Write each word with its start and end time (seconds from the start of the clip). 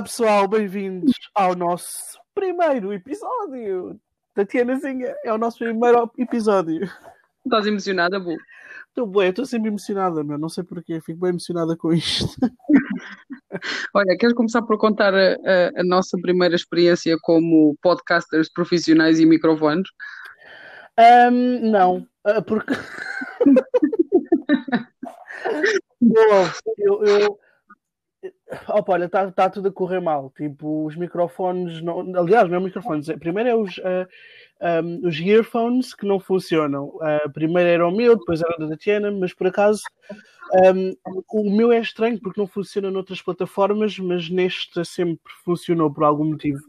Olá 0.00 0.06
pessoal, 0.06 0.48
bem-vindos 0.48 1.12
ao 1.34 1.54
nosso 1.54 2.18
primeiro 2.34 2.90
episódio. 2.90 4.00
Tatianazinha, 4.34 5.14
é 5.22 5.30
o 5.30 5.36
nosso 5.36 5.58
primeiro 5.58 6.10
episódio. 6.16 6.90
Estás 7.44 7.66
emocionada, 7.66 8.18
Bu? 8.18 8.34
Estou 8.88 9.06
bem, 9.06 9.28
estou 9.28 9.44
sempre 9.44 9.68
emocionada, 9.68 10.24
meu. 10.24 10.38
Não 10.38 10.48
sei 10.48 10.64
porquê, 10.64 11.02
fico 11.02 11.20
bem 11.20 11.28
emocionada 11.28 11.76
com 11.76 11.92
isto. 11.92 12.24
Olha, 13.92 14.16
queres 14.16 14.34
começar 14.34 14.62
por 14.62 14.78
contar 14.78 15.14
a, 15.14 15.34
a, 15.34 15.80
a 15.80 15.84
nossa 15.84 16.16
primeira 16.16 16.54
experiência 16.54 17.18
como 17.20 17.76
podcasters 17.82 18.50
profissionais 18.50 19.20
e 19.20 19.26
microfones? 19.26 19.90
Um, 21.30 21.70
não, 21.70 22.08
ah, 22.24 22.40
porque. 22.40 22.72
Bom, 26.00 26.48
eu, 26.78 27.04
eu, 27.04 27.38
Opa, 28.68 28.92
olha, 28.92 29.04
está 29.04 29.30
tá 29.30 29.48
tudo 29.48 29.68
a 29.68 29.72
correr 29.72 30.00
mal. 30.00 30.32
Tipo, 30.36 30.86
os 30.86 30.96
microfones. 30.96 31.80
Não... 31.82 32.00
Aliás, 32.16 32.48
não 32.48 32.56
é 32.56 32.60
microfones. 32.60 33.08
É, 33.08 33.16
primeiro 33.16 33.48
é 33.48 33.54
os, 33.54 33.78
uh, 33.78 34.06
eh, 34.60 34.82
um, 34.82 35.06
os 35.06 35.20
earphones 35.20 35.94
que 35.94 36.06
não 36.06 36.18
funcionam. 36.18 36.86
Uh, 36.86 37.30
primeiro 37.32 37.68
era 37.68 37.86
o 37.86 37.90
meu, 37.90 38.16
depois 38.16 38.40
era 38.40 38.54
o 38.56 38.58
da 38.58 38.68
Tatiana, 38.68 39.10
mas 39.10 39.32
por 39.32 39.46
acaso 39.46 39.82
um, 40.74 40.96
o 41.32 41.56
meu 41.56 41.70
é 41.70 41.78
estranho 41.78 42.20
porque 42.20 42.40
não 42.40 42.46
funciona 42.46 42.90
noutras 42.90 43.22
plataformas, 43.22 43.98
mas 43.98 44.28
neste 44.28 44.84
sempre 44.84 45.32
funcionou 45.44 45.92
por 45.92 46.04
algum 46.04 46.24
motivo. 46.24 46.62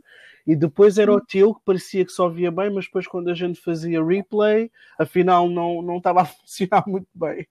E 0.46 0.56
depois 0.56 0.98
era 0.98 1.12
o 1.12 1.22
teu 1.22 1.54
que 1.54 1.62
parecia 1.66 2.06
que 2.06 2.12
só 2.12 2.28
via 2.30 2.52
bem, 2.52 2.70
mas 2.70 2.86
depois 2.86 3.08
quando 3.08 3.30
a 3.30 3.34
gente 3.34 3.60
fazia 3.60 4.04
replay, 4.04 4.72
afinal 5.00 5.50
não, 5.50 5.82
não 5.82 5.98
estava 5.98 6.22
a 6.22 6.26
funcionar 6.26 6.84
muito 6.88 7.08
bem. 7.14 7.48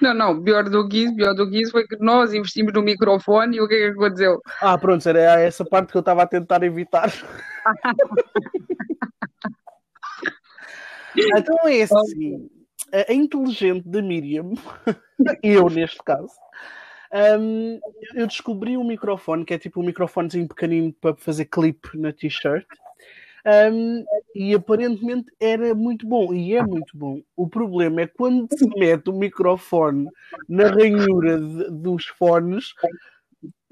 Não, 0.00 0.12
não, 0.12 0.42
pior 0.42 0.68
do 0.68 0.88
que 0.88 1.04
isso, 1.04 1.14
pior 1.14 1.34
do 1.34 1.48
que 1.48 1.62
isso 1.62 1.72
foi 1.72 1.86
que 1.86 1.96
nós 1.98 2.34
investimos 2.34 2.72
no 2.72 2.82
microfone 2.82 3.56
e 3.56 3.60
o 3.60 3.68
que 3.68 3.74
é 3.74 3.78
que 3.78 3.98
aconteceu? 3.98 4.40
Ah, 4.60 4.76
pronto, 4.76 5.08
era 5.08 5.40
essa 5.40 5.64
parte 5.64 5.92
que 5.92 5.96
eu 5.96 6.00
estava 6.00 6.22
a 6.22 6.26
tentar 6.26 6.62
evitar. 6.62 7.10
então 11.16 11.56
é 11.66 11.82
assim, 11.82 12.50
a 13.08 13.12
inteligente 13.12 13.88
da 13.88 14.02
Miriam, 14.02 14.52
eu 15.42 15.70
neste 15.70 16.02
caso, 16.04 16.34
um, 17.38 17.78
eu 18.14 18.26
descobri 18.26 18.76
um 18.76 18.84
microfone 18.84 19.44
que 19.44 19.54
é 19.54 19.58
tipo 19.58 19.80
um 19.80 19.84
microfonezinho 19.84 20.48
pequenino 20.48 20.92
para 21.00 21.14
fazer 21.14 21.44
clipe 21.44 21.96
na 21.98 22.12
t-shirt. 22.12 22.66
Um, 23.44 24.04
e 24.36 24.54
aparentemente 24.54 25.26
era 25.40 25.74
muito 25.74 26.06
bom, 26.06 26.32
e 26.32 26.54
é 26.54 26.62
muito 26.62 26.96
bom. 26.96 27.20
O 27.36 27.48
problema 27.48 28.02
é 28.02 28.06
quando 28.06 28.46
se 28.56 28.64
mete 28.78 29.10
o 29.10 29.12
microfone 29.12 30.08
na 30.48 30.68
ranhura 30.68 31.40
de, 31.40 31.70
dos 31.70 32.06
fones, 32.06 32.72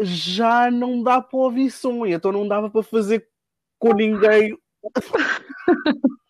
já 0.00 0.70
não 0.70 1.02
dá 1.02 1.20
para 1.20 1.38
ouvir 1.38 1.70
som, 1.70 2.04
então 2.04 2.32
não 2.32 2.48
dava 2.48 2.68
para 2.68 2.82
fazer 2.82 3.28
com 3.78 3.94
ninguém. 3.94 4.58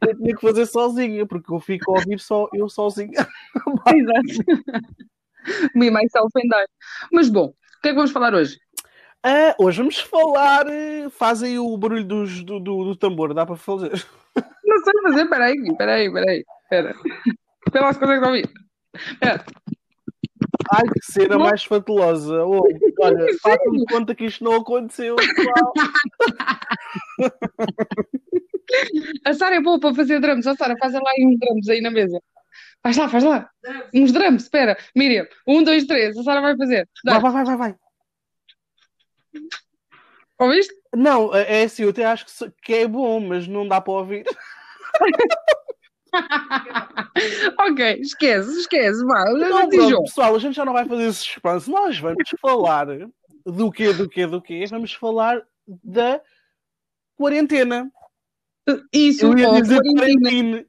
eu 0.00 0.16
tinha 0.16 0.34
que 0.34 0.40
fazer 0.40 0.66
sozinha, 0.66 1.26
porque 1.26 1.52
eu 1.52 1.60
fico 1.60 1.90
a 1.90 1.98
ouvir 1.98 2.18
só 2.20 2.48
eu 2.54 2.68
sozinha. 2.70 3.26
Exato. 3.94 4.62
Me 5.74 5.90
myself 5.90 6.30
and 6.36 6.54
I. 6.54 6.66
Mas 7.12 7.28
bom, 7.28 7.46
o 7.46 7.82
que 7.82 7.88
é 7.88 7.90
que 7.90 7.96
vamos 7.96 8.12
falar 8.12 8.34
hoje? 8.34 8.58
Uh, 9.24 9.64
hoje 9.64 9.78
vamos 9.78 10.00
falar. 10.00 10.66
Eh, 10.68 11.08
fazem 11.10 11.56
o 11.58 11.76
barulho 11.76 12.04
dos, 12.04 12.42
do, 12.42 12.58
do, 12.58 12.84
do, 12.84 12.96
tambor, 12.96 13.32
dá 13.32 13.46
para 13.46 13.56
fazer? 13.56 13.92
Não 14.64 14.82
sei 14.82 15.02
fazer, 15.02 15.26
peraí, 15.26 15.76
peraí, 15.76 16.12
peraí. 16.12 16.44
Pera. 16.68 16.94
Pela 17.70 17.90
as 17.90 17.98
coisas 17.98 18.18
que 18.18 18.24
ouvir. 18.24 18.50
Pera. 19.20 19.44
Ai, 20.72 20.82
que 20.84 21.12
cena 21.12 21.36
não. 21.36 21.44
mais 21.44 21.62
fatulosa. 21.64 22.44
Oh, 22.44 22.66
olha, 23.00 23.26
faça-me 23.40 23.84
conta 23.86 24.14
que 24.14 24.24
isto 24.24 24.42
não 24.42 24.56
aconteceu. 24.56 25.14
a 29.24 29.34
Sara 29.34 29.56
é 29.56 29.60
boa 29.60 29.78
para 29.78 29.94
fazer 29.94 30.20
drums. 30.20 30.46
A 30.46 30.56
Sara, 30.56 30.74
faz 30.78 30.94
lá 30.94 31.00
uns 31.20 31.38
drums 31.38 31.68
aí 31.68 31.80
na 31.80 31.90
mesa. 31.90 32.20
Faz 32.82 32.96
lá, 32.96 33.08
faz 33.08 33.22
lá. 33.22 33.48
Uns 33.94 34.12
drums, 34.12 34.44
espera. 34.44 34.76
Miriam, 34.96 35.26
um, 35.46 35.62
dois, 35.62 35.84
três. 35.84 36.16
A 36.16 36.22
Sara 36.22 36.40
vai 36.40 36.56
fazer. 36.56 36.88
Vai, 37.04 37.20
vai, 37.20 37.32
vai, 37.32 37.44
vai, 37.44 37.56
vai. 37.56 37.76
Ouviste? 40.38 40.74
Não, 40.94 41.34
é, 41.34 41.60
é 41.60 41.64
assim, 41.64 41.84
eu 41.84 41.90
até 41.90 42.04
acho 42.04 42.26
que 42.62 42.74
é 42.74 42.86
bom, 42.86 43.20
mas 43.20 43.46
não 43.46 43.66
dá 43.66 43.80
para 43.80 43.92
ouvir. 43.92 44.24
ok, 47.60 48.00
esquece, 48.00 48.50
esquece, 48.58 49.04
vá. 49.04 49.24
Não, 49.32 49.68
pronto, 49.68 50.02
pessoal, 50.02 50.34
a 50.34 50.38
gente 50.38 50.54
já 50.54 50.64
não 50.64 50.72
vai 50.72 50.84
fazer 50.86 51.04
esse 51.04 51.20
suspense. 51.20 51.70
Nós 51.70 51.98
vamos 51.98 52.28
falar 52.40 52.86
do 53.46 53.70
quê, 53.70 53.92
do 53.92 54.08
quê, 54.08 54.26
do 54.26 54.42
quê? 54.42 54.64
Vamos 54.68 54.92
falar 54.92 55.40
da 55.66 56.20
quarentena. 57.16 57.90
Isso, 58.92 59.26
eu 59.26 59.38
ia 59.38 59.62
dizer 59.62 59.80
quarentena. 59.80 60.64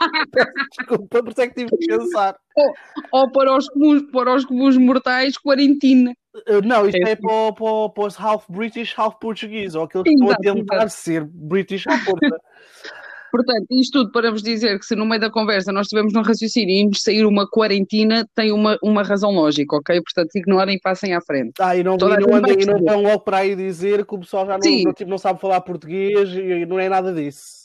Desculpa, 0.78 1.22
por 1.22 1.30
isso 1.30 1.40
é 1.40 1.48
que 1.48 1.54
tive 1.54 1.76
que 1.76 1.86
pensar. 1.86 2.36
Ou, 2.56 2.74
ou 3.12 3.30
para, 3.30 3.56
os 3.56 3.68
comuns, 3.68 4.02
para 4.10 4.34
os 4.34 4.44
comuns 4.44 4.76
mortais, 4.76 5.38
quarentena. 5.38 6.14
Uh, 6.34 6.60
não, 6.64 6.86
isto 6.86 6.96
é, 6.96 7.12
é 7.12 7.16
para, 7.16 7.52
para, 7.52 7.88
para 7.90 8.06
os 8.06 8.18
half 8.18 8.44
British, 8.48 8.92
half 8.98 9.14
português, 9.20 9.74
ou 9.74 9.84
aqueles 9.84 10.04
que 10.04 10.10
estão 10.10 10.30
a 10.30 10.36
tentar 10.36 10.76
exato. 10.76 10.92
ser 10.92 11.24
British 11.24 11.86
à 11.86 11.96
porta. 12.04 12.40
Portanto, 13.34 13.66
isto 13.72 13.98
tudo 13.98 14.12
para 14.12 14.30
vos 14.30 14.44
dizer 14.44 14.78
que 14.78 14.86
se 14.86 14.94
no 14.94 15.04
meio 15.04 15.20
da 15.20 15.28
conversa 15.28 15.72
nós 15.72 15.86
estivermos 15.86 16.12
no 16.12 16.22
raciocínio 16.22 16.72
e 16.72 16.86
nos 16.86 17.02
sair 17.02 17.26
uma 17.26 17.48
quarentena, 17.50 18.24
tem 18.32 18.52
uma, 18.52 18.78
uma 18.80 19.02
razão 19.02 19.32
lógica, 19.32 19.74
ok? 19.74 20.00
Portanto, 20.00 20.30
ignorem 20.36 20.76
e 20.76 20.80
passem 20.80 21.14
à 21.14 21.20
frente. 21.20 21.54
Ah, 21.58 21.76
e 21.76 21.82
não, 21.82 21.96
e 21.96 21.98
não, 21.98 22.36
andem, 22.36 22.60
e 22.60 22.64
não 22.64 22.78
vão 22.78 23.02
logo 23.02 23.24
para 23.24 23.38
aí 23.38 23.56
dizer 23.56 24.06
que 24.06 24.14
o 24.14 24.20
pessoal 24.20 24.46
já 24.46 24.56
não, 24.56 24.82
não, 24.84 24.92
tipo, 24.92 25.10
não 25.10 25.18
sabe 25.18 25.40
falar 25.40 25.60
português 25.62 26.30
e 26.30 26.64
não 26.64 26.78
é 26.78 26.88
nada 26.88 27.12
disso. 27.12 27.64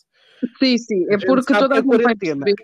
Sim, 0.57 0.75
sim, 0.79 1.05
é 1.07 1.19
porque 1.19 1.53
toda 1.53 1.75
a 1.75 1.81
gente 1.81 2.01
vai 2.01 2.15
perceber 2.15 2.55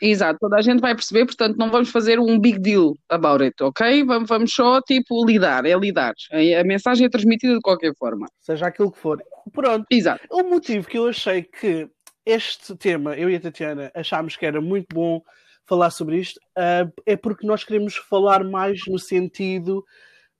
Exato, 0.00 0.38
toda 0.40 0.56
a 0.56 0.62
gente 0.62 0.80
vai 0.80 0.94
perceber, 0.94 1.26
portanto 1.26 1.56
não 1.56 1.70
vamos 1.70 1.90
fazer 1.90 2.18
um 2.18 2.38
big 2.38 2.58
deal 2.58 2.94
about 3.08 3.42
it, 3.42 3.62
ok? 3.62 4.04
Vamos, 4.04 4.28
vamos 4.28 4.52
só, 4.52 4.80
tipo, 4.80 5.24
lidar, 5.24 5.64
é 5.66 5.76
lidar. 5.76 6.14
A 6.58 6.64
mensagem 6.64 7.06
é 7.06 7.10
transmitida 7.10 7.54
de 7.54 7.60
qualquer 7.60 7.94
forma. 7.96 8.26
Seja 8.40 8.66
aquilo 8.66 8.90
que 8.90 8.98
for. 8.98 9.22
Pronto. 9.52 9.86
Exato. 9.90 10.24
O 10.30 10.42
motivo 10.42 10.86
que 10.86 10.98
eu 10.98 11.08
achei 11.08 11.42
que 11.42 11.88
este 12.24 12.76
tema, 12.76 13.16
eu 13.16 13.30
e 13.30 13.36
a 13.36 13.40
Tatiana, 13.40 13.90
achámos 13.94 14.36
que 14.36 14.46
era 14.46 14.60
muito 14.60 14.86
bom 14.94 15.22
falar 15.66 15.90
sobre 15.90 16.18
isto, 16.18 16.38
uh, 16.58 16.92
é 17.06 17.16
porque 17.16 17.46
nós 17.46 17.64
queremos 17.64 17.96
falar 17.96 18.44
mais 18.44 18.80
no 18.86 18.98
sentido 18.98 19.84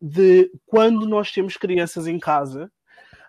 de 0.00 0.50
quando 0.66 1.06
nós 1.06 1.30
temos 1.30 1.56
crianças 1.56 2.06
em 2.06 2.18
casa, 2.18 2.70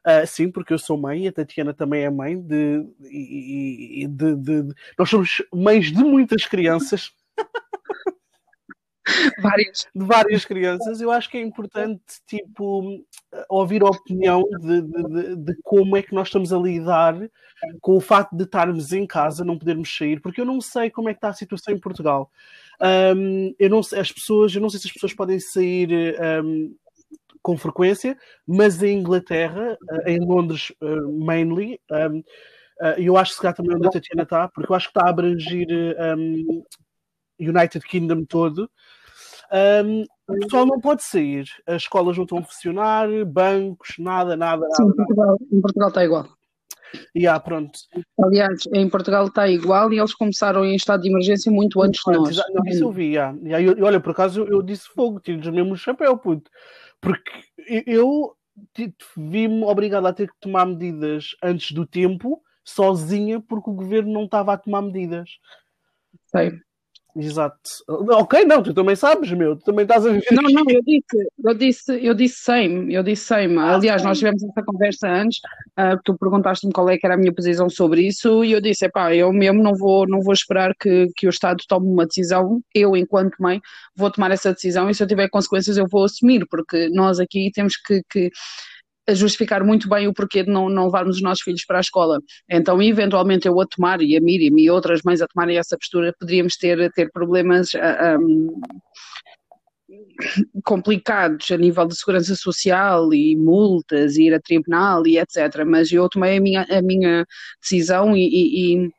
Uh, 0.05 0.25
sim, 0.25 0.51
porque 0.51 0.73
eu 0.73 0.79
sou 0.79 0.97
mãe, 0.97 1.27
a 1.27 1.31
Tatiana 1.31 1.73
também 1.73 2.03
é 2.03 2.09
mãe 2.09 2.39
de, 2.39 2.83
de, 2.99 4.07
de, 4.07 4.35
de 4.35 4.75
nós 4.97 5.07
somos 5.07 5.43
mães 5.53 5.91
de 5.91 6.03
muitas 6.03 6.45
crianças. 6.45 7.11
várias. 9.41 9.87
De 9.93 10.05
várias 10.05 10.45
crianças. 10.45 11.01
Eu 11.01 11.11
acho 11.11 11.29
que 11.29 11.37
é 11.37 11.41
importante, 11.41 12.01
tipo, 12.25 13.05
ouvir 13.47 13.83
a 13.83 13.89
opinião 13.89 14.43
de, 14.59 14.81
de, 14.81 15.35
de, 15.35 15.55
como 15.63 15.95
é 15.95 16.01
que 16.01 16.15
nós 16.15 16.29
estamos 16.29 16.51
a 16.51 16.57
lidar 16.57 17.15
com 17.79 17.95
o 17.95 18.01
facto 18.01 18.35
de 18.35 18.43
estarmos 18.43 18.91
em 18.91 19.05
casa, 19.05 19.45
não 19.45 19.57
podermos 19.57 19.95
sair, 19.95 20.19
porque 20.19 20.41
eu 20.41 20.45
não 20.45 20.59
sei 20.59 20.89
como 20.89 21.09
é 21.09 21.13
que 21.13 21.19
está 21.19 21.29
a 21.29 21.33
situação 21.33 21.73
em 21.73 21.79
Portugal. 21.79 22.31
Um, 23.15 23.53
eu 23.59 23.69
não 23.69 23.83
sei, 23.83 23.99
as 23.99 24.11
pessoas, 24.11 24.55
eu 24.55 24.61
não 24.61 24.69
sei 24.69 24.79
se 24.79 24.87
as 24.87 24.93
pessoas 24.93 25.13
podem 25.13 25.39
sair 25.39 26.17
um, 26.43 26.75
com 27.41 27.57
frequência, 27.57 28.17
mas 28.47 28.81
em 28.83 28.99
Inglaterra, 28.99 29.77
eh, 30.05 30.13
em 30.13 30.19
Londres, 30.19 30.71
uh, 30.81 31.11
mainly, 31.25 31.79
um, 31.91 32.19
uh, 32.19 32.97
eu 32.97 33.17
acho 33.17 33.35
que 33.35 33.47
se 33.47 33.53
também 33.53 33.75
onde 33.75 33.87
a 33.87 33.91
Tatiana 33.91 34.23
está, 34.23 34.47
porque 34.47 34.71
eu 34.71 34.75
acho 34.75 34.91
que 34.91 34.97
está 34.97 35.07
a 35.07 35.09
abranger 35.09 35.67
um, 36.17 36.63
United 37.39 37.85
Kingdom 37.87 38.25
todo. 38.25 38.69
Um, 39.51 40.03
o 40.27 40.39
pessoal 40.39 40.65
não 40.65 40.79
pode 40.79 41.03
sair, 41.03 41.45
as 41.67 41.81
escolas 41.81 42.15
não 42.15 42.23
estão 42.23 42.37
a 42.37 42.43
funcionar, 42.43 43.07
bancos, 43.25 43.95
nada, 43.99 44.37
nada. 44.37 44.65
Sim, 44.75 44.85
nada, 44.85 44.91
em, 44.91 44.95
Portugal, 44.95 45.37
em 45.51 45.61
Portugal 45.61 45.89
está 45.89 46.05
igual. 46.05 46.27
E 47.15 47.21
yeah, 47.21 47.39
pronto. 47.39 47.79
Aliás, 48.21 48.63
em 48.73 48.89
Portugal 48.89 49.27
está 49.27 49.47
igual 49.47 49.91
e 49.91 49.99
eles 49.99 50.13
começaram 50.13 50.65
em 50.65 50.75
estado 50.75 51.01
de 51.01 51.09
emergência 51.09 51.51
muito 51.51 51.81
antes 51.81 52.01
de 52.05 52.11
nós. 52.11 52.37
Não, 52.53 52.65
isso 52.65 52.83
eu 52.83 52.91
vi, 52.91 53.13
yeah. 53.13 53.37
e 53.43 53.53
aí, 53.53 53.67
olha, 53.81 53.99
por 53.99 54.11
acaso 54.11 54.41
eu, 54.41 54.47
eu 54.47 54.61
disse 54.61 54.87
fogo, 54.93 55.19
tiro-lhes 55.19 55.47
mesmo 55.49 55.73
o 55.73 55.77
chapéu, 55.77 56.17
puto. 56.17 56.49
Porque 57.01 57.31
eu 57.87 58.35
vi-me 59.17 59.63
obrigado 59.63 60.05
a 60.05 60.13
ter 60.13 60.29
que 60.29 60.39
tomar 60.39 60.65
medidas 60.65 61.35
antes 61.41 61.71
do 61.71 61.85
tempo, 61.85 62.41
sozinha, 62.63 63.41
porque 63.41 63.69
o 63.69 63.73
governo 63.73 64.13
não 64.13 64.25
estava 64.25 64.53
a 64.53 64.57
tomar 64.57 64.81
medidas. 64.81 65.29
Sei. 66.27 66.51
Exato. 67.15 67.59
Ok, 67.89 68.45
não, 68.45 68.63
tu 68.63 68.73
também 68.73 68.95
sabes, 68.95 69.31
meu, 69.33 69.57
tu 69.57 69.65
também 69.65 69.83
estás 69.83 70.05
a 70.05 70.09
viver. 70.11 70.31
Não, 70.31 70.43
não, 70.43 70.63
eu 70.69 70.81
disse, 70.81 71.29
eu 71.43 71.53
disse, 71.53 72.05
eu 72.07 72.13
disse 72.13 72.35
same, 72.37 72.93
eu 72.93 73.03
disse 73.03 73.25
same. 73.25 73.57
Ah, 73.57 73.75
Aliás, 73.75 74.01
nós 74.03 74.17
tivemos 74.17 74.41
essa 74.41 74.63
conversa 74.63 75.09
antes, 75.09 75.39
uh, 75.77 75.99
tu 76.05 76.17
perguntaste-me 76.17 76.71
qual 76.71 76.89
é 76.89 76.97
que 76.97 77.05
era 77.05 77.15
a 77.15 77.17
minha 77.17 77.33
posição 77.33 77.69
sobre 77.69 78.07
isso, 78.07 78.45
e 78.45 78.53
eu 78.53 78.61
disse, 78.61 78.85
epá, 78.85 79.13
eu 79.13 79.31
mesmo 79.33 79.61
não 79.61 79.73
vou, 79.75 80.07
não 80.07 80.21
vou 80.21 80.33
esperar 80.33 80.73
que, 80.79 81.07
que 81.17 81.27
o 81.27 81.29
Estado 81.29 81.61
tome 81.67 81.87
uma 81.87 82.05
decisão, 82.05 82.61
eu, 82.73 82.95
enquanto 82.95 83.35
mãe, 83.39 83.59
vou 83.95 84.09
tomar 84.09 84.31
essa 84.31 84.53
decisão, 84.53 84.89
e 84.89 84.95
se 84.95 85.03
eu 85.03 85.07
tiver 85.07 85.29
consequências 85.29 85.75
eu 85.77 85.87
vou 85.89 86.05
assumir, 86.05 86.45
porque 86.49 86.87
nós 86.89 87.19
aqui 87.19 87.51
temos 87.53 87.75
que, 87.75 88.01
que 88.09 88.29
a 89.07 89.13
justificar 89.13 89.63
muito 89.63 89.89
bem 89.89 90.07
o 90.07 90.13
porquê 90.13 90.43
de 90.43 90.49
não, 90.49 90.69
não 90.69 90.85
levarmos 90.85 91.17
os 91.17 91.21
nossos 91.21 91.43
filhos 91.43 91.65
para 91.65 91.77
a 91.77 91.81
escola. 91.81 92.19
Então, 92.49 92.81
eventualmente, 92.81 93.47
eu 93.47 93.59
a 93.59 93.65
tomar, 93.65 94.01
e 94.01 94.15
a 94.15 94.21
Miriam 94.21 94.57
e 94.57 94.69
outras 94.69 95.01
mães 95.03 95.21
a 95.21 95.27
tomarem 95.27 95.57
essa 95.57 95.77
postura, 95.77 96.13
poderíamos 96.19 96.55
ter, 96.57 96.91
ter 96.93 97.11
problemas. 97.11 97.71
Um, 98.19 98.61
complicados 100.63 101.51
a 101.51 101.57
nível 101.57 101.85
de 101.85 101.97
segurança 101.97 102.35
social 102.35 103.13
e 103.13 103.35
multas 103.35 104.15
e 104.15 104.27
ir 104.27 104.33
a 104.33 104.39
tribunal 104.39 105.05
e 105.05 105.17
etc. 105.17 105.65
Mas 105.65 105.91
eu 105.91 106.07
tomei 106.07 106.37
a 106.37 106.41
minha, 106.41 106.65
a 106.69 106.81
minha 106.81 107.25
decisão 107.61 108.15
e, 108.15 108.21
e, 108.21 108.85
e 108.85 108.91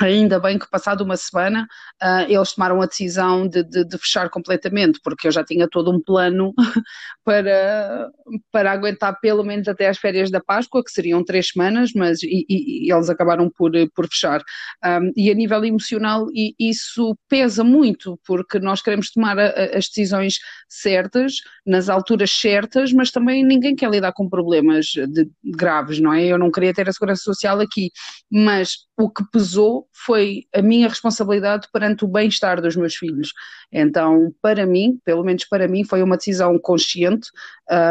Ainda 0.00 0.40
bem 0.40 0.58
que, 0.58 0.68
passado 0.70 1.04
uma 1.04 1.16
semana, 1.16 1.68
uh, 2.02 2.24
eles 2.26 2.54
tomaram 2.54 2.80
a 2.80 2.86
decisão 2.86 3.46
de, 3.46 3.62
de, 3.62 3.84
de, 3.84 3.98
fechar 3.98 4.30
completamente, 4.30 4.98
porque 5.04 5.28
eu 5.28 5.32
já 5.32 5.44
tinha 5.44 5.68
todo 5.68 5.90
um 5.90 6.00
plano 6.00 6.54
para, 7.22 8.08
para 8.50 8.72
aguentar 8.72 9.20
pelo 9.20 9.44
menos 9.44 9.68
até 9.68 9.88
as 9.88 9.98
férias 9.98 10.30
da 10.30 10.40
Páscoa, 10.40 10.82
que 10.82 10.90
seriam 10.90 11.22
três 11.22 11.48
semanas, 11.48 11.92
mas 11.94 12.22
e, 12.22 12.46
e, 12.48 12.90
eles 12.90 13.10
acabaram 13.10 13.50
por, 13.50 13.72
por 13.94 14.08
fechar. 14.08 14.42
Um, 14.82 15.12
e 15.14 15.30
a 15.30 15.34
nível 15.34 15.62
emocional, 15.66 16.28
e, 16.32 16.54
isso 16.58 17.14
pesa 17.28 17.62
muito, 17.62 18.18
porque 18.26 18.58
nós 18.58 18.80
queremos 18.80 19.10
tomar 19.12 19.38
a, 19.38 19.48
a, 19.48 19.64
as 19.76 19.86
decisões 19.86 20.38
certas, 20.66 21.34
nas 21.66 21.90
alturas 21.90 22.30
certas, 22.30 22.90
mas 22.90 23.10
também 23.10 23.44
ninguém 23.44 23.76
quer 23.76 23.90
lidar 23.90 24.12
com 24.12 24.30
problemas 24.30 24.86
de, 24.86 25.28
graves, 25.44 26.00
não 26.00 26.14
é? 26.14 26.24
Eu 26.24 26.38
não 26.38 26.50
queria 26.50 26.72
ter 26.72 26.88
a 26.88 26.92
segurança 26.92 27.22
social 27.22 27.60
aqui, 27.60 27.90
mas 28.30 28.88
o 28.96 29.10
que 29.10 29.24
pesou 29.30 29.89
foi 29.92 30.44
a 30.54 30.62
minha 30.62 30.88
responsabilidade 30.88 31.68
perante 31.72 32.04
o 32.04 32.08
bem-estar 32.08 32.60
dos 32.60 32.76
meus 32.76 32.94
filhos. 32.94 33.32
Então, 33.72 34.32
para 34.40 34.66
mim, 34.66 34.98
pelo 35.04 35.24
menos 35.24 35.44
para 35.44 35.68
mim, 35.68 35.84
foi 35.84 36.02
uma 36.02 36.16
decisão 36.16 36.58
consciente 36.58 37.28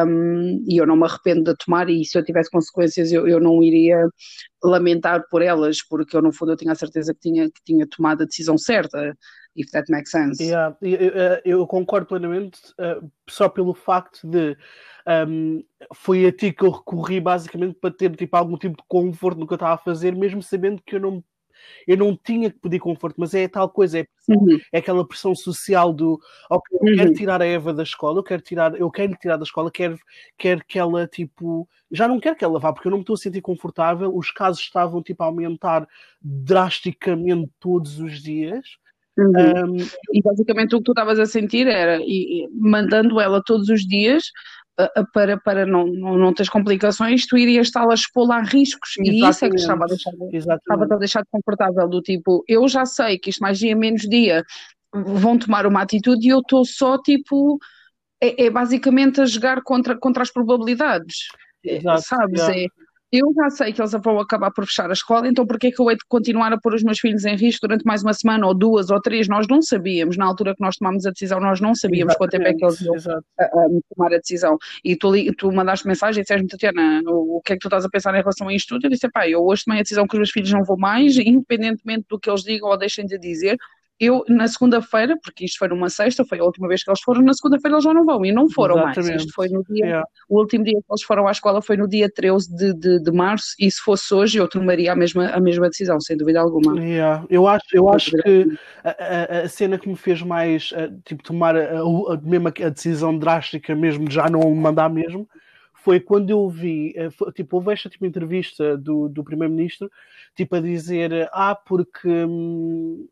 um, 0.07 0.63
e 0.67 0.77
eu 0.77 0.85
não 0.85 0.95
me 0.95 1.05
arrependo 1.05 1.43
de 1.51 1.57
tomar. 1.57 1.89
E 1.89 2.03
se 2.05 2.17
eu 2.17 2.23
tivesse 2.23 2.49
consequências, 2.49 3.11
eu, 3.11 3.27
eu 3.27 3.39
não 3.39 3.61
iria 3.61 4.07
lamentar 4.63 5.23
por 5.29 5.41
elas, 5.41 5.81
porque 5.81 6.15
eu, 6.15 6.21
no 6.21 6.31
fundo, 6.31 6.51
eu 6.51 6.57
tinha 6.57 6.71
a 6.71 6.75
certeza 6.75 7.13
que 7.13 7.19
tinha, 7.19 7.49
que 7.49 7.61
tinha 7.65 7.87
tomado 7.87 8.23
a 8.23 8.25
decisão 8.25 8.57
certa. 8.57 9.15
If 9.55 9.71
that 9.71 9.91
makes 9.91 10.11
sense. 10.11 10.41
Yeah, 10.41 10.77
eu, 10.81 11.41
eu, 11.43 11.67
concordo 11.67 12.07
plenamente, 12.07 12.59
uh, 12.79 13.11
só 13.29 13.49
pelo 13.49 13.73
facto 13.73 14.25
de 14.25 14.55
um, 15.27 15.63
foi 15.93 16.25
a 16.25 16.31
ti 16.31 16.53
que 16.53 16.63
eu 16.63 16.69
recorri 16.69 17.19
basicamente 17.19 17.75
para 17.79 17.91
ter 17.91 18.15
tipo, 18.15 18.35
algum 18.37 18.57
tipo 18.57 18.77
de 18.77 18.83
conforto 18.87 19.39
no 19.39 19.47
que 19.47 19.53
eu 19.53 19.55
estava 19.55 19.73
a 19.73 19.77
fazer, 19.77 20.15
mesmo 20.15 20.41
sabendo 20.41 20.81
que 20.85 20.95
eu 20.95 20.99
não 20.99 21.23
eu 21.87 21.97
não 21.97 22.15
tinha 22.15 22.49
que 22.49 22.59
pedir 22.59 22.79
conforto, 22.79 23.15
mas 23.17 23.33
é 23.33 23.47
tal 23.47 23.69
coisa, 23.69 23.99
é, 23.99 24.07
uhum. 24.27 24.59
é 24.71 24.79
aquela 24.79 25.07
pressão 25.07 25.33
social 25.35 25.93
do 25.93 26.19
ok, 26.49 26.77
eu 26.81 26.95
quero 26.95 27.09
uhum. 27.09 27.15
tirar 27.15 27.41
a 27.41 27.45
Eva 27.45 27.73
da 27.73 27.83
escola, 27.83 28.19
eu 28.19 28.23
quero 28.23 28.41
tirar, 28.41 28.75
eu 28.79 28.91
quero 28.91 29.15
tirar 29.15 29.37
da 29.37 29.43
escola, 29.43 29.71
quero, 29.71 29.97
quero 30.37 30.63
que 30.65 30.77
ela 30.79 31.07
tipo, 31.07 31.67
já 31.91 32.07
não 32.07 32.19
quero 32.19 32.35
que 32.35 32.43
ela 32.43 32.59
vá, 32.59 32.71
porque 32.73 32.87
eu 32.87 32.91
não 32.91 32.99
me 32.99 33.03
estou 33.03 33.15
a 33.15 33.17
sentir 33.17 33.41
confortável, 33.41 34.15
os 34.15 34.31
casos 34.31 34.61
estavam 34.61 35.01
tipo 35.01 35.23
a 35.23 35.25
aumentar 35.25 35.87
drasticamente 36.21 37.49
todos 37.59 37.99
os 37.99 38.21
dias. 38.21 38.65
Uhum. 39.17 39.73
Um, 39.73 39.77
e 40.13 40.21
basicamente 40.21 40.75
o 40.75 40.77
que 40.77 40.85
tu 40.85 40.91
estavas 40.91 41.19
a 41.19 41.25
sentir 41.25 41.67
era 41.67 41.97
e, 41.99 42.45
e, 42.45 42.49
mandando 42.53 43.19
ela 43.19 43.43
todos 43.43 43.67
os 43.67 43.85
dias 43.85 44.31
para, 45.13 45.37
para 45.37 45.65
não, 45.65 45.87
não, 45.87 46.17
não 46.17 46.33
teres 46.33 46.49
complicações, 46.49 47.25
tu 47.25 47.37
irias 47.37 47.67
estar 47.67 47.89
a 47.89 47.93
expô-la 47.93 48.37
a 48.37 48.43
riscos. 48.43 48.91
Exatamente. 48.97 49.25
E 49.25 49.29
isso 49.29 49.45
é 49.45 49.49
que 49.49 49.55
estava 49.55 49.83
a 49.83 49.87
deixar, 49.87 50.11
estava 50.31 50.83
a 50.83 50.97
deixar 50.97 51.21
desconfortável, 51.21 51.87
do 51.87 52.01
tipo, 52.01 52.43
eu 52.47 52.67
já 52.67 52.85
sei 52.85 53.17
que 53.17 53.29
isto 53.29 53.41
mais 53.41 53.59
dia 53.59 53.75
menos 53.75 54.03
dia 54.03 54.43
vão 54.93 55.37
tomar 55.37 55.65
uma 55.65 55.81
atitude 55.81 56.25
e 56.25 56.29
eu 56.29 56.39
estou 56.39 56.65
só 56.65 56.97
tipo, 56.97 57.59
é, 58.21 58.45
é, 58.45 58.49
basicamente 58.49 59.21
a 59.21 59.25
jogar 59.25 59.61
contra, 59.63 59.97
contra 59.97 60.23
as 60.23 60.31
probabilidades. 60.31 61.27
Exato, 61.63 62.01
sabes? 62.01 62.41
É, 62.41 62.65
eu 63.11 63.33
já 63.35 63.49
sei 63.49 63.73
que 63.73 63.81
eles 63.81 63.91
vão 64.03 64.19
acabar 64.19 64.51
por 64.51 64.65
fechar 64.65 64.89
a 64.89 64.93
escola, 64.93 65.27
então 65.27 65.45
porquê 65.45 65.67
é 65.67 65.71
que 65.71 65.81
eu 65.81 65.89
hei 65.89 65.95
de 65.95 66.03
continuar 66.07 66.53
a 66.53 66.59
pôr 66.59 66.75
os 66.75 66.83
meus 66.83 66.99
filhos 66.99 67.25
em 67.25 67.35
risco 67.35 67.67
durante 67.67 67.83
mais 67.83 68.03
uma 68.03 68.13
semana, 68.13 68.45
ou 68.45 68.53
duas, 68.53 68.89
ou 68.89 69.01
três? 69.01 69.27
Nós 69.27 69.47
não 69.47 69.61
sabíamos, 69.61 70.15
na 70.15 70.25
altura 70.25 70.55
que 70.55 70.61
nós 70.61 70.77
tomámos 70.77 71.05
a 71.05 71.11
decisão, 71.11 71.39
nós 71.39 71.59
não 71.59 71.73
sabíamos 71.73 72.15
quanto 72.15 72.31
tempo 72.31 72.47
é 72.47 72.53
que 72.53 72.63
eles 72.63 72.79
iam 72.81 72.95
a, 72.95 73.43
a, 73.43 73.67
tomar 73.95 74.13
a 74.13 74.17
decisão. 74.17 74.57
E 74.83 74.95
tu, 74.95 75.11
tu 75.35 75.51
mandaste 75.51 75.87
mensagem 75.87 76.21
e 76.21 76.23
disseste-me, 76.23 76.49
Tatiana, 76.49 77.01
o, 77.07 77.37
o, 77.37 77.41
que 77.41 77.53
é 77.53 77.55
que 77.55 77.61
tu 77.61 77.67
estás 77.67 77.83
a 77.83 77.89
pensar 77.89 78.13
em 78.13 78.19
relação 78.19 78.47
a 78.47 78.53
isto 78.53 78.75
tudo? 78.75 78.85
Eu 78.85 78.89
disse, 78.91 79.09
pá, 79.09 79.27
eu 79.27 79.43
hoje 79.43 79.63
tomei 79.65 79.79
a 79.79 79.83
decisão 79.83 80.05
que 80.05 80.13
os 80.13 80.19
meus 80.19 80.31
filhos 80.31 80.51
não 80.51 80.63
vão 80.63 80.77
mais, 80.77 81.17
independentemente 81.17 82.05
do 82.07 82.19
que 82.19 82.29
eles 82.29 82.43
digam 82.43 82.69
ou 82.69 82.77
deixem 82.77 83.05
de 83.05 83.17
dizer, 83.17 83.57
eu, 83.99 84.23
na 84.29 84.47
segunda-feira, 84.47 85.17
porque 85.21 85.43
isto 85.43 85.59
foi 85.59 85.67
numa 85.67 85.89
sexta, 85.89 86.23
foi 86.23 86.39
a 86.39 86.43
última 86.43 86.69
vez 86.69 86.83
que 86.83 86.89
eles 86.89 87.01
foram, 87.01 87.21
na 87.21 87.33
segunda-feira 87.33 87.75
eles 87.75 87.83
já 87.83 87.93
não 87.93 88.05
vão, 88.05 88.25
e 88.25 88.31
não 88.31 88.49
foram 88.49 88.75
Exatamente. 88.75 89.09
mais. 89.09 89.21
Isto 89.23 89.33
foi 89.33 89.49
no 89.49 89.63
dia, 89.65 89.85
yeah. 89.85 90.07
o 90.29 90.39
último 90.39 90.63
dia 90.63 90.73
que 90.75 90.85
eles 90.89 91.03
foram 91.03 91.27
à 91.27 91.31
escola 91.31 91.61
foi 91.61 91.75
no 91.75 91.85
dia 91.85 92.09
13 92.09 92.55
de, 92.55 92.73
de, 92.73 93.03
de 93.03 93.11
março, 93.11 93.55
e 93.59 93.69
se 93.69 93.81
fosse 93.81 94.13
hoje 94.13 94.37
eu 94.37 94.47
tomaria 94.47 94.93
a 94.93 94.95
mesma, 94.95 95.27
a 95.27 95.39
mesma 95.41 95.67
decisão, 95.67 95.99
sem 95.99 96.15
dúvida 96.15 96.39
alguma. 96.39 96.79
Yeah. 96.79 97.25
Eu 97.29 97.45
acho, 97.45 97.65
eu 97.73 97.89
acho 97.89 98.11
que 98.11 98.57
a, 98.85 98.89
a, 98.89 99.39
a, 99.41 99.49
cena 99.49 99.77
que 99.77 99.89
me 99.89 99.97
fez 99.97 100.21
mais, 100.21 100.71
tipo, 101.03 101.21
tomar 101.21 101.57
a, 101.57 101.79
a, 101.79 102.17
mesmo 102.23 102.47
a 102.47 102.69
decisão 102.69 103.17
drástica 103.17 103.75
mesmo, 103.75 104.07
de 104.07 104.15
já 104.15 104.29
não 104.29 104.55
mandar 104.55 104.89
mesmo, 104.89 105.27
foi 105.73 105.99
quando 105.99 106.29
eu 106.29 106.47
vi, 106.47 106.93
eh, 106.95 107.09
tipo, 107.33 107.57
houve 107.57 107.73
esta 107.73 107.89
tipo, 107.89 108.05
entrevista 108.05 108.77
do, 108.77 109.09
do 109.09 109.23
primeiro-ministro, 109.23 109.91
tipo, 110.35 110.55
a 110.55 110.61
dizer, 110.61 111.29
ah, 111.33 111.53
porque... 111.53 112.07
Hum, 112.07 113.05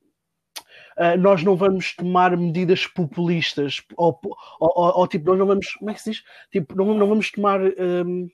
uh, 0.98 1.18
nós 1.18 1.44
não 1.44 1.56
vamos 1.56 1.96
tomar 1.96 2.36
medidas 2.36 2.86
populistas, 2.88 3.82
ou, 3.96 4.20
ou, 4.24 4.38
ou, 4.60 5.00
ou, 5.00 5.08
tipo, 5.08 5.26
nós 5.28 5.40
não 5.40 5.46
vamos, 5.46 5.74
como 5.74 5.92
é 5.92 5.94
que 5.94 6.02
se 6.02 6.12
diz? 6.12 6.24
Tipo, 6.52 6.76
não, 6.76 6.94
não 6.94 7.08
vamos 7.08 7.32
tomar 7.32 7.60
um, 7.62 8.30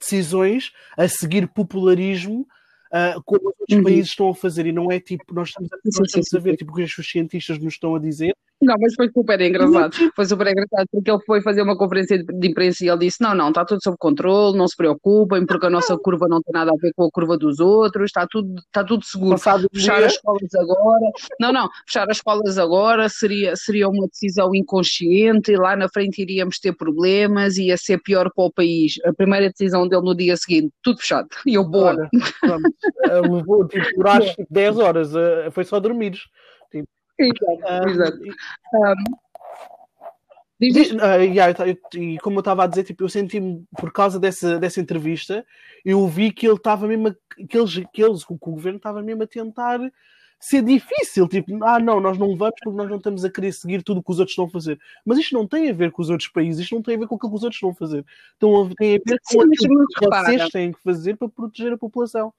decisões 0.00 0.72
a 0.96 1.08
seguir 1.08 1.48
popularismo 1.48 2.46
uh, 2.92 3.22
como 3.24 3.50
os 3.50 3.60
outros 3.60 3.78
uhum. 3.78 3.84
países 3.84 4.10
estão 4.10 4.28
a 4.28 4.34
fazer, 4.34 4.66
e 4.66 4.72
não 4.72 4.90
é 4.90 5.00
tipo, 5.00 5.34
nós 5.34 5.48
estamos 5.48 5.72
a, 5.72 5.76
nós 5.84 6.08
estamos 6.08 6.34
a 6.34 6.38
ver 6.38 6.56
tipo, 6.56 6.72
o 6.72 6.74
que 6.74 6.82
os 6.82 7.10
cientistas 7.10 7.58
nos 7.58 7.74
estão 7.74 7.94
a 7.94 7.98
dizer, 7.98 8.34
não, 8.60 8.74
mas 8.80 8.94
foi 8.94 9.08
super 9.12 9.40
engraçado. 9.40 9.94
Foi 10.16 10.26
super 10.26 10.48
engraçado 10.48 10.86
porque 10.90 11.10
ele 11.10 11.20
foi 11.24 11.40
fazer 11.40 11.62
uma 11.62 11.76
conferência 11.76 12.22
de 12.22 12.48
imprensa 12.48 12.84
e 12.84 12.88
ele 12.88 12.98
disse: 12.98 13.20
Não, 13.20 13.34
não, 13.34 13.48
está 13.50 13.64
tudo 13.64 13.80
sob 13.82 13.96
controle, 13.98 14.58
não 14.58 14.66
se 14.66 14.76
preocupem, 14.76 15.46
porque 15.46 15.66
a 15.66 15.70
nossa 15.70 15.96
curva 15.96 16.26
não 16.28 16.42
tem 16.42 16.52
nada 16.52 16.72
a 16.72 16.80
ver 16.80 16.92
com 16.96 17.04
a 17.04 17.10
curva 17.10 17.38
dos 17.38 17.60
outros, 17.60 18.06
está 18.06 18.26
tudo, 18.28 18.54
está 18.58 18.82
tudo 18.82 19.04
seguro. 19.04 19.30
Passado 19.32 19.68
fechar 19.72 20.02
as 20.02 20.14
escolas 20.14 20.54
agora. 20.54 21.04
Não, 21.40 21.52
não, 21.52 21.68
fechar 21.86 22.10
as 22.10 22.16
escolas 22.16 22.58
agora 22.58 23.08
seria, 23.08 23.54
seria 23.54 23.88
uma 23.88 24.08
decisão 24.08 24.52
inconsciente 24.54 25.52
e 25.52 25.56
lá 25.56 25.76
na 25.76 25.88
frente 25.88 26.20
iríamos 26.20 26.58
ter 26.58 26.72
problemas, 26.72 27.58
ia 27.58 27.76
ser 27.76 27.98
pior 27.98 28.30
para 28.34 28.44
o 28.44 28.52
país. 28.52 28.94
A 29.04 29.12
primeira 29.12 29.48
decisão 29.50 29.86
dele 29.86 30.02
no 30.02 30.16
dia 30.16 30.36
seguinte, 30.36 30.72
tudo 30.82 30.98
fechado. 30.98 31.28
E 31.46 31.54
eu, 31.54 31.64
boa. 31.64 32.08
levou 33.22 33.68
tipo, 33.68 33.86
durar 33.96 34.20
10 34.50 34.78
horas, 34.78 35.14
eh, 35.14 35.50
foi 35.52 35.64
só 35.64 35.78
dormir. 35.78 36.18
Exato, 37.18 37.88
exato. 37.88 38.18
Um, 38.74 39.28
e 40.60 42.18
como 42.18 42.38
eu 42.38 42.40
estava 42.40 42.64
a 42.64 42.66
dizer, 42.66 42.82
tipo, 42.84 43.04
eu 43.04 43.08
senti-me, 43.08 43.64
por 43.78 43.92
causa 43.92 44.18
dessa, 44.18 44.58
dessa 44.58 44.80
entrevista, 44.80 45.46
eu 45.84 46.06
vi 46.08 46.32
que 46.32 46.46
ele 46.46 46.56
estava 46.56 46.88
mesmo, 46.88 47.08
a, 47.08 47.14
que 47.46 47.56
eles, 47.56 47.74
que 47.92 48.02
eles, 48.02 48.24
que 48.24 48.32
o 48.32 48.36
governo 48.36 48.78
estava 48.78 49.00
mesmo 49.00 49.22
a 49.22 49.26
tentar 49.26 49.78
ser 50.40 50.62
difícil, 50.62 51.26
tipo, 51.28 51.64
ah 51.64 51.80
não, 51.80 52.00
nós 52.00 52.16
não 52.16 52.36
vamos 52.36 52.54
porque 52.62 52.76
nós 52.76 52.88
não 52.88 52.96
estamos 52.96 53.24
a 53.24 53.30
querer 53.30 53.52
seguir 53.52 53.82
tudo 53.82 53.98
o 53.98 54.02
que 54.02 54.10
os 54.10 54.18
outros 54.18 54.32
estão 54.32 54.46
a 54.46 54.50
fazer. 54.50 54.78
Mas 55.04 55.18
isto 55.18 55.34
não 55.34 55.46
tem 55.46 55.70
a 55.70 55.72
ver 55.72 55.90
com 55.90 56.02
os 56.02 56.10
outros 56.10 56.28
países, 56.28 56.62
isto 56.62 56.74
não 56.74 56.82
tem 56.82 56.94
a 56.94 56.98
ver 56.98 57.06
com 57.06 57.16
aquilo 57.16 57.30
que 57.30 57.36
os 57.36 57.42
outros 57.42 57.56
estão 57.56 57.70
a 57.70 57.74
fazer. 57.74 58.04
Então 58.36 58.70
tem 58.76 58.96
a 58.96 59.00
ver 59.04 59.20
com 59.30 59.42
aquilo 59.42 59.86
que 59.86 60.06
vocês 60.08 60.48
têm 60.50 60.72
que 60.72 60.82
fazer 60.82 61.16
para 61.16 61.28
proteger 61.28 61.72
a 61.72 61.78
população. 61.78 62.32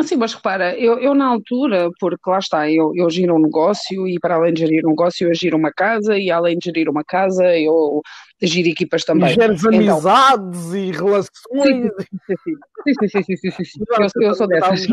Assim, 0.00 0.16
mas 0.16 0.32
repara, 0.32 0.74
eu, 0.78 0.98
eu 0.98 1.14
na 1.14 1.26
altura, 1.26 1.90
porque 2.00 2.30
lá 2.30 2.38
está, 2.38 2.70
eu, 2.70 2.90
eu 2.96 3.10
giro 3.10 3.34
um 3.34 3.38
negócio 3.38 4.08
e 4.08 4.18
para 4.18 4.36
além 4.36 4.54
de 4.54 4.60
gerir 4.60 4.86
um 4.86 4.90
negócio, 4.90 5.28
eu 5.28 5.34
giro 5.34 5.58
uma 5.58 5.70
casa 5.70 6.16
e 6.18 6.30
além 6.30 6.56
de 6.56 6.64
gerir 6.64 6.88
uma 6.88 7.04
casa, 7.04 7.44
eu 7.58 8.00
giro 8.40 8.68
equipas 8.68 9.04
também. 9.04 9.28
E 9.28 9.34
geres 9.34 9.60
então, 9.60 9.74
amizades 9.74 10.72
e 10.72 10.90
relações. 10.90 11.30
Sim, 11.62 11.90
sim, 12.88 13.08
sim, 13.10 13.22
sim, 13.22 13.36
sim, 13.36 13.50
sim, 13.50 13.64
sim. 13.64 13.84
Eu, 14.16 14.22
eu 14.22 14.34
sou 14.34 14.46
dessas. 14.46 14.86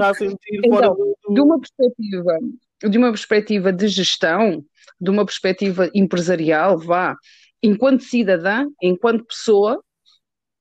Então, 0.52 0.98
de 1.30 1.40
uma 1.40 1.58
perspectiva, 1.58 2.38
de 2.84 2.98
uma 2.98 3.10
perspectiva 3.10 3.72
de 3.72 3.88
gestão, 3.88 4.62
de 5.00 5.10
uma 5.10 5.24
perspectiva 5.24 5.90
empresarial, 5.96 6.78
vá, 6.78 7.16
enquanto 7.64 8.04
cidadã, 8.04 8.66
enquanto 8.84 9.26
pessoa, 9.26 9.82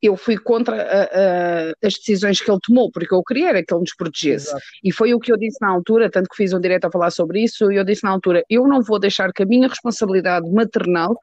eu 0.02 0.16
fui 0.16 0.36
contra 0.36 0.76
a, 0.76 1.02
a, 1.04 1.72
as 1.82 1.94
decisões 1.94 2.40
que 2.40 2.50
ele 2.50 2.60
tomou, 2.62 2.90
porque 2.90 3.14
eu 3.14 3.22
queria 3.22 3.48
era 3.48 3.64
que 3.64 3.72
ele 3.72 3.80
nos 3.80 3.94
protegesse. 3.94 4.48
Exato. 4.48 4.62
E 4.84 4.92
foi 4.92 5.14
o 5.14 5.18
que 5.18 5.32
eu 5.32 5.36
disse 5.36 5.58
na 5.60 5.68
altura, 5.68 6.10
tanto 6.10 6.28
que 6.28 6.36
fiz 6.36 6.52
um 6.52 6.60
direito 6.60 6.86
a 6.86 6.90
falar 6.90 7.10
sobre 7.10 7.42
isso, 7.42 7.70
e 7.72 7.76
eu 7.76 7.84
disse 7.84 8.04
na 8.04 8.10
altura: 8.10 8.42
eu 8.48 8.66
não 8.66 8.82
vou 8.82 8.98
deixar 8.98 9.32
que 9.32 9.42
a 9.42 9.46
minha 9.46 9.68
responsabilidade 9.68 10.50
maternal 10.50 11.16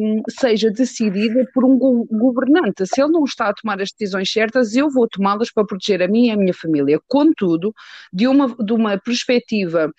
um, 0.00 0.22
seja 0.28 0.70
decidida 0.70 1.46
por 1.52 1.64
um 1.64 1.78
go 1.78 2.06
governante. 2.10 2.86
Se 2.86 3.00
ele 3.00 3.12
não 3.12 3.24
está 3.24 3.48
a 3.48 3.54
tomar 3.54 3.80
as 3.80 3.90
decisões 3.90 4.30
certas, 4.30 4.74
eu 4.74 4.90
vou 4.90 5.08
tomá-las 5.08 5.50
para 5.52 5.64
proteger 5.64 6.02
a 6.02 6.08
mim 6.08 6.26
e 6.26 6.30
a 6.30 6.36
minha 6.36 6.54
família. 6.54 6.98
Contudo, 7.06 7.72
de 8.12 8.26
uma, 8.26 8.54
de 8.56 8.72
uma 8.72 8.98
perspectiva 8.98 9.90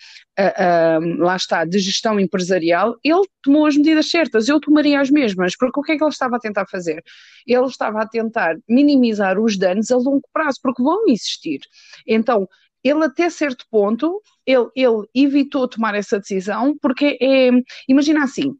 lá 1.18 1.36
está, 1.36 1.64
de 1.64 1.78
gestão 1.78 2.20
empresarial, 2.20 2.94
ele 3.02 3.22
tomou 3.42 3.64
as 3.66 3.76
medidas 3.76 4.10
certas, 4.10 4.48
eu 4.48 4.60
tomaria 4.60 5.00
as 5.00 5.10
mesmas, 5.10 5.56
porque 5.56 5.80
o 5.80 5.82
que 5.82 5.92
é 5.92 5.96
que 5.96 6.04
ele 6.04 6.10
estava 6.10 6.36
a 6.36 6.38
tentar 6.38 6.66
fazer? 6.66 7.02
Ele 7.46 7.64
estava 7.66 7.95
a 7.98 8.06
tentar 8.06 8.56
minimizar 8.68 9.38
os 9.38 9.58
danos 9.58 9.90
a 9.90 9.96
longo 9.96 10.22
prazo, 10.32 10.58
porque 10.62 10.82
vão 10.82 11.04
existir. 11.08 11.60
Então, 12.06 12.48
ele 12.82 13.04
até 13.04 13.28
certo 13.28 13.64
ponto, 13.70 14.20
ele, 14.46 14.68
ele 14.74 15.02
evitou 15.14 15.68
tomar 15.68 15.94
essa 15.94 16.18
decisão, 16.18 16.76
porque 16.80 17.18
é, 17.20 17.50
imagina 17.88 18.24
assim, 18.24 18.56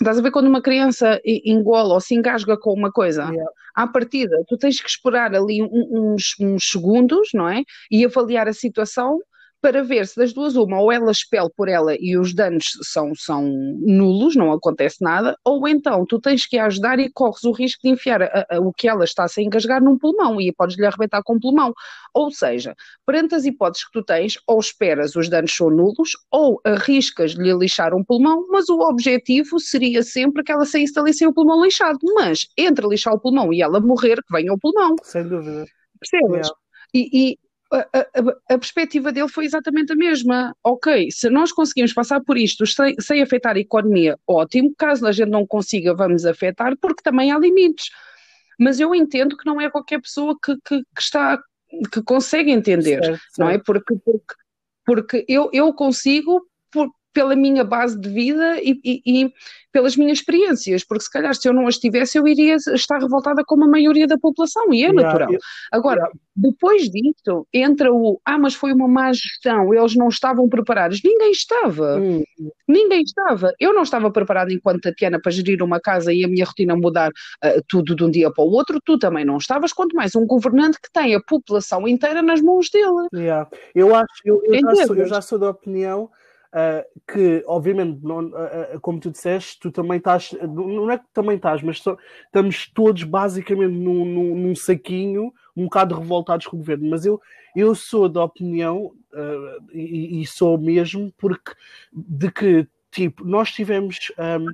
Estás 0.00 0.16
a 0.16 0.22
ver 0.22 0.30
quando 0.30 0.46
uma 0.46 0.62
criança 0.62 1.20
engola 1.24 1.94
ou 1.94 2.00
se 2.00 2.14
engasga 2.14 2.56
com 2.56 2.72
uma 2.72 2.92
coisa? 2.92 3.24
Yeah. 3.24 3.50
À 3.74 3.86
partida, 3.86 4.44
tu 4.46 4.56
tens 4.56 4.80
que 4.80 4.88
esperar 4.88 5.34
ali 5.34 5.60
uns, 5.60 6.36
uns, 6.38 6.70
segundos, 6.70 7.30
não 7.34 7.48
é? 7.48 7.62
E 7.90 8.04
avaliar 8.04 8.46
a 8.46 8.52
situação 8.52 9.18
para 9.60 9.82
ver 9.82 10.06
se 10.06 10.16
das 10.16 10.32
duas 10.32 10.56
uma, 10.56 10.80
ou 10.80 10.92
ela 10.92 11.10
expele 11.10 11.48
por 11.56 11.68
ela 11.68 11.94
e 11.98 12.16
os 12.16 12.34
danos 12.34 12.66
são, 12.82 13.12
são 13.14 13.42
nulos, 13.80 14.36
não 14.36 14.52
acontece 14.52 15.02
nada, 15.02 15.36
ou 15.44 15.66
então 15.66 16.04
tu 16.06 16.20
tens 16.20 16.46
que 16.46 16.58
ajudar 16.58 16.98
e 16.98 17.10
corres 17.10 17.42
o 17.44 17.52
risco 17.52 17.82
de 17.82 17.90
enfiar 17.90 18.22
a, 18.22 18.46
a, 18.50 18.60
o 18.60 18.72
que 18.72 18.88
ela 18.88 19.04
está 19.04 19.24
a 19.24 19.42
engasgar 19.42 19.82
num 19.82 19.98
pulmão 19.98 20.40
e 20.40 20.52
podes-lhe 20.52 20.86
arrebentar 20.86 21.22
com 21.24 21.34
o 21.34 21.40
pulmão. 21.40 21.72
Ou 22.14 22.30
seja, 22.30 22.74
perante 23.04 23.34
as 23.34 23.44
hipóteses 23.44 23.86
que 23.86 23.92
tu 23.92 24.04
tens, 24.04 24.38
ou 24.46 24.58
esperas 24.58 25.16
os 25.16 25.28
danos 25.28 25.54
são 25.54 25.70
nulos, 25.70 26.12
ou 26.30 26.60
arriscas-lhe 26.64 27.52
lixar 27.52 27.94
um 27.94 28.04
pulmão, 28.04 28.46
mas 28.48 28.68
o 28.68 28.80
objetivo 28.80 29.58
seria 29.58 30.02
sempre 30.02 30.42
que 30.42 30.52
ela 30.52 30.64
saísse 30.64 30.94
dali 30.94 31.12
sem 31.12 31.26
o 31.26 31.32
pulmão 31.32 31.64
lixado. 31.64 31.98
Mas 32.14 32.48
entre 32.56 32.86
lixar 32.86 33.14
o 33.14 33.20
pulmão 33.20 33.52
e 33.52 33.62
ela 33.62 33.80
morrer, 33.80 34.16
que 34.16 34.32
venha 34.32 34.52
o 34.52 34.58
pulmão. 34.58 34.94
Sem 35.02 35.26
dúvida. 35.28 35.66
Percebes? 36.00 36.46
Yeah. 36.46 36.54
E, 36.94 37.32
e, 37.32 37.38
a, 37.72 37.78
a, 37.78 38.54
a, 38.54 38.58
perspectiva 38.58 39.12
dele 39.12 39.28
foi 39.28 39.44
exatamente 39.44 39.92
a 39.92 39.96
mesma. 39.96 40.54
Ok, 40.64 41.10
se 41.10 41.28
nós 41.28 41.52
conseguimos 41.52 41.92
passar 41.92 42.20
por 42.20 42.38
isto 42.38 42.66
sem, 42.66 42.94
sem 42.98 43.22
afetar 43.22 43.56
a 43.56 43.60
economia, 43.60 44.18
ótimo. 44.26 44.72
Caso 44.76 45.06
a 45.06 45.12
gente 45.12 45.30
não 45.30 45.46
consiga, 45.46 45.94
vamos 45.94 46.24
afetar, 46.24 46.76
porque 46.80 47.02
também 47.02 47.30
há 47.30 47.38
limites. 47.38 47.90
Mas 48.58 48.80
eu 48.80 48.94
entendo 48.94 49.36
que 49.36 49.46
não 49.46 49.60
é 49.60 49.70
qualquer 49.70 50.00
pessoa 50.00 50.36
que, 50.42 50.56
que, 50.64 50.82
que 50.94 51.00
está 51.00 51.38
que 51.92 52.02
consegue 52.02 52.50
entender, 52.50 53.04
certo, 53.04 53.20
não 53.38 53.50
é? 53.50 53.58
Porque, 53.58 53.94
porque, 54.02 54.34
porque 54.86 55.24
eu, 55.28 55.50
eu 55.52 55.72
consigo 55.74 56.47
pela 57.18 57.34
minha 57.34 57.64
base 57.64 57.98
de 57.98 58.08
vida 58.08 58.60
e, 58.62 58.78
e, 58.84 59.02
e, 59.04 59.32
pelas 59.72 59.96
minhas 59.96 60.18
experiências, 60.18 60.84
porque 60.84 61.02
se 61.02 61.10
calhar 61.10 61.34
se 61.34 61.48
eu 61.48 61.52
não 61.52 61.66
as 61.66 61.76
tivesse 61.76 62.16
eu 62.16 62.28
iria 62.28 62.54
estar 62.54 63.00
revoltada 63.00 63.42
com 63.44 63.60
a 63.64 63.66
maioria 63.66 64.06
da 64.06 64.16
população 64.16 64.72
e 64.72 64.84
é 64.84 64.86
yeah, 64.86 65.02
natural. 65.02 65.32
Eu... 65.32 65.40
Agora, 65.72 66.08
depois 66.36 66.88
disso, 66.88 67.44
entra 67.52 67.92
o 67.92 68.20
ah, 68.24 68.38
mas 68.38 68.54
foi 68.54 68.72
uma 68.72 68.86
má 68.86 69.12
gestão, 69.12 69.74
eles 69.74 69.96
não 69.96 70.06
estavam 70.06 70.48
preparados. 70.48 71.00
Ninguém 71.04 71.32
estava. 71.32 71.98
Hum. 71.98 72.22
Ninguém 72.68 73.02
estava. 73.02 73.52
Eu 73.58 73.74
não 73.74 73.82
estava 73.82 74.12
preparada 74.12 74.52
enquanto 74.52 74.82
Tatiana 74.82 75.20
para 75.20 75.32
gerir 75.32 75.60
uma 75.60 75.80
casa 75.80 76.12
e 76.12 76.24
a 76.24 76.28
minha 76.28 76.44
rotina 76.44 76.76
mudar 76.76 77.10
uh, 77.10 77.62
tudo 77.66 77.96
de 77.96 78.04
um 78.04 78.10
dia 78.12 78.30
para 78.30 78.44
o 78.44 78.50
outro, 78.52 78.80
tu 78.84 78.96
também 78.96 79.24
não 79.24 79.38
estavas, 79.38 79.72
quanto 79.72 79.96
mais 79.96 80.14
um 80.14 80.24
governante 80.24 80.78
que 80.80 80.92
tem 80.92 81.16
a 81.16 81.20
população 81.20 81.88
inteira 81.88 82.22
nas 82.22 82.40
mãos 82.40 82.70
dele. 82.70 83.08
Yeah. 83.12 83.50
Eu 83.74 83.92
acho, 83.92 84.06
eu, 84.24 84.40
eu, 84.44 84.60
já 84.60 84.86
sou, 84.86 84.96
eu 84.96 85.06
já 85.06 85.20
sou 85.20 85.38
da 85.40 85.50
opinião 85.50 86.08
Uh, 86.48 86.82
que 87.06 87.44
obviamente, 87.46 88.00
não, 88.02 88.26
uh, 88.26 88.80
como 88.80 88.98
tu 88.98 89.10
disseste, 89.10 89.60
tu 89.60 89.70
também 89.70 89.98
estás, 89.98 90.32
não 90.42 90.90
é 90.90 90.96
que 90.96 91.04
também 91.12 91.36
estás, 91.36 91.62
mas 91.62 91.78
so, 91.78 91.98
estamos 92.24 92.70
todos 92.72 93.02
basicamente 93.02 93.74
num, 93.74 94.04
num, 94.06 94.34
num, 94.34 94.56
saquinho, 94.56 95.30
um 95.54 95.64
bocado 95.64 95.94
revoltados 95.94 96.46
com 96.46 96.56
o 96.56 96.60
governo. 96.60 96.88
Mas 96.88 97.04
eu, 97.04 97.20
eu 97.54 97.74
sou 97.74 98.08
da 98.08 98.24
opinião, 98.24 98.92
e, 99.72 100.22
e, 100.22 100.26
sou 100.26 100.56
mesmo, 100.56 101.12
porque 101.18 101.52
de 101.92 102.30
que 102.30 102.66
tipo, 102.90 103.24
nós 103.24 103.50
tivemos. 103.50 104.12
Um, 104.18 104.46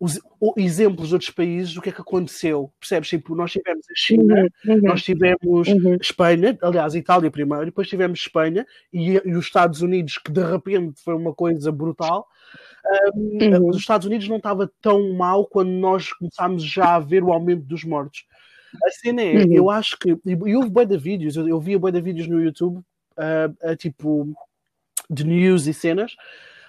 os 0.00 0.20
exemplos 0.56 1.08
de 1.08 1.14
outros 1.14 1.30
países, 1.30 1.76
o 1.76 1.82
que 1.82 1.88
é 1.88 1.92
que 1.92 2.00
aconteceu? 2.00 2.72
Percebes? 2.78 3.08
Tipo, 3.08 3.34
nós 3.34 3.50
tivemos 3.50 3.84
a 3.90 3.94
China, 3.96 4.46
uhum, 4.64 4.74
uhum, 4.74 4.80
nós 4.82 5.02
tivemos 5.02 5.68
uhum. 5.68 5.96
Espanha, 6.00 6.56
aliás, 6.62 6.94
Itália 6.94 7.30
primeiro, 7.30 7.66
depois 7.66 7.88
tivemos 7.88 8.20
Espanha 8.20 8.64
e, 8.92 9.14
e, 9.24 9.34
os 9.34 9.46
Estados 9.46 9.82
Unidos, 9.82 10.18
que 10.18 10.30
de 10.30 10.44
repente 10.44 11.02
foi 11.02 11.14
uma 11.14 11.34
coisa 11.34 11.72
brutal. 11.72 12.28
Um, 13.14 13.68
os 13.68 13.76
Estados 13.76 14.06
Unidos 14.06 14.28
não 14.28 14.36
estava 14.36 14.70
tão 14.80 15.12
mal 15.14 15.44
quando 15.46 15.70
nós 15.70 16.12
começámos 16.12 16.62
já 16.62 16.94
a 16.94 17.00
ver 17.00 17.24
o 17.24 17.32
aumento 17.32 17.64
dos 17.64 17.82
mortos. 17.82 18.24
A 18.84 18.90
cena 18.90 19.22
é, 19.22 19.44
uhum. 19.44 19.52
eu 19.52 19.70
acho 19.70 19.98
que. 19.98 20.16
E 20.24 20.54
houve 20.54 20.70
boa 20.70 20.86
de 20.86 20.96
vídeos, 20.96 21.36
eu, 21.36 21.48
eu 21.48 21.60
via 21.60 21.78
boa 21.78 21.90
de 21.90 22.00
vídeos 22.00 22.28
no 22.28 22.40
YouTube, 22.40 22.76
uh, 22.78 23.70
uh, 23.70 23.76
tipo, 23.76 24.32
de 25.10 25.24
news 25.24 25.66
e 25.66 25.74
cenas. 25.74 26.14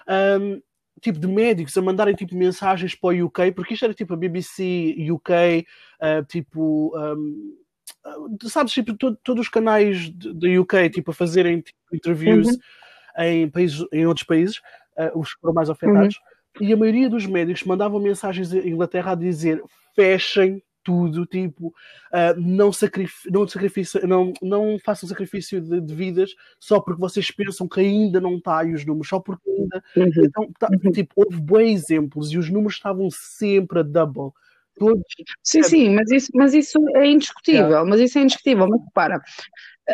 Um, 0.07 0.59
tipo 0.99 1.19
de 1.19 1.27
médicos 1.27 1.77
a 1.77 1.81
mandarem 1.81 2.15
tipo 2.15 2.35
mensagens 2.35 2.95
para 2.95 3.09
o 3.15 3.25
UK, 3.25 3.51
porque 3.53 3.73
isto 3.73 3.85
era 3.85 3.93
tipo 3.93 4.13
a 4.13 4.17
BBC 4.17 4.95
UK, 5.11 5.29
uh, 5.29 5.65
eh, 6.01 6.23
tipo 6.23 6.91
um, 6.97 7.57
uh, 8.05 8.49
sabes, 8.49 8.73
tipo, 8.73 8.93
to, 8.95 9.15
todos 9.17 9.43
os 9.43 9.49
canais 9.49 10.09
do 10.09 10.61
UK 10.61 10.89
tipo, 10.89 11.11
a 11.11 11.13
fazerem 11.13 11.61
tipo, 11.61 11.77
interviews 11.93 12.47
uhum. 12.47 13.23
em, 13.23 13.49
países, 13.49 13.85
em 13.91 14.05
outros 14.05 14.25
países, 14.25 14.57
uh, 14.97 15.19
os 15.19 15.33
que 15.33 15.41
foram 15.41 15.53
mais 15.53 15.69
afetados, 15.69 16.19
uhum. 16.59 16.67
e 16.67 16.73
a 16.73 16.77
maioria 16.77 17.09
dos 17.09 17.25
médicos 17.25 17.63
mandavam 17.63 17.99
mensagens 17.99 18.53
em 18.53 18.69
Inglaterra 18.69 19.11
a 19.11 19.15
dizer 19.15 19.63
fechem 19.95 20.61
tudo, 20.89 21.23
tipo, 21.27 21.67
uh, 21.67 22.39
não, 22.39 22.73
sacrif 22.73 23.29
não, 23.29 23.47
sacrifício, 23.47 24.07
não, 24.07 24.33
não 24.41 24.79
façam 24.83 25.07
sacrifício 25.07 25.61
de, 25.61 25.79
de, 25.79 25.93
vidas 25.93 26.33
só 26.59 26.79
porque 26.79 26.99
vocês 26.99 27.29
pensam 27.29 27.67
que 27.67 27.79
ainda 27.79 28.19
não 28.19 28.37
está 28.37 28.61
aí 28.61 28.73
os 28.73 28.83
números, 28.83 29.07
só 29.07 29.19
porque 29.19 29.47
ainda. 29.47 29.83
Uhum. 29.95 30.25
Então, 30.25 30.51
tá, 30.57 30.67
uhum. 30.71 30.91
tipo, 30.91 31.13
houve 31.15 31.39
bons 31.39 31.59
exemplos 31.59 32.31
e 32.31 32.39
os 32.39 32.49
números 32.49 32.73
estavam 32.73 33.07
sempre 33.11 33.81
a 33.81 33.83
double. 33.83 34.31
Todos, 34.79 35.03
sim, 35.43 35.61
sim, 35.61 35.89
mas 35.93 36.09
isso, 36.09 36.31
mas 36.33 36.53
isso 36.55 36.79
é 36.95 37.05
indiscutível, 37.05 37.67
yeah. 37.67 37.87
mas 37.87 37.99
isso 37.99 38.17
é 38.17 38.21
indiscutível, 38.21 38.65
mas 38.65 38.81
para, 38.93 39.21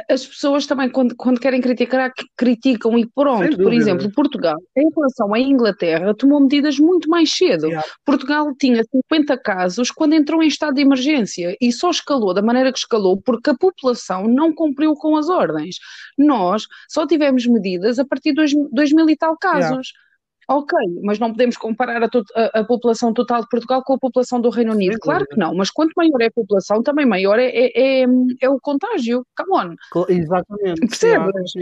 as 0.10 0.26
pessoas 0.26 0.66
também, 0.66 0.90
quando, 0.90 1.16
quando 1.16 1.40
querem 1.40 1.62
criticar, 1.62 2.12
criticam 2.36 2.98
e 2.98 3.06
pronto. 3.06 3.58
Por 3.58 3.74
exemplo, 3.74 4.12
Portugal, 4.12 4.58
em 4.76 4.90
relação 4.94 5.34
à 5.34 5.40
Inglaterra, 5.40 6.14
tomou 6.14 6.42
medidas 6.42 6.78
muito 6.78 7.10
mais 7.10 7.32
cedo. 7.32 7.68
Yeah. 7.68 7.88
Portugal 8.06 8.54
tinha 8.56 8.84
50 8.84 9.38
casos 9.38 9.92
quando 9.92 10.14
entrou 10.14 10.44
em 10.44 10.48
estado 10.48 10.76
de 10.76 10.82
emergência 10.82 11.56
e 11.62 11.72
só 11.72 11.90
escalou 11.90 12.34
da 12.34 12.42
maneira 12.42 12.72
que 12.72 12.80
escalou 12.80 13.22
porque 13.22 13.50
a 13.50 13.56
população 13.56 14.28
não 14.28 14.54
cumpriu 14.54 14.94
com 14.96 15.16
as 15.16 15.30
ordens. 15.30 15.78
Nós 16.18 16.68
só 16.90 17.08
tivemos 17.08 17.46
medidas 17.46 18.00
a 18.00 18.06
partir 18.06 18.30
de 18.30 18.36
dois, 18.36 18.52
dois 18.72 18.92
mil 18.92 19.10
e 19.10 19.16
tal 19.16 19.38
casos. 19.38 19.88
Yeah. 19.88 20.05
Ok, 20.48 20.78
mas 21.04 21.18
não 21.18 21.32
podemos 21.32 21.58
comparar 21.58 22.04
a, 22.04 22.10
a, 22.36 22.60
a, 22.60 22.64
população 22.64 23.14
total 23.14 23.42
de 23.42 23.50
Portugal 23.50 23.84
com 23.84 23.94
a 23.94 24.00
população 24.00 24.40
do 24.40 24.50
Reino 24.50 24.74
Unido. 24.74 24.94
Sim, 24.94 25.00
claro 25.00 25.26
que 25.26 25.38
não, 25.38 25.56
mas 25.56 25.72
quanto 25.72 25.94
maior 25.96 26.22
é 26.22 26.28
a 26.28 26.32
população, 26.32 26.84
também 26.84 27.06
maior 27.06 27.40
é, 27.40 27.48
é, 27.48 28.04
é, 28.04 28.06
é 28.42 28.50
o 28.50 28.60
contágio. 28.60 29.26
Come 29.36 29.76
on. 29.96 30.06
Exatamente. 30.08 30.82
Percebes? 30.82 31.54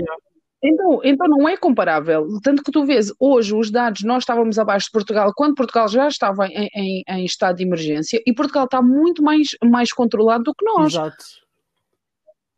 Então, 0.64 1.02
então 1.04 1.28
não 1.28 1.48
é 1.48 1.58
comparável. 1.58 2.26
Tanto 2.42 2.64
que 2.64 2.72
tu 2.72 2.86
vês, 2.86 3.12
hoje 3.20 3.54
os 3.54 3.70
dados, 3.70 4.04
nós 4.04 4.24
estávamos 4.24 4.58
abaixo 4.58 4.88
de 4.88 4.94
Portugal, 4.94 5.34
quando 5.36 5.56
Portugal 5.56 5.88
já 5.90 6.08
estava 6.08 6.48
em, 6.48 6.70
em, 6.74 7.04
em 7.08 7.26
estado 7.26 7.58
de 7.58 7.64
emergência, 7.64 8.22
e 8.26 8.34
Portugal 8.34 8.66
está 8.66 8.82
muito 8.82 9.22
mais, 9.22 9.50
mais 9.64 9.92
controlado 9.92 10.46
do 10.46 10.56
que 10.56 10.64
nós. 10.64 10.94
Exato. 10.94 11.44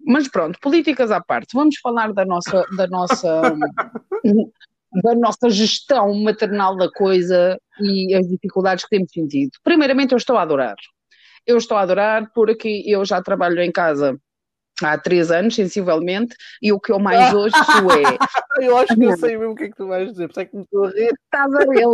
Mas 0.07 0.27
pronto, 0.27 0.59
políticas 0.59 1.09
à 1.09 1.19
parte, 1.19 1.55
vamos 1.55 1.79
falar 1.79 2.13
da 2.13 2.23
nossa, 2.23 2.63
da 2.77 2.85
nossa 2.85 3.41
da 5.01 5.15
nossa 5.15 5.49
gestão 5.49 6.13
maternal 6.15 6.75
da 6.75 6.89
coisa 6.91 7.59
e 7.79 8.13
as 8.15 8.27
dificuldades 8.27 8.83
que 8.83 8.89
temos 8.89 9.11
sentido. 9.11 9.51
Primeiramente, 9.63 10.11
eu 10.11 10.17
estou 10.17 10.37
a 10.37 10.41
adorar. 10.41 10.75
Eu 11.45 11.57
estou 11.57 11.77
a 11.77 11.81
adorar 11.81 12.31
porque 12.33 12.83
eu 12.85 13.05
já 13.05 13.21
trabalho 13.21 13.61
em 13.61 13.71
casa 13.71 14.17
há 14.81 14.97
três 14.97 15.31
anos, 15.31 15.55
sensivelmente, 15.55 16.35
e 16.61 16.71
o 16.71 16.79
que 16.79 16.91
eu 16.91 16.99
mais 16.99 17.33
ouço 17.33 17.55
é. 17.55 18.17
eu 18.65 18.77
acho 18.77 18.95
que 18.95 19.03
eu 19.03 19.17
sei 19.17 19.37
mesmo 19.37 19.53
o 19.53 19.55
que 19.55 19.65
é 19.65 19.69
que 19.69 19.75
tu 19.75 19.87
vais 19.87 20.11
dizer, 20.11 20.27
por 20.31 20.41
é 20.41 20.45
que 20.45 20.55
me 20.55 20.63
estou 20.63 20.85
a 20.85 20.89
rir. 20.89 21.13
Estás 21.13 21.53
a 21.53 21.65
ver? 21.65 21.85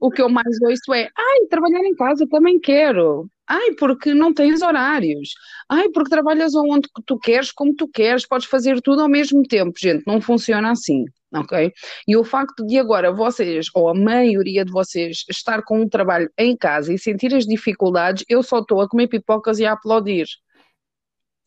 O 0.00 0.10
que 0.10 0.20
eu 0.20 0.28
mais 0.28 0.60
ouço 0.62 0.94
é: 0.94 1.08
ai, 1.16 1.46
trabalhar 1.48 1.84
em 1.84 1.94
casa 1.94 2.26
também 2.28 2.58
quero. 2.58 3.28
Ai, 3.48 3.72
porque 3.78 4.14
não 4.14 4.32
tens 4.32 4.62
horários. 4.62 5.30
Ai, 5.68 5.88
porque 5.90 6.10
trabalhas 6.10 6.54
onde 6.54 6.88
tu 7.06 7.18
queres, 7.18 7.52
como 7.52 7.74
tu 7.74 7.86
queres, 7.86 8.26
podes 8.26 8.46
fazer 8.46 8.80
tudo 8.80 9.02
ao 9.02 9.08
mesmo 9.08 9.42
tempo. 9.42 9.72
Gente, 9.78 10.04
não 10.06 10.20
funciona 10.20 10.70
assim 10.70 11.04
ok? 11.34 11.72
E 12.06 12.16
o 12.16 12.24
facto 12.24 12.66
de 12.66 12.78
agora 12.78 13.12
vocês, 13.12 13.66
ou 13.74 13.88
a 13.88 13.94
maioria 13.94 14.64
de 14.64 14.72
vocês, 14.72 15.24
estar 15.30 15.62
com 15.62 15.80
um 15.80 15.88
trabalho 15.88 16.30
em 16.38 16.56
casa 16.56 16.92
e 16.92 16.98
sentir 16.98 17.34
as 17.34 17.46
dificuldades, 17.46 18.24
eu 18.28 18.42
só 18.42 18.60
estou 18.60 18.80
a 18.80 18.88
comer 18.88 19.08
pipocas 19.08 19.58
e 19.58 19.66
a 19.66 19.72
aplaudir. 19.72 20.26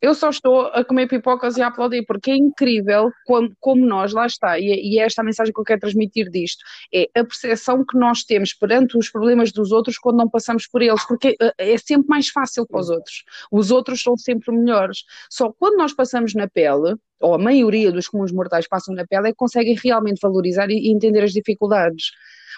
Eu 0.01 0.13
só 0.13 0.30
estou 0.30 0.68
a 0.68 0.84
comer 0.84 1.08
pipocas 1.08 1.58
e 1.58 1.63
a 1.63 1.68
aplaudir, 1.68 2.06
porque 2.06 2.30
é 2.30 2.36
incrível 2.36 3.10
como, 3.25 3.51
como 3.60 3.86
nós, 3.86 4.13
lá 4.13 4.27
está, 4.27 4.60
e, 4.60 4.65
e 4.65 5.00
é 5.00 5.04
esta 5.04 5.22
a 5.22 5.25
mensagem 5.25 5.54
que 5.54 5.60
eu 5.60 5.63
quero 5.63 5.80
transmitir 5.80 6.30
disto, 6.30 6.63
é 6.94 7.10
a 7.15 7.24
percepção 7.24 7.84
que 7.84 7.98
nós 7.98 8.24
temos 8.24 8.54
perante 8.54 8.98
os 8.98 9.10
problemas 9.10 9.51
dos 9.51 9.72
outros 9.72 9.98
quando 9.98 10.18
não 10.18 10.30
passamos 10.30 10.68
por 10.68 10.82
eles, 10.82 11.04
porque 11.08 11.36
é, 11.42 11.74
é 11.74 11.77
sempre 11.77 12.08
mais 12.08 12.27
fácil 12.30 12.68
para 12.68 12.82
os 12.82 12.89
outros. 12.89 13.24
Os 13.51 13.72
outros 13.72 14.04
são 14.04 14.15
sempre 14.15 14.56
melhores. 14.56 15.06
Só 15.30 15.51
quando 15.51 15.77
nós 15.77 15.94
passamos 15.94 16.36
na 16.36 16.48
pele, 16.48 16.96
ou 17.25 17.34
a 17.34 17.39
maioria 17.39 17.91
dos 17.91 18.08
comuns 18.08 18.32
mortais 18.32 18.67
passam 18.67 18.94
na 18.94 19.03
pele, 19.03 19.29
é 19.29 19.32
que 19.32 19.38
conseguem 19.38 19.75
realmente 19.84 20.20
valorizar 20.22 20.70
e, 20.70 20.91
entender 20.91 21.24
as 21.24 21.32
dificuldades. 21.32 22.12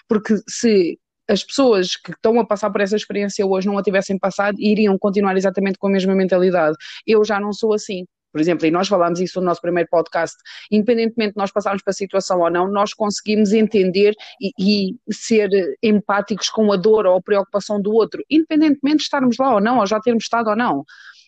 Porque 0.06 0.36
se 0.46 0.98
as 1.26 1.42
pessoas 1.42 1.96
que 1.96 2.10
estão 2.10 2.38
a 2.38 2.46
passar 2.46 2.70
por 2.70 2.82
essa 2.82 2.94
experiência 2.94 3.46
hoje 3.46 3.66
não 3.66 3.78
a 3.78 3.82
tivessem 3.82 4.18
passado, 4.18 4.56
iriam 4.60 4.98
continuar 4.98 5.38
exatamente 5.38 5.78
com 5.78 5.86
a 5.86 5.90
mesma 5.90 6.14
mentalidade. 6.14 6.76
Eu 7.06 7.24
já 7.24 7.40
não 7.40 7.50
sou 7.50 7.72
assim. 7.72 8.04
Por 8.30 8.42
exemplo, 8.42 8.66
e 8.66 8.70
nós 8.70 8.88
falámos 8.88 9.20
isso 9.20 9.40
no 9.40 9.46
nosso 9.46 9.62
primeiro 9.62 9.88
podcast, 9.90 10.36
independentemente 10.70 11.32
de 11.32 11.38
nós 11.38 11.50
passarmos 11.50 11.82
para 11.82 11.92
a 11.92 11.94
situação 11.94 12.40
ou 12.40 12.50
não, 12.50 12.70
nós 12.70 12.92
conseguimos 12.92 13.54
entender 13.54 14.14
e, 14.38 14.52
e, 14.58 15.14
ser 15.14 15.48
empáticos 15.82 16.50
com 16.50 16.70
a 16.70 16.76
dor 16.76 17.06
ou 17.06 17.16
a 17.16 17.22
preocupação 17.22 17.80
do 17.80 17.90
outro, 17.90 18.22
independentemente 18.28 18.98
de 18.98 19.02
estarmos 19.04 19.38
lá 19.38 19.54
ou 19.54 19.62
não, 19.62 19.78
ou 19.78 19.86
já 19.86 19.98
termos 19.98 20.24
estado 20.24 20.50
ou 20.50 20.56
não. 20.56 20.84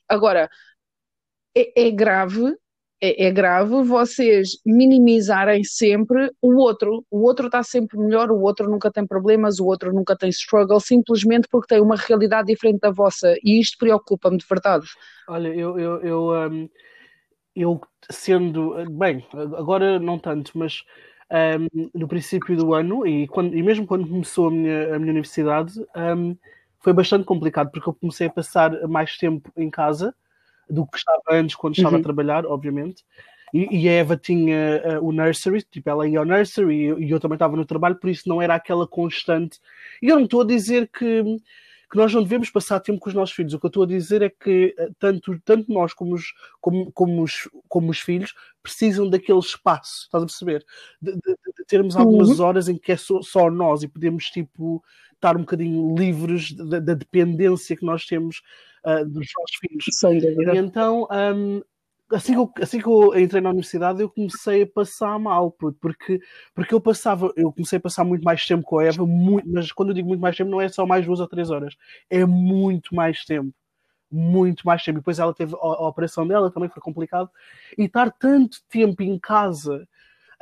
Agora, 0.06 0.50
é, 1.56 1.88
é 1.88 1.90
grave 1.90 2.54
é, 3.00 3.26
é, 3.26 3.30
grave 3.30 3.82
vocês 3.82 4.58
minimizarem 4.64 5.64
sempre 5.64 6.30
o 6.42 6.54
outro. 6.56 7.04
O 7.10 7.22
outro 7.22 7.46
está 7.46 7.62
sempre 7.62 7.98
melhor, 7.98 8.30
o 8.30 8.40
outro 8.40 8.68
nunca 8.68 8.90
tem 8.90 9.06
problemas, 9.06 9.58
o 9.58 9.66
outro 9.66 9.92
nunca 9.92 10.16
tem 10.16 10.28
struggle, 10.28 10.78
simplesmente 10.78 11.48
porque 11.50 11.74
tem 11.74 11.80
uma 11.80 11.96
realidade 11.96 12.48
diferente 12.48 12.80
da 12.80 12.90
vossa. 12.90 13.34
E 13.42 13.58
isto 13.58 13.78
preocupa-me 13.78 14.36
de 14.36 14.46
verdade. 14.46 14.86
Olha, 15.26 15.48
eu, 15.48 15.78
eu, 15.78 16.00
eu, 16.02 16.30
um, 16.50 16.68
eu 17.56 17.80
sendo. 18.10 18.74
Bem, 18.90 19.26
agora 19.56 19.98
não 19.98 20.18
tanto, 20.18 20.52
mas. 20.54 20.84
Um, 21.32 21.88
no 21.94 22.08
princípio 22.08 22.56
do 22.56 22.74
ano 22.74 23.06
e, 23.06 23.28
quando, 23.28 23.56
e 23.56 23.62
mesmo 23.62 23.86
quando 23.86 24.04
começou 24.04 24.48
a 24.48 24.50
minha, 24.50 24.96
a 24.96 24.98
minha 24.98 25.12
universidade, 25.12 25.74
um, 25.96 26.36
foi 26.80 26.92
bastante 26.92 27.24
complicado 27.24 27.70
porque 27.70 27.88
eu 27.88 27.94
comecei 27.94 28.26
a 28.26 28.30
passar 28.30 28.72
mais 28.88 29.16
tempo 29.16 29.48
em 29.56 29.70
casa 29.70 30.12
do 30.70 30.86
que 30.86 30.98
estava 30.98 31.22
antes 31.30 31.56
quando 31.56 31.76
estava 31.76 31.96
uhum. 31.96 32.00
a 32.00 32.04
trabalhar, 32.04 32.46
obviamente. 32.46 33.04
E, 33.52 33.82
e 33.82 33.88
a 33.88 33.92
Eva 33.92 34.16
tinha 34.16 35.00
uh, 35.00 35.06
o 35.06 35.12
nursery, 35.12 35.62
tipo, 35.62 35.90
ela 35.90 36.08
ia 36.08 36.18
ao 36.20 36.24
nursery 36.24 36.74
e, 36.74 37.06
e, 37.06 37.10
eu 37.10 37.18
também 37.18 37.34
estava 37.34 37.56
no 37.56 37.64
trabalho, 37.64 37.96
por 37.96 38.08
isso 38.08 38.28
não 38.28 38.40
era 38.40 38.54
aquela 38.54 38.86
constante. 38.86 39.58
E 40.00 40.08
eu 40.08 40.16
não 40.16 40.24
estou 40.24 40.42
a 40.42 40.46
dizer 40.46 40.88
que, 40.88 41.22
que 41.90 41.96
nós 41.96 42.14
não 42.14 42.22
devemos 42.22 42.48
passar 42.48 42.78
tempo 42.80 43.00
com 43.00 43.08
os 43.08 43.14
nossos 43.14 43.34
filhos. 43.34 43.52
O 43.52 43.58
que 43.58 43.66
eu 43.66 43.68
estou 43.68 43.82
a 43.82 43.86
dizer 43.86 44.22
é 44.22 44.30
que 44.30 44.74
uh, 44.78 44.94
tanto, 44.98 45.38
tanto 45.44 45.72
nós 45.72 45.92
como 45.92 46.14
os, 46.14 46.32
como, 46.60 46.92
como, 46.92 47.22
os, 47.22 47.48
como 47.68 47.90
os 47.90 47.98
filhos 47.98 48.34
precisam 48.62 49.08
daquele 49.08 49.40
espaço, 49.40 50.04
estás 50.04 50.22
a 50.22 50.26
perceber? 50.26 50.64
De, 51.02 51.12
de, 51.12 51.18
de 51.20 51.64
termos 51.66 51.96
algumas 51.96 52.38
uhum. 52.38 52.46
horas 52.46 52.68
em 52.68 52.78
que 52.78 52.92
é 52.92 52.96
só, 52.96 53.20
só 53.20 53.50
nós 53.50 53.82
e 53.82 53.88
podemos, 53.88 54.26
tipo, 54.26 54.82
estar 55.14 55.36
um 55.36 55.40
bocadinho 55.40 55.94
livres 55.96 56.52
da, 56.52 56.78
da 56.78 56.94
dependência 56.94 57.76
que 57.76 57.84
nós 57.84 58.06
temos 58.06 58.42
uh, 58.84 59.04
dos 59.04 59.26
nossos 59.38 59.56
filhos. 59.60 59.84
Sem 59.90 60.18
dúvida. 60.18 60.54
E 60.54 60.58
então, 60.58 61.06
um, 61.10 61.62
assim, 62.16 62.32
que 62.32 62.38
eu, 62.38 62.52
assim 62.62 62.80
que 62.80 62.86
eu 62.86 63.18
entrei 63.18 63.40
na 63.40 63.50
universidade, 63.50 64.00
eu 64.00 64.10
comecei 64.10 64.62
a 64.62 64.66
passar 64.66 65.18
mal, 65.18 65.50
porque, 65.52 66.20
porque 66.54 66.74
eu 66.74 66.80
passava, 66.80 67.32
eu 67.36 67.52
comecei 67.52 67.78
a 67.78 67.80
passar 67.80 68.04
muito 68.04 68.24
mais 68.24 68.44
tempo 68.46 68.64
com 68.64 68.78
a 68.78 68.84
Eva, 68.84 69.06
muito, 69.06 69.48
mas 69.48 69.72
quando 69.72 69.90
eu 69.90 69.94
digo 69.94 70.08
muito 70.08 70.20
mais 70.20 70.36
tempo, 70.36 70.50
não 70.50 70.60
é 70.60 70.68
só 70.68 70.86
mais 70.86 71.06
duas 71.06 71.20
ou 71.20 71.28
três 71.28 71.50
horas, 71.50 71.76
é 72.08 72.24
muito 72.24 72.94
mais 72.94 73.24
tempo. 73.24 73.52
Muito 74.12 74.66
mais 74.66 74.82
tempo. 74.82 74.98
E 74.98 75.00
depois 75.00 75.20
ela 75.20 75.32
teve 75.32 75.54
a, 75.54 75.58
a 75.58 75.88
operação 75.88 76.26
dela, 76.26 76.50
também 76.50 76.68
foi 76.68 76.82
complicado. 76.82 77.30
E 77.78 77.84
estar 77.84 78.10
tanto 78.10 78.58
tempo 78.68 79.02
em 79.04 79.16
casa 79.18 79.86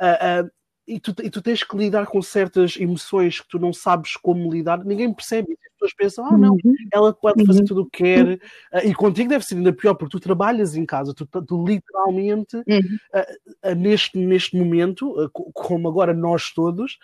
uh, 0.01 0.45
uh, 0.45 0.51
e 0.87 0.99
tu, 0.99 1.13
e 1.23 1.29
tu 1.29 1.39
tens 1.39 1.63
que 1.63 1.77
lidar 1.77 2.07
com 2.07 2.19
certas 2.19 2.75
emoções 2.77 3.39
que 3.39 3.47
tu 3.47 3.59
não 3.59 3.71
sabes 3.71 4.17
como 4.17 4.51
lidar, 4.51 4.83
ninguém 4.83 5.13
percebe. 5.13 5.55
As 5.85 5.93
pessoas 5.93 5.93
pensam, 5.93 6.25
ah, 6.25 6.37
não, 6.37 6.51
uhum. 6.51 6.75
ela 6.93 7.13
pode 7.13 7.45
fazer 7.45 7.61
uhum. 7.61 7.65
tudo 7.65 7.81
o 7.81 7.89
que 7.89 8.03
quer, 8.03 8.33
uh, 8.33 8.87
e 8.87 8.93
contigo 8.93 9.29
deve 9.29 9.45
ser 9.45 9.55
ainda 9.55 9.71
pior, 9.71 9.93
porque 9.93 10.17
tu 10.17 10.19
trabalhas 10.19 10.75
em 10.75 10.85
casa, 10.85 11.13
tu, 11.13 11.25
tu 11.25 11.65
literalmente, 11.65 12.57
uh, 12.57 12.61
uh, 12.61 13.75
neste, 13.75 14.17
neste 14.17 14.57
momento, 14.57 15.29
como 15.53 15.87
agora 15.87 16.13
nós 16.13 16.51
todos, 16.53 16.97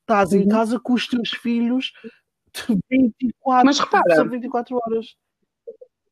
estás 0.00 0.32
em 0.32 0.46
casa 0.46 0.78
com 0.78 0.92
os 0.92 1.06
teus 1.06 1.30
filhos 1.30 1.92
24, 2.90 3.66
Mas 3.66 3.78
repara, 3.78 4.24
24 4.28 4.76
horas. 4.76 5.06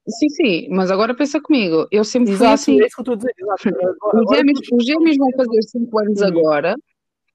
Sim, 0.09 0.29
sim, 0.31 0.69
mas 0.71 0.91
agora 0.91 1.15
pensa 1.15 1.41
comigo, 1.41 1.87
eu 1.91 2.05
sempre 2.05 2.35
fui 2.35 2.47
assim. 2.47 2.81
É 2.83 2.87
isso 2.87 2.97
que 2.97 3.09
eu 3.09 3.15
estou 3.15 3.15
a 3.15 3.17
dizer. 3.17 3.35
Agora, 3.41 4.21
os, 4.25 4.37
gêmeos, 4.37 4.61
os 4.73 4.85
gêmeos 4.85 5.17
vão 5.17 5.31
fazer 5.37 5.63
5 5.63 5.99
anos 6.01 6.23
agora, 6.23 6.77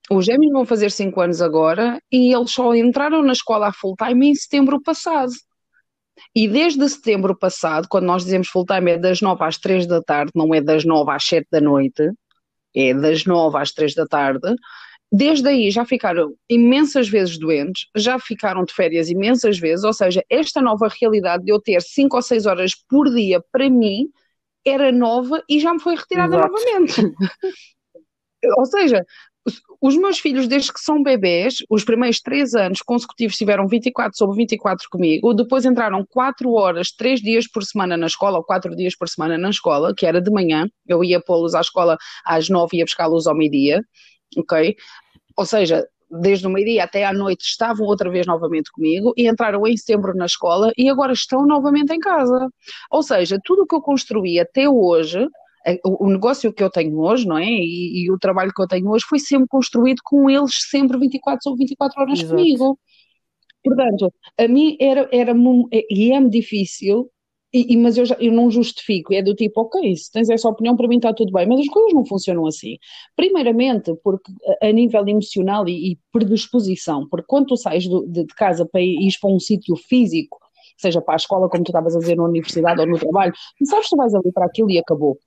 os 0.09 0.25
gêmeos 0.25 0.51
vão 0.51 0.65
fazer 0.65 0.91
5 0.91 1.19
anos 1.21 1.41
agora 1.41 2.01
e 2.11 2.33
eles 2.33 2.51
só 2.51 2.73
entraram 2.73 3.21
na 3.23 3.33
escola 3.33 3.67
a 3.67 3.73
full 3.73 3.95
time 3.95 4.29
em 4.29 4.35
setembro 4.35 4.81
passado. 4.81 5.31
E 6.33 6.47
desde 6.47 6.87
setembro 6.89 7.37
passado, 7.37 7.87
quando 7.89 8.05
nós 8.05 8.23
dizemos 8.23 8.47
full 8.47 8.65
time 8.65 8.91
é 8.91 8.97
das 8.97 9.21
9 9.21 9.43
às 9.43 9.57
3 9.57 9.85
da 9.85 10.01
tarde, 10.01 10.31
não 10.33 10.53
é 10.53 10.61
das 10.61 10.83
9 10.85 11.11
às 11.11 11.23
7 11.25 11.47
da 11.51 11.61
noite, 11.61 12.11
é 12.75 12.93
das 12.93 13.25
9 13.25 13.57
às 13.57 13.71
3 13.71 13.93
da 13.93 14.05
tarde, 14.05 14.55
Desde 15.11 15.47
aí 15.47 15.71
já 15.71 15.85
ficaram 15.85 16.33
imensas 16.49 17.07
vezes 17.07 17.37
doentes, 17.37 17.87
já 17.95 18.19
ficaram 18.19 18.65
de 18.65 18.73
férias 18.73 19.09
imensas 19.09 19.57
vezes, 19.57 19.85
ou 19.85 19.93
seja, 19.93 20.21
esta 20.29 20.61
nova 20.61 20.89
realidade 20.99 21.45
de 21.45 21.51
eu 21.51 21.61
ter 21.61 21.81
5 21.81 22.13
ou 22.13 22.21
6 22.21 22.45
horas 22.45 22.71
por 22.89 23.09
dia, 23.09 23.41
para 23.49 23.69
mim, 23.69 24.09
era 24.65 24.91
nova 24.91 25.41
e 25.47 25.61
já 25.61 25.73
me 25.73 25.79
foi 25.79 25.95
retirada 25.95 26.35
Exato. 26.35 26.51
novamente. 26.51 27.15
ou 28.57 28.65
seja, 28.65 29.05
os 29.81 29.95
meus 29.95 30.19
filhos, 30.19 30.47
desde 30.47 30.73
que 30.73 30.79
são 30.79 31.01
bebês, 31.03 31.57
os 31.69 31.83
primeiros 31.83 32.19
3 32.19 32.55
anos 32.55 32.81
consecutivos 32.81 33.37
tiveram 33.37 33.67
24 33.67 34.17
sobre 34.17 34.35
24 34.37 34.87
comigo, 34.89 35.33
depois 35.33 35.65
entraram 35.65 36.05
4 36.09 36.51
horas, 36.51 36.91
3 36.91 37.21
dias 37.21 37.47
por 37.47 37.63
semana 37.63 37.95
na 37.95 38.07
escola, 38.07 38.37
ou 38.37 38.43
4 38.43 38.75
dias 38.75 38.95
por 38.95 39.07
semana 39.07 39.37
na 39.37 39.49
escola, 39.49 39.93
que 39.95 40.05
era 40.05 40.21
de 40.21 40.31
manhã, 40.31 40.67
eu 40.87 41.03
ia 41.03 41.21
pô-los 41.21 41.53
à 41.53 41.61
escola 41.61 41.97
às 42.25 42.49
9 42.49 42.75
e 42.75 42.79
ia 42.79 42.85
buscá-los 42.85 43.27
ao 43.27 43.35
meio-dia, 43.35 43.83
ok? 44.37 44.75
Ou 45.35 45.45
seja, 45.45 45.87
desde 46.09 46.47
o 46.47 46.49
meio-dia 46.49 46.83
até 46.83 47.05
à 47.05 47.13
noite 47.13 47.41
estavam 47.41 47.85
outra 47.85 48.09
vez 48.09 48.25
novamente 48.25 48.71
comigo 48.71 49.13
e 49.15 49.27
entraram 49.27 49.65
em 49.67 49.75
setembro 49.75 50.15
na 50.15 50.25
escola 50.25 50.71
e 50.77 50.89
agora 50.89 51.13
estão 51.13 51.45
novamente 51.45 51.93
em 51.93 51.99
casa. 51.99 52.47
Ou 52.89 53.03
seja, 53.03 53.37
tudo 53.43 53.63
o 53.63 53.67
que 53.67 53.75
eu 53.75 53.81
construí 53.81 54.39
até 54.39 54.69
hoje, 54.69 55.27
o, 55.85 56.09
negócio 56.09 56.53
que 56.53 56.63
eu 56.63 56.69
tenho 56.69 56.97
hoje, 56.99 57.27
não 57.27 57.37
é? 57.37 57.45
E, 57.45 58.05
e, 58.05 58.11
o 58.11 58.17
trabalho 58.17 58.53
que 58.53 58.61
eu 58.61 58.67
tenho 58.67 58.89
hoje 58.89 59.05
foi 59.07 59.19
sempre 59.19 59.47
construído 59.47 60.01
com 60.03 60.29
eles 60.29 60.51
sempre 60.69 60.97
24 60.97 61.51
ou 61.51 61.57
24 61.57 62.01
horas 62.01 62.19
Exato. 62.19 62.35
comigo. 62.35 62.79
Portanto, 63.63 64.13
a 64.39 64.47
mim 64.47 64.77
era, 64.79 65.09
era 65.11 65.33
e 65.89 66.13
é-me 66.13 66.29
difícil 66.29 67.09
e, 67.53 67.73
e, 67.73 67.77
mas 67.77 67.97
eu, 67.97 68.05
já, 68.05 68.15
eu 68.19 68.31
não 68.31 68.51
justifico, 68.51 69.13
é 69.13 69.21
do 69.21 69.33
tipo, 69.33 69.61
ok, 69.61 69.95
se 69.95 70.11
tens 70.11 70.29
essa 70.29 70.49
opinião, 70.49 70.75
para 70.75 70.87
mim 70.87 70.97
está 70.97 71.13
tudo 71.13 71.31
bem, 71.31 71.47
mas 71.47 71.61
as 71.61 71.67
coisas 71.67 71.93
não 71.93 72.05
funcionam 72.05 72.45
assim. 72.45 72.77
Primeiramente, 73.15 73.93
porque 74.03 74.31
a, 74.61 74.67
a 74.67 74.71
nível 74.71 75.07
emocional 75.07 75.67
e, 75.67 75.93
e, 75.93 75.99
predisposição, 76.11 77.07
porque 77.09 77.25
quando 77.27 77.47
tu 77.47 77.57
sais 77.57 77.87
do, 77.87 78.05
de, 78.05 78.25
de, 78.25 78.35
casa 78.35 78.65
para 78.65 78.81
ir 78.81 79.11
para 79.19 79.29
um 79.29 79.39
sítio 79.39 79.75
físico, 79.75 80.37
seja 80.77 81.01
para 81.01 81.15
a 81.15 81.17
escola, 81.17 81.49
como 81.49 81.63
tu 81.63 81.69
estavas 81.69 81.95
a 81.95 81.99
dizer, 81.99 82.17
na 82.17 82.25
universidade 82.25 82.81
ou 82.81 82.87
no 82.87 82.99
trabalho, 82.99 83.33
tu 83.57 83.65
sabes 83.65 83.85
que 83.85 83.95
tu 83.95 83.97
vais 83.97 84.13
ali 84.13 84.31
para 84.31 84.45
aquilo 84.45 84.69
e 84.69 84.77
acabou. 84.77 85.17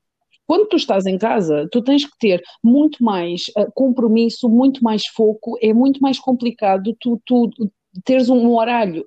Quando 0.51 0.67
tu 0.67 0.75
estás 0.75 1.07
em 1.07 1.17
casa, 1.17 1.69
tu 1.71 1.81
tens 1.81 2.05
que 2.05 2.19
ter 2.19 2.43
muito 2.61 3.05
mais 3.05 3.43
uh, 3.57 3.71
compromisso, 3.73 4.49
muito 4.49 4.83
mais 4.83 5.07
foco, 5.07 5.57
é 5.63 5.73
muito 5.73 6.01
mais 6.01 6.19
complicado 6.19 6.93
tu, 6.99 7.23
tu 7.25 7.49
teres 8.05 8.29
um 8.29 8.53
horário, 8.57 9.07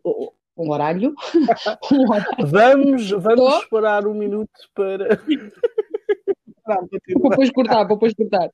um 0.56 0.72
horário. 0.72 1.14
um 1.92 2.10
horário. 2.10 2.48
Vamos, 2.48 3.10
vamos 3.10 3.56
esperar 3.62 4.08
um 4.08 4.14
minuto 4.14 4.54
para. 4.74 5.20
para 6.64 6.82
depois 7.30 7.52
cortar, 7.52 7.86
para 7.86 7.96
depois 7.96 8.14
cortar. 8.14 8.50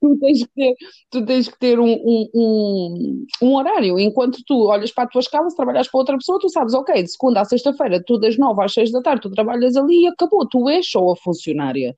tu, 0.00 0.18
tens 0.18 0.44
que 0.44 0.50
ter, 0.54 0.74
tu 1.10 1.24
tens 1.24 1.48
que 1.48 1.58
ter 1.58 1.80
um, 1.80 1.92
um, 1.92 2.28
um, 2.34 3.26
um, 3.42 3.54
horário. 3.54 3.98
Enquanto 3.98 4.38
tu 4.46 4.66
olhas 4.66 4.92
para 4.92 5.04
a 5.04 5.08
tua 5.08 5.20
escala, 5.20 5.48
se 5.50 5.56
trabalhas 5.56 5.88
para 5.88 5.98
outra 5.98 6.16
pessoa, 6.16 6.38
tu 6.40 6.48
sabes, 6.48 6.74
ok, 6.74 7.02
de 7.02 7.10
segunda 7.10 7.40
à 7.40 7.44
sexta-feira, 7.44 8.02
tu 8.04 8.18
das 8.18 8.36
nove 8.36 8.62
às 8.62 8.72
seis 8.72 8.90
da 8.92 9.00
tarde, 9.00 9.22
tu 9.22 9.30
trabalhas 9.30 9.76
ali 9.76 10.02
e 10.02 10.06
acabou, 10.08 10.46
tu 10.48 10.68
és 10.68 10.88
só 10.88 11.10
a 11.10 11.16
funcionária 11.16 11.94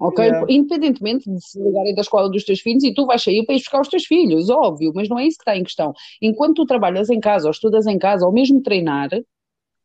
ok? 0.00 0.24
Yeah. 0.24 0.46
Independentemente 0.48 1.30
de 1.30 1.40
se 1.44 1.62
ligarem 1.62 1.94
da 1.94 2.00
escola 2.00 2.30
dos 2.30 2.44
teus 2.44 2.60
filhos 2.60 2.82
e 2.82 2.94
tu 2.94 3.06
vais 3.06 3.22
sair 3.22 3.44
para 3.44 3.54
ir 3.54 3.58
buscar 3.58 3.82
os 3.82 3.88
teus 3.88 4.06
filhos, 4.06 4.48
óbvio, 4.48 4.92
mas 4.94 5.08
não 5.08 5.18
é 5.18 5.26
isso 5.26 5.36
que 5.36 5.42
está 5.42 5.56
em 5.56 5.62
questão. 5.62 5.92
Enquanto 6.22 6.56
tu 6.56 6.66
trabalhas 6.66 7.10
em 7.10 7.20
casa, 7.20 7.46
ou 7.46 7.50
estudas 7.50 7.86
em 7.86 7.98
casa, 7.98 8.26
ou 8.26 8.32
mesmo 8.32 8.62
treinar, 8.62 9.10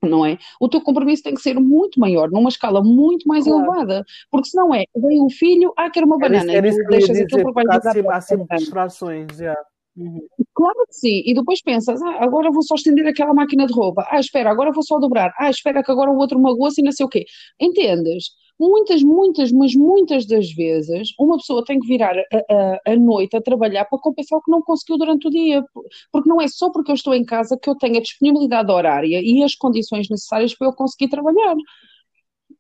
não 0.01 0.25
é? 0.25 0.37
O 0.59 0.69
teu 0.69 0.81
compromisso 0.81 1.23
tem 1.23 1.33
que 1.33 1.41
ser 1.41 1.59
muito 1.59 1.99
maior, 1.99 2.29
numa 2.29 2.49
escala 2.49 2.81
muito 2.83 3.27
mais 3.27 3.45
claro. 3.45 3.65
elevada, 3.65 4.03
porque 4.31 4.49
senão 4.49 4.73
é, 4.73 4.83
vem 4.95 5.21
um 5.21 5.29
filho, 5.29 5.73
ah, 5.77 5.89
quer 5.89 6.03
uma 6.03 6.17
banana, 6.17 6.51
era 6.51 6.67
isso, 6.67 6.79
era 6.79 6.89
deixas 6.89 7.19
aquilo 7.19 7.43
porque 7.43 7.67
vai 7.67 7.81
sempre, 7.81 8.11
há 8.11 8.21
sempre 8.21 8.57
distrações, 8.57 9.37
já. 9.37 9.55
Uhum. 9.97 10.27
Claro 10.53 10.85
que 10.87 10.93
sim, 10.93 11.23
e 11.25 11.33
depois 11.33 11.61
pensas, 11.61 12.01
ah, 12.01 12.17
agora 12.19 12.51
vou 12.51 12.63
só 12.63 12.75
estender 12.75 13.07
aquela 13.07 13.33
máquina 13.33 13.65
de 13.65 13.73
roupa, 13.73 14.05
ah, 14.09 14.19
espera, 14.19 14.51
agora 14.51 14.71
vou 14.71 14.83
só 14.83 14.99
dobrar, 14.99 15.33
ah, 15.39 15.49
espera 15.49 15.83
que 15.83 15.91
agora 15.91 16.11
o 16.11 16.17
outro 16.17 16.39
magoa-se 16.39 16.81
e 16.81 16.83
não 16.83 16.91
sei 16.91 17.05
o 17.05 17.09
quê. 17.09 17.25
Entendes? 17.59 18.31
Muitas, 18.57 19.03
muitas, 19.03 19.51
mas 19.51 19.75
muitas 19.75 20.25
das 20.25 20.49
vezes 20.51 21.09
uma 21.19 21.35
pessoa 21.37 21.63
tem 21.65 21.77
que 21.77 21.87
virar 21.87 22.15
a, 22.17 22.23
a, 22.87 22.93
a, 22.93 22.95
noite 22.95 23.35
a 23.35 23.41
trabalhar 23.41 23.83
para 23.85 23.99
compensar 23.99 24.39
o 24.39 24.41
que 24.41 24.49
não 24.49 24.61
conseguiu 24.61 24.97
durante 24.97 25.27
o 25.27 25.29
dia. 25.29 25.61
Porque 26.11 26.29
não 26.29 26.41
é 26.41 26.47
só 26.47 26.71
porque 26.71 26.89
eu 26.91 26.95
estou 26.95 27.13
em 27.13 27.25
casa 27.25 27.57
que 27.61 27.69
eu 27.69 27.75
tenho 27.75 27.97
a 27.97 28.01
disponibilidade 28.01 28.71
horária 28.71 29.21
e 29.21 29.43
as 29.43 29.55
condições 29.55 30.07
necessárias 30.09 30.55
para 30.55 30.67
eu 30.67 30.73
conseguir 30.73 31.09
trabalhar. 31.09 31.55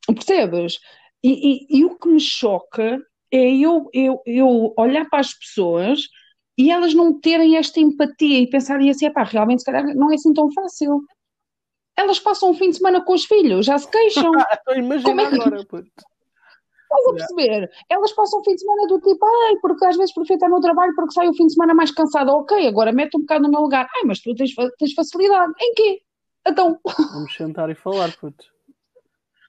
Percebes? 0.05 0.79
E, 1.23 1.75
e, 1.75 1.79
e 1.79 1.85
o 1.85 1.97
que 1.97 2.09
me 2.09 2.19
choca 2.19 2.99
é 3.31 3.55
eu, 3.55 3.89
eu, 3.93 4.21
eu 4.25 4.73
olhar 4.77 5.09
para 5.09 5.19
as 5.19 5.33
pessoas 5.33 6.01
e 6.57 6.71
elas 6.71 6.93
não 6.93 7.19
terem 7.19 7.57
esta 7.57 7.79
empatia 7.79 8.39
e 8.39 8.49
pensarem 8.49 8.89
assim, 8.89 9.11
pá, 9.11 9.23
realmente 9.23 9.59
se 9.59 9.65
calhar 9.65 9.95
não 9.95 10.11
é 10.11 10.15
assim 10.15 10.33
tão 10.33 10.51
fácil 10.51 11.01
elas 11.97 12.19
passam 12.19 12.51
o 12.51 12.53
fim 12.53 12.69
de 12.69 12.77
semana 12.77 13.03
com 13.03 13.13
os 13.13 13.25
filhos, 13.25 13.65
já 13.65 13.77
se 13.77 13.89
queixam. 13.89 14.31
Imaginando 14.75 15.21
é 15.21 15.29
que... 15.29 15.35
agora, 15.35 15.65
puto. 15.65 15.91
Estás 16.85 17.07
a 17.07 17.13
perceber? 17.13 17.71
Elas 17.89 18.11
passam 18.13 18.39
o 18.39 18.43
fim 18.43 18.53
de 18.53 18.61
semana 18.61 18.87
do 18.87 18.99
tipo, 19.01 19.25
ai, 19.25 19.55
porque 19.61 19.85
às 19.85 19.97
vezes 19.97 20.13
prefere 20.13 20.47
no 20.47 20.61
trabalho 20.61 20.93
porque 20.95 21.13
sai 21.13 21.27
o 21.27 21.33
fim 21.33 21.47
de 21.47 21.53
semana 21.53 21.73
mais 21.73 21.91
cansada. 21.91 22.31
Ok, 22.31 22.67
agora 22.67 22.91
mete 22.91 23.17
um 23.17 23.21
bocado 23.21 23.43
no 23.43 23.51
meu 23.51 23.61
lugar. 23.61 23.87
Ai, 23.95 24.03
mas 24.05 24.19
tu 24.19 24.33
tens, 24.35 24.53
tens 24.77 24.93
facilidade. 24.93 25.53
Em 25.59 25.73
quê? 25.73 26.01
Então. 26.47 26.79
Vamos 27.13 27.35
sentar 27.35 27.69
e 27.69 27.75
falar, 27.75 28.15
puto. 28.17 28.45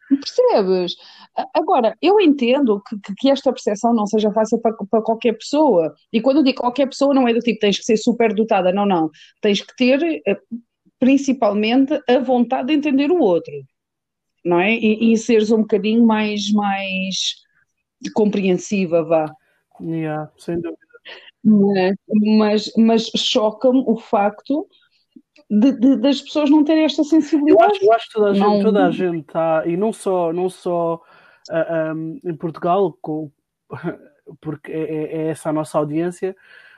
Percebes? 0.08 0.96
Agora, 1.52 1.96
eu 2.00 2.20
entendo 2.20 2.80
que, 2.82 3.14
que, 3.18 3.30
esta 3.30 3.52
percepção 3.52 3.92
não 3.92 4.06
seja 4.06 4.30
fácil 4.32 4.58
para, 4.60 4.72
para, 4.88 5.02
qualquer 5.02 5.32
pessoa. 5.32 5.94
E 6.12 6.20
quando 6.20 6.38
eu 6.38 6.42
digo 6.44 6.60
qualquer 6.60 6.86
pessoa, 6.86 7.12
não 7.12 7.26
é 7.26 7.34
do 7.34 7.40
tipo 7.40 7.58
tens 7.58 7.76
que 7.76 7.84
ser 7.84 7.96
super 7.96 8.32
dotada, 8.32 8.72
não, 8.72 8.86
não. 8.86 9.10
Tens 9.42 9.60
que 9.60 9.74
ter 9.76 10.22
eh, 10.26 10.38
principalmente 10.98 12.00
a 12.08 12.18
vontade 12.18 12.68
de 12.68 12.74
entender 12.74 13.10
o 13.10 13.18
outro, 13.18 13.52
não 14.44 14.60
é? 14.60 14.74
E, 14.74 15.12
e 15.12 15.16
seres 15.16 15.50
um 15.50 15.58
bocadinho 15.58 16.06
mais, 16.06 16.50
mais 16.52 17.34
compreensiva, 18.14 19.02
vá. 19.02 19.32
Yeah, 19.80 20.30
sem 20.38 20.60
dúvida. 20.60 20.78
Mas, 21.44 21.96
mas, 22.36 22.72
mas 22.76 23.02
choca-me 23.14 23.84
o 23.86 23.96
facto 23.96 24.66
de, 25.48 25.72
de, 25.72 25.96
das 25.96 26.20
pessoas 26.20 26.50
não 26.50 26.64
terem 26.64 26.84
esta 26.84 27.04
sensibilidade. 27.04 27.62
Eu 27.62 27.70
acho, 27.70 27.84
eu 27.84 27.92
acho 27.92 28.06
que 28.08 28.14
toda 28.14 28.30
a 28.30 28.34
gente, 28.34 28.62
toda 28.62 28.86
a 28.86 28.90
gente 28.90 29.20
está, 29.20 29.62
e 29.66 29.76
não 29.76 29.92
só, 29.92 30.32
não 30.32 30.50
só 30.50 30.96
uh, 30.96 31.00
ah, 31.50 31.92
um, 31.94 32.20
em 32.24 32.34
Portugal, 32.34 32.96
com, 33.00 33.30
porque 34.40 34.72
é, 34.72 34.80
é, 34.80 35.16
é, 35.16 35.28
essa 35.28 35.50
a 35.50 35.52
nossa 35.52 35.78
audiência, 35.78 36.34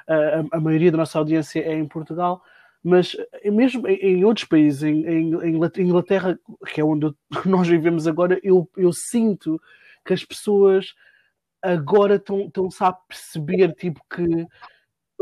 uh, 0.08 0.52
a, 0.52 0.58
a, 0.58 0.60
maioria 0.60 0.90
da 0.90 0.98
nossa 0.98 1.18
audiência 1.18 1.60
é 1.60 1.74
em 1.74 1.86
Portugal, 1.86 2.42
mas 2.82 3.16
eh, 3.42 3.50
mesmo 3.50 3.86
em, 3.88 4.24
outros 4.24 4.46
países, 4.46 4.82
em, 4.82 5.04
em, 5.06 5.60
Inglaterra, 5.78 6.38
que 6.66 6.80
é 6.80 6.84
onde 6.84 7.12
nós 7.44 7.66
vivemos 7.68 8.06
agora, 8.06 8.40
eu, 8.42 8.68
eu 8.76 8.92
sinto 8.92 9.60
que 10.04 10.12
as 10.12 10.24
pessoas 10.24 10.94
agora 11.62 12.16
estão-se 12.16 12.82
a 12.82 12.92
perceber 12.92 13.74
tipo, 13.74 14.00
que, 14.08 14.46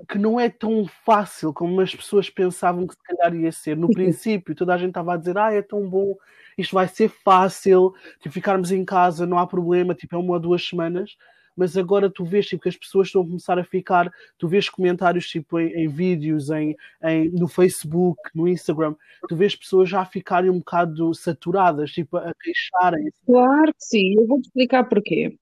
que 0.09 0.19
não 0.19 0.39
é 0.39 0.49
tão 0.49 0.87
fácil 1.05 1.53
como 1.53 1.81
as 1.81 1.95
pessoas 1.95 2.29
pensavam 2.29 2.87
que 2.87 2.95
se 2.95 3.03
calhar 3.03 3.35
ia 3.35 3.51
ser. 3.53 3.77
No 3.77 3.89
princípio, 3.89 4.55
toda 4.55 4.75
a 4.75 4.79
gente 4.79 4.91
estava 4.91 5.15
a 5.15 5.17
dizer: 5.17 5.39
ah, 5.39 5.53
é 5.53 5.63
tão 5.63 5.89
bom, 5.89 6.15
isto 6.59 6.75
vai 6.75 6.87
ser 6.89 7.09
fácil, 7.09 7.95
tipo, 8.21 8.33
ficarmos 8.35 8.71
em 8.71 8.85
casa, 8.85 9.27
não 9.27 9.39
há 9.39 9.47
problema, 9.47 9.95
tipo, 9.95 10.15
é 10.15 10.19
uma 10.19 10.35
ou 10.35 10.41
duas 10.41 10.67
semanas 10.67 11.17
mas 11.57 11.77
agora 11.77 12.11
tu 12.11 12.25
vês 12.25 12.47
tipo, 12.47 12.63
que 12.63 12.69
as 12.69 12.77
pessoas 12.77 13.09
estão 13.09 13.23
a 13.23 13.25
começar 13.25 13.59
a 13.59 13.65
ficar, 13.65 14.13
tu 14.39 14.47
vês 14.47 14.69
comentários 14.69 15.27
tipo 15.29 15.59
em, 15.59 15.73
em 15.73 15.89
vídeos, 15.89 16.51
em, 16.51 16.77
em, 17.03 17.31
no 17.31 17.49
Facebook, 17.49 18.21
no 18.35 18.47
Instagram, 18.47 18.95
tu 19.29 19.35
vês 19.35 19.57
pessoas 19.57 19.89
já 19.89 20.05
ficarem 20.05 20.51
um 20.51 20.59
bocado 20.59 21.15
saturadas, 21.15 21.91
tipo, 21.91 22.17
a 22.19 22.33
queixarem. 22.41 23.11
Claro 23.25 23.73
que 23.73 23.85
sim, 23.85 24.15
eu 24.17 24.27
vou-te 24.27 24.47
explicar 24.47 24.85
porquê. 24.85 25.37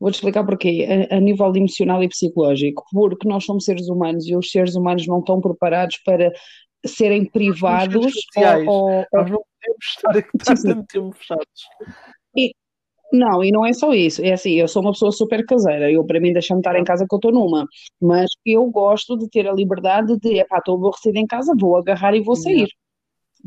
Vou-te 0.00 0.14
explicar 0.14 0.44
porquê, 0.44 1.08
a, 1.10 1.16
a, 1.16 1.20
nível 1.20 1.54
emocional 1.54 2.02
e 2.02 2.08
psicológico, 2.08 2.84
porque 2.92 3.28
nós 3.28 3.44
somos 3.44 3.64
seres 3.64 3.88
humanos 3.88 4.26
e 4.26 4.34
os 4.34 4.50
seres 4.50 4.74
humanos 4.74 5.06
não 5.06 5.18
estão 5.18 5.40
preparados 5.40 5.98
para 5.98 6.32
serem 6.86 7.24
privados 7.24 8.14
ou, 8.36 8.66
ou, 8.66 9.06
Nós 9.12 9.30
não 9.30 9.42
podemos 9.42 9.86
estar 9.96 10.16
aqui 10.16 10.38
tanto 10.38 10.86
tempo 10.86 11.16
fechados. 11.16 11.62
Não, 13.12 13.42
e 13.42 13.50
não 13.50 13.64
é 13.64 13.72
só 13.72 13.92
isso. 13.94 14.22
É 14.22 14.32
assim, 14.32 14.52
eu 14.52 14.68
sou 14.68 14.82
uma 14.82 14.92
pessoa 14.92 15.10
super 15.10 15.44
caseira. 15.46 15.90
Eu, 15.90 16.04
para 16.04 16.20
mim, 16.20 16.32
deixa-me 16.32 16.60
estar 16.60 16.78
em 16.78 16.84
casa 16.84 17.06
que 17.08 17.14
eu 17.14 17.16
estou 17.16 17.32
numa. 17.32 17.66
Mas 18.00 18.28
eu 18.44 18.64
gosto 18.66 19.16
de 19.16 19.28
ter 19.28 19.48
a 19.48 19.52
liberdade 19.52 20.18
de, 20.18 20.38
epá, 20.38 20.58
estou 20.58 20.76
aborrecida 20.76 21.18
em 21.18 21.26
casa, 21.26 21.54
vou 21.58 21.76
agarrar 21.76 22.14
e 22.14 22.20
vou 22.20 22.36
sair. 22.36 22.68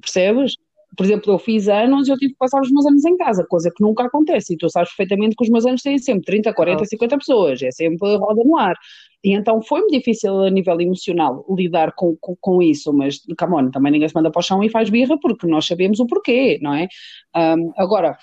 Percebes? 0.01 0.55
Por 0.97 1.05
exemplo, 1.05 1.31
eu 1.31 1.39
fiz 1.39 1.69
anos 1.69 2.07
e 2.07 2.11
eu 2.11 2.17
tive 2.17 2.33
que 2.33 2.37
passar 2.37 2.59
os 2.59 2.69
meus 2.69 2.85
anos 2.85 3.05
em 3.05 3.15
casa, 3.15 3.45
coisa 3.47 3.71
que 3.73 3.81
nunca 3.81 4.03
acontece. 4.03 4.53
E 4.53 4.57
tu 4.57 4.69
sabes 4.69 4.89
perfeitamente 4.89 5.35
que 5.37 5.43
os 5.43 5.49
meus 5.49 5.65
anos 5.65 5.81
têm 5.81 5.97
sempre 5.97 6.23
30, 6.23 6.53
40, 6.53 6.83
50 6.83 7.17
pessoas. 7.17 7.61
É 7.61 7.71
sempre 7.71 8.17
roda 8.17 8.43
no 8.43 8.57
ar. 8.57 8.75
E 9.23 9.33
então 9.33 9.61
foi-me 9.61 9.87
difícil 9.91 10.41
a 10.41 10.49
nível 10.49 10.81
emocional 10.81 11.45
lidar 11.55 11.93
com, 11.95 12.17
com, 12.19 12.35
com, 12.41 12.61
isso, 12.61 12.91
mas, 12.91 13.19
come 13.37 13.53
on, 13.55 13.69
também 13.69 13.91
ninguém 13.91 14.09
se 14.09 14.15
manda 14.15 14.31
para 14.31 14.39
o 14.39 14.43
chão 14.43 14.63
e 14.63 14.69
faz 14.69 14.89
birra 14.89 15.17
porque 15.19 15.45
nós 15.45 15.67
sabemos 15.67 15.99
o 15.99 16.07
porquê, 16.07 16.57
não 16.59 16.73
é? 16.73 16.87
Um, 17.35 17.71
agora, 17.77 18.17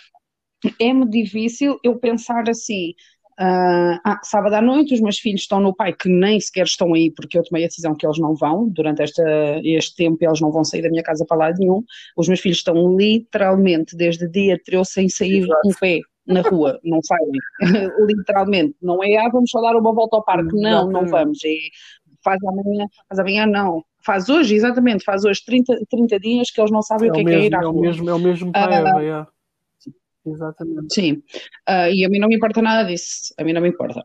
é-me 0.81 1.09
difícil 1.09 1.79
eu 1.83 1.99
pensar 1.99 2.49
assim. 2.49 2.95
Uh, 3.41 3.95
ah, 4.05 4.19
sábado 4.25 4.55
à 4.55 4.61
noite, 4.61 4.95
os 4.95 5.01
meus 5.01 5.19
filhos 5.19 5.43
estão 5.43 5.61
no 5.61 5.73
pai, 5.73 5.93
que 5.93 6.09
nem 6.09 6.41
sequer 6.41 6.65
estão 6.65 6.93
aí, 6.93 7.13
porque 7.13 7.39
eu 7.39 7.45
tomei 7.45 7.65
a 7.65 7.69
decisão 7.69 7.95
que 7.95 8.05
eles 8.05 8.19
não 8.19 8.35
vão, 8.35 8.69
durante 8.69 9.01
esta, 9.01 9.23
este 9.63 9.95
tempo 9.95 10.19
eles 10.21 10.41
não 10.41 10.51
vão 10.51 10.65
sair 10.65 10.83
da 10.83 10.91
minha 10.91 11.05
casa 11.05 11.25
para 11.25 11.37
lado 11.37 11.59
nenhum. 11.61 11.85
Os 12.17 12.27
meus 12.27 12.41
filhos 12.41 12.59
estão 12.59 12.97
literalmente 12.97 13.97
desde 13.97 14.29
dia 14.29 14.61
13 14.65 14.91
sem 14.91 15.09
sair 15.09 15.47
um 15.65 15.73
pé 15.79 16.01
na 16.27 16.41
rua, 16.41 16.81
não 16.85 16.99
saem, 17.01 17.31
literalmente. 18.09 18.75
Não 18.83 19.05
é, 19.05 19.17
ah, 19.19 19.29
vamos 19.33 19.51
só 19.51 19.61
dar 19.61 19.77
uma 19.77 19.95
volta 19.95 20.17
ao 20.17 20.25
parque, 20.25 20.57
não, 20.57 20.91
não 20.91 21.07
vamos. 21.07 21.39
É, 21.45 21.55
faz 22.25 22.39
amanhã, 22.43 22.87
faz 23.09 23.21
amanhã, 23.21 23.47
não. 23.47 23.85
Faz 24.05 24.29
hoje, 24.29 24.57
exatamente, 24.57 25.05
faz 25.05 25.25
hoje 25.25 25.41
30, 25.45 25.79
30 25.89 26.19
dias 26.19 26.51
que 26.51 26.61
eles 26.61 26.73
não 26.73 26.83
sabem 26.83 27.09
é 27.09 27.13
o 27.13 27.15
que 27.15 27.21
é, 27.21 27.25
mesmo, 27.25 27.39
que 27.39 27.45
é 27.45 27.47
ir 27.47 27.55
à 27.55 27.61
rua. 27.61 27.69
É 27.69 27.71
o 27.71 27.81
mesmo, 27.81 28.11
é 28.11 28.15
o 28.15 28.19
mesmo 28.19 28.53
pai, 28.53 28.83
uh, 28.83 28.99
é. 28.99 29.27
Exatamente. 30.33 30.95
Sim, 30.95 31.23
uh, 31.69 31.91
e 31.93 32.05
a 32.05 32.09
mim 32.09 32.19
não 32.19 32.29
me 32.29 32.37
importa 32.37 32.63
nada 32.63 32.89
disso, 32.89 33.35
a 33.39 33.45
mim 33.45 33.53
não 33.53 33.63
me 33.63 33.69
importa. 33.69 34.05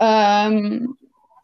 Um, 0.00 0.94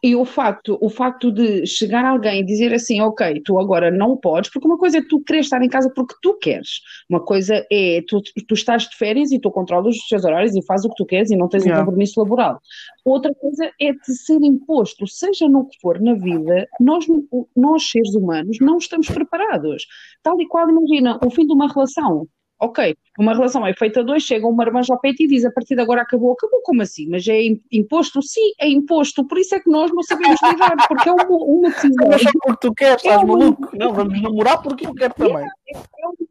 e 0.01 0.15
o 0.15 0.23
facto, 0.23 0.77
o 0.81 0.89
facto 0.89 1.29
de 1.29 1.65
chegar 1.65 2.05
alguém 2.05 2.39
e 2.39 2.45
dizer 2.45 2.73
assim, 2.73 3.01
ok, 3.01 3.41
tu 3.43 3.59
agora 3.59 3.91
não 3.91 4.15
podes, 4.15 4.49
porque 4.49 4.67
uma 4.67 4.77
coisa 4.77 4.99
é 4.99 5.01
tu 5.01 5.21
querer 5.21 5.39
estar 5.39 5.61
em 5.61 5.67
casa 5.67 5.91
porque 5.93 6.15
tu 6.21 6.37
queres, 6.37 6.79
uma 7.09 7.19
coisa 7.19 7.65
é 7.69 8.01
tu, 8.07 8.21
tu 8.47 8.53
estás 8.53 8.83
de 8.83 8.95
férias 8.95 9.31
e 9.31 9.39
tu 9.39 9.51
controlas 9.51 9.97
os 9.97 10.07
teus 10.07 10.23
horários 10.23 10.55
e 10.55 10.65
fazes 10.65 10.85
o 10.85 10.89
que 10.89 10.95
tu 10.95 11.05
queres 11.05 11.31
e 11.31 11.35
não 11.35 11.49
tens 11.49 11.65
yeah. 11.65 11.81
um 11.81 11.85
compromisso 11.85 12.19
laboral. 12.19 12.61
Outra 13.03 13.33
coisa 13.35 13.69
é 13.79 13.93
te 13.93 14.13
ser 14.13 14.41
imposto, 14.41 15.05
seja 15.05 15.49
no 15.49 15.67
que 15.67 15.77
for 15.81 15.99
na 15.99 16.13
vida, 16.13 16.65
nós, 16.79 17.05
nós 17.55 17.89
seres 17.89 18.15
humanos 18.15 18.57
não 18.61 18.77
estamos 18.77 19.09
preparados. 19.09 19.85
Tal 20.23 20.39
e 20.39 20.47
qual, 20.47 20.69
imagina, 20.69 21.19
o 21.25 21.29
fim 21.29 21.45
de 21.45 21.53
uma 21.53 21.67
relação 21.67 22.25
ok, 22.59 22.95
uma 23.17 23.33
relação 23.33 23.65
é 23.65 23.73
feita 23.73 24.01
a 24.01 24.03
dois, 24.03 24.23
chega 24.23 24.47
um 24.47 24.51
marmanjo 24.51 24.91
ao 24.91 24.99
peito 24.99 25.23
e 25.23 25.27
diz 25.27 25.45
a 25.45 25.51
partir 25.51 25.75
de 25.75 25.81
agora 25.81 26.01
acabou, 26.01 26.33
acabou 26.33 26.61
como 26.61 26.81
assim? 26.81 27.07
Mas 27.09 27.27
é 27.27 27.39
imposto? 27.71 28.21
Sim, 28.21 28.51
é 28.59 28.67
imposto, 28.67 29.25
por 29.25 29.37
isso 29.37 29.55
é 29.55 29.59
que 29.59 29.69
nós 29.69 29.91
não 29.91 30.03
sabemos 30.03 30.39
lidar, 30.43 30.75
porque 30.87 31.09
é 31.09 31.13
uma, 31.13 31.25
uma 31.25 31.69
decisão. 31.71 32.09
Não 32.09 32.19
só 32.19 32.29
porque 32.43 32.67
tu 32.67 32.73
queres, 32.73 33.03
estás 33.03 33.21
é 33.21 33.25
maluco? 33.25 33.69
Não, 33.77 33.93
vamos 33.93 34.21
namorar 34.21 34.61
porque 34.61 34.85
eu 34.85 34.93
quero 34.93 35.13
também. 35.13 35.45
É, 35.67 35.77
é, 35.77 36.29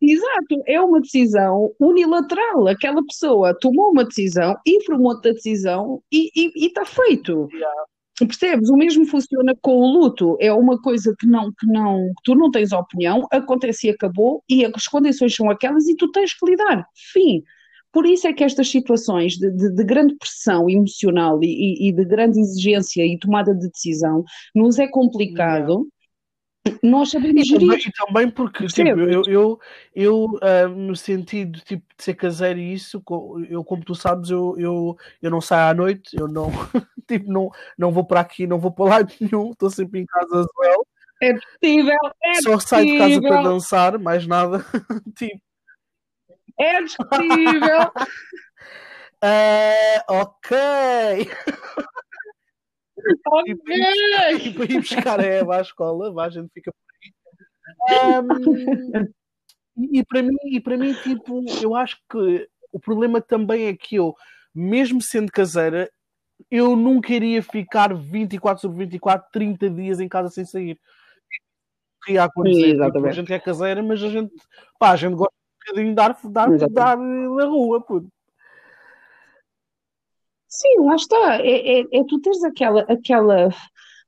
Exato, 0.00 0.62
é 0.66 0.80
uma 0.80 1.00
decisão 1.00 1.74
unilateral. 1.80 2.68
Aquela 2.68 3.04
pessoa 3.04 3.52
tomou 3.58 3.90
uma 3.90 4.04
decisão, 4.04 4.56
informou-te 4.64 5.24
da 5.24 5.32
decisão 5.32 6.00
e 6.12 6.30
está 6.66 6.84
feito. 6.84 7.48
Yeah. 7.52 7.84
Percebes? 8.26 8.68
O 8.68 8.76
mesmo 8.76 9.06
funciona 9.06 9.54
com 9.60 9.76
o 9.76 9.86
luto. 9.86 10.36
É 10.40 10.52
uma 10.52 10.80
coisa 10.80 11.14
que 11.18 11.26
não, 11.26 11.52
que 11.52 11.66
não, 11.66 12.08
que 12.08 12.22
tu 12.24 12.34
não 12.34 12.50
tens 12.50 12.72
opinião, 12.72 13.26
acontece 13.30 13.86
e 13.86 13.90
acabou, 13.90 14.42
e 14.48 14.64
as 14.64 14.86
condições 14.86 15.34
são 15.34 15.50
aquelas 15.50 15.86
e 15.86 15.96
tu 15.96 16.10
tens 16.10 16.34
que 16.34 16.50
lidar. 16.50 16.86
Fim. 17.12 17.42
Por 17.92 18.04
isso 18.06 18.28
é 18.28 18.32
que 18.32 18.44
estas 18.44 18.70
situações 18.70 19.34
de, 19.34 19.50
de, 19.50 19.74
de 19.74 19.84
grande 19.84 20.14
pressão 20.16 20.68
emocional 20.68 21.38
e, 21.42 21.88
e, 21.88 21.92
de 21.92 22.04
grande 22.04 22.38
exigência 22.38 23.04
e 23.04 23.18
tomada 23.18 23.54
de 23.54 23.68
decisão 23.70 24.24
nos 24.54 24.78
é 24.78 24.86
complicado 24.86 25.88
nós 26.82 27.10
sabemos 27.10 27.42
e 27.42 27.44
gerir. 27.44 27.68
Também, 27.68 27.86
e 27.86 27.92
também 27.92 28.30
porque 28.30 28.66
tipo, 28.66 28.88
eu, 28.88 29.22
eu, 29.26 29.60
eu 29.94 30.24
uh, 30.24 30.68
no 30.68 30.96
sentido 30.96 31.60
tipo, 31.60 31.84
de 31.96 32.04
ser 32.04 32.14
caseiro 32.14 32.58
e 32.58 32.74
isso, 32.74 33.02
eu, 33.48 33.64
como 33.64 33.84
tu 33.84 33.94
sabes, 33.94 34.30
eu, 34.30 34.54
eu, 34.58 34.96
eu 35.22 35.30
não 35.30 35.40
saio 35.40 35.70
à 35.70 35.74
noite, 35.74 36.16
eu 36.18 36.28
não, 36.28 36.50
tipo, 37.06 37.30
não, 37.30 37.50
não 37.76 37.92
vou 37.92 38.04
para 38.04 38.20
aqui, 38.20 38.46
não 38.46 38.58
vou 38.58 38.72
para 38.72 38.84
lá 38.84 38.98
nenhum, 39.20 39.52
estou 39.52 39.70
sempre 39.70 40.00
em 40.00 40.06
casa 40.06 40.40
as 40.40 40.46
well. 40.56 40.86
É 41.20 41.32
discutível, 41.32 41.98
é 42.22 42.34
Só 42.42 42.58
sai 42.60 42.84
de 42.84 42.98
casa 42.98 43.20
para 43.20 43.42
dançar, 43.42 43.98
mais 43.98 44.26
nada. 44.26 44.64
tipo. 45.16 45.40
É 46.60 46.82
discutível. 46.82 47.92
uh, 49.24 50.00
ok. 50.08 51.28
E 53.46 54.52
para 54.52 54.64
ir 54.64 54.80
buscar 54.80 55.20
a 55.20 55.24
Eva 55.24 55.56
à 55.56 55.60
escola, 55.60 56.12
vá, 56.12 56.26
a 56.26 56.30
gente 56.30 56.50
fica 56.52 56.72
por 56.72 56.78
aí. 56.94 58.20
Um, 58.20 59.92
e, 59.92 60.04
para 60.04 60.22
mim, 60.22 60.36
e 60.44 60.60
para 60.60 60.76
mim, 60.76 60.92
tipo, 60.94 61.44
eu 61.62 61.74
acho 61.74 61.96
que 62.10 62.48
o 62.72 62.80
problema 62.80 63.20
também 63.20 63.66
é 63.66 63.76
que 63.76 63.96
eu, 63.96 64.14
mesmo 64.54 65.00
sendo 65.00 65.30
caseira, 65.30 65.90
eu 66.50 66.76
nunca 66.76 67.12
iria 67.12 67.42
ficar 67.42 67.94
24 67.94 68.60
sobre 68.62 68.84
24, 68.84 69.28
30 69.32 69.70
dias 69.70 70.00
em 70.00 70.08
casa 70.08 70.28
sem 70.28 70.44
sair. 70.44 70.78
Ia 72.08 72.24
acontecer. 72.24 72.76
Sim, 72.76 72.90
tipo, 72.90 73.06
a 73.06 73.12
gente 73.12 73.32
é 73.32 73.38
caseira, 73.38 73.82
mas 73.82 74.02
a 74.02 74.08
gente, 74.08 74.32
pá, 74.78 74.92
a 74.92 74.96
gente 74.96 75.14
gosta 75.14 75.34
um 75.34 75.66
bocadinho 75.66 75.88
de 75.90 75.94
dar, 75.94 76.18
dar, 76.24 76.68
dar 76.68 76.96
na 76.96 77.44
rua, 77.44 77.80
puto. 77.80 78.08
Sim, 80.48 80.80
lá 80.80 80.96
está. 80.96 81.36
É, 81.42 81.80
é, 81.80 81.84
é, 81.92 82.04
tu 82.08 82.20
teres 82.20 82.42
aquela, 82.42 82.82
aquela 82.82 83.50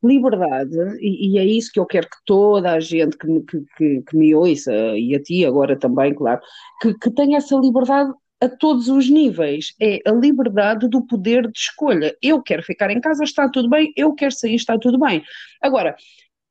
liberdade, 0.02 0.76
e, 1.00 1.34
e, 1.34 1.38
é 1.38 1.44
isso 1.44 1.70
que 1.72 1.78
eu 1.78 1.86
quero 1.86 2.08
que 2.08 2.16
toda 2.24 2.72
a 2.72 2.80
gente 2.80 3.18
que, 3.18 3.26
que, 3.42 3.64
que, 3.76 4.02
que 4.02 4.16
me 4.16 4.34
ouça, 4.34 4.72
e 4.96 5.14
a 5.14 5.22
ti 5.22 5.44
agora 5.44 5.78
também, 5.78 6.14
claro, 6.14 6.40
que, 6.80 6.94
que 6.94 7.10
tenha 7.10 7.36
essa 7.36 7.54
liberdade 7.56 8.12
a 8.40 8.48
todos 8.48 8.88
os 8.88 9.08
níveis. 9.10 9.74
É 9.80 10.00
a 10.06 10.12
liberdade 10.12 10.88
do 10.88 11.06
poder 11.06 11.42
de 11.50 11.58
escolha. 11.58 12.16
Eu 12.22 12.42
quero 12.42 12.62
ficar 12.62 12.90
em 12.90 13.00
casa, 13.00 13.22
está 13.22 13.48
tudo 13.48 13.68
bem. 13.68 13.92
Eu 13.96 14.14
quero 14.14 14.32
sair, 14.32 14.54
está 14.54 14.78
tudo 14.78 14.98
bem. 14.98 15.22
Agora, 15.60 15.94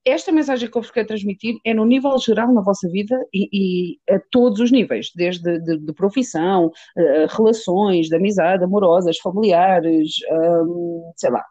esta 0.10 0.32
mensagem 0.32 0.70
que 0.70 0.78
eu 0.78 0.82
vos 0.82 0.92
quero 0.92 1.08
transmitir 1.08 1.56
é 1.66 1.74
no 1.74 1.86
nível 1.86 2.18
geral 2.20 2.54
na 2.54 2.62
vossa 2.62 2.90
vida 2.90 3.18
e, 3.34 3.50
e 3.52 4.14
a 4.14 4.20
todos 4.32 4.60
os 4.60 4.72
níveis, 4.72 5.12
desde 5.16 5.60
de, 5.60 5.78
de 5.78 5.94
profissão, 5.94 6.68
uh, 6.68 7.36
relações, 7.36 8.08
de 8.08 8.16
amizade, 8.16 8.64
amorosas, 8.64 9.18
familiares, 9.18 10.16
um, 10.32 11.12
sei 11.16 11.32
lá, 11.32 11.44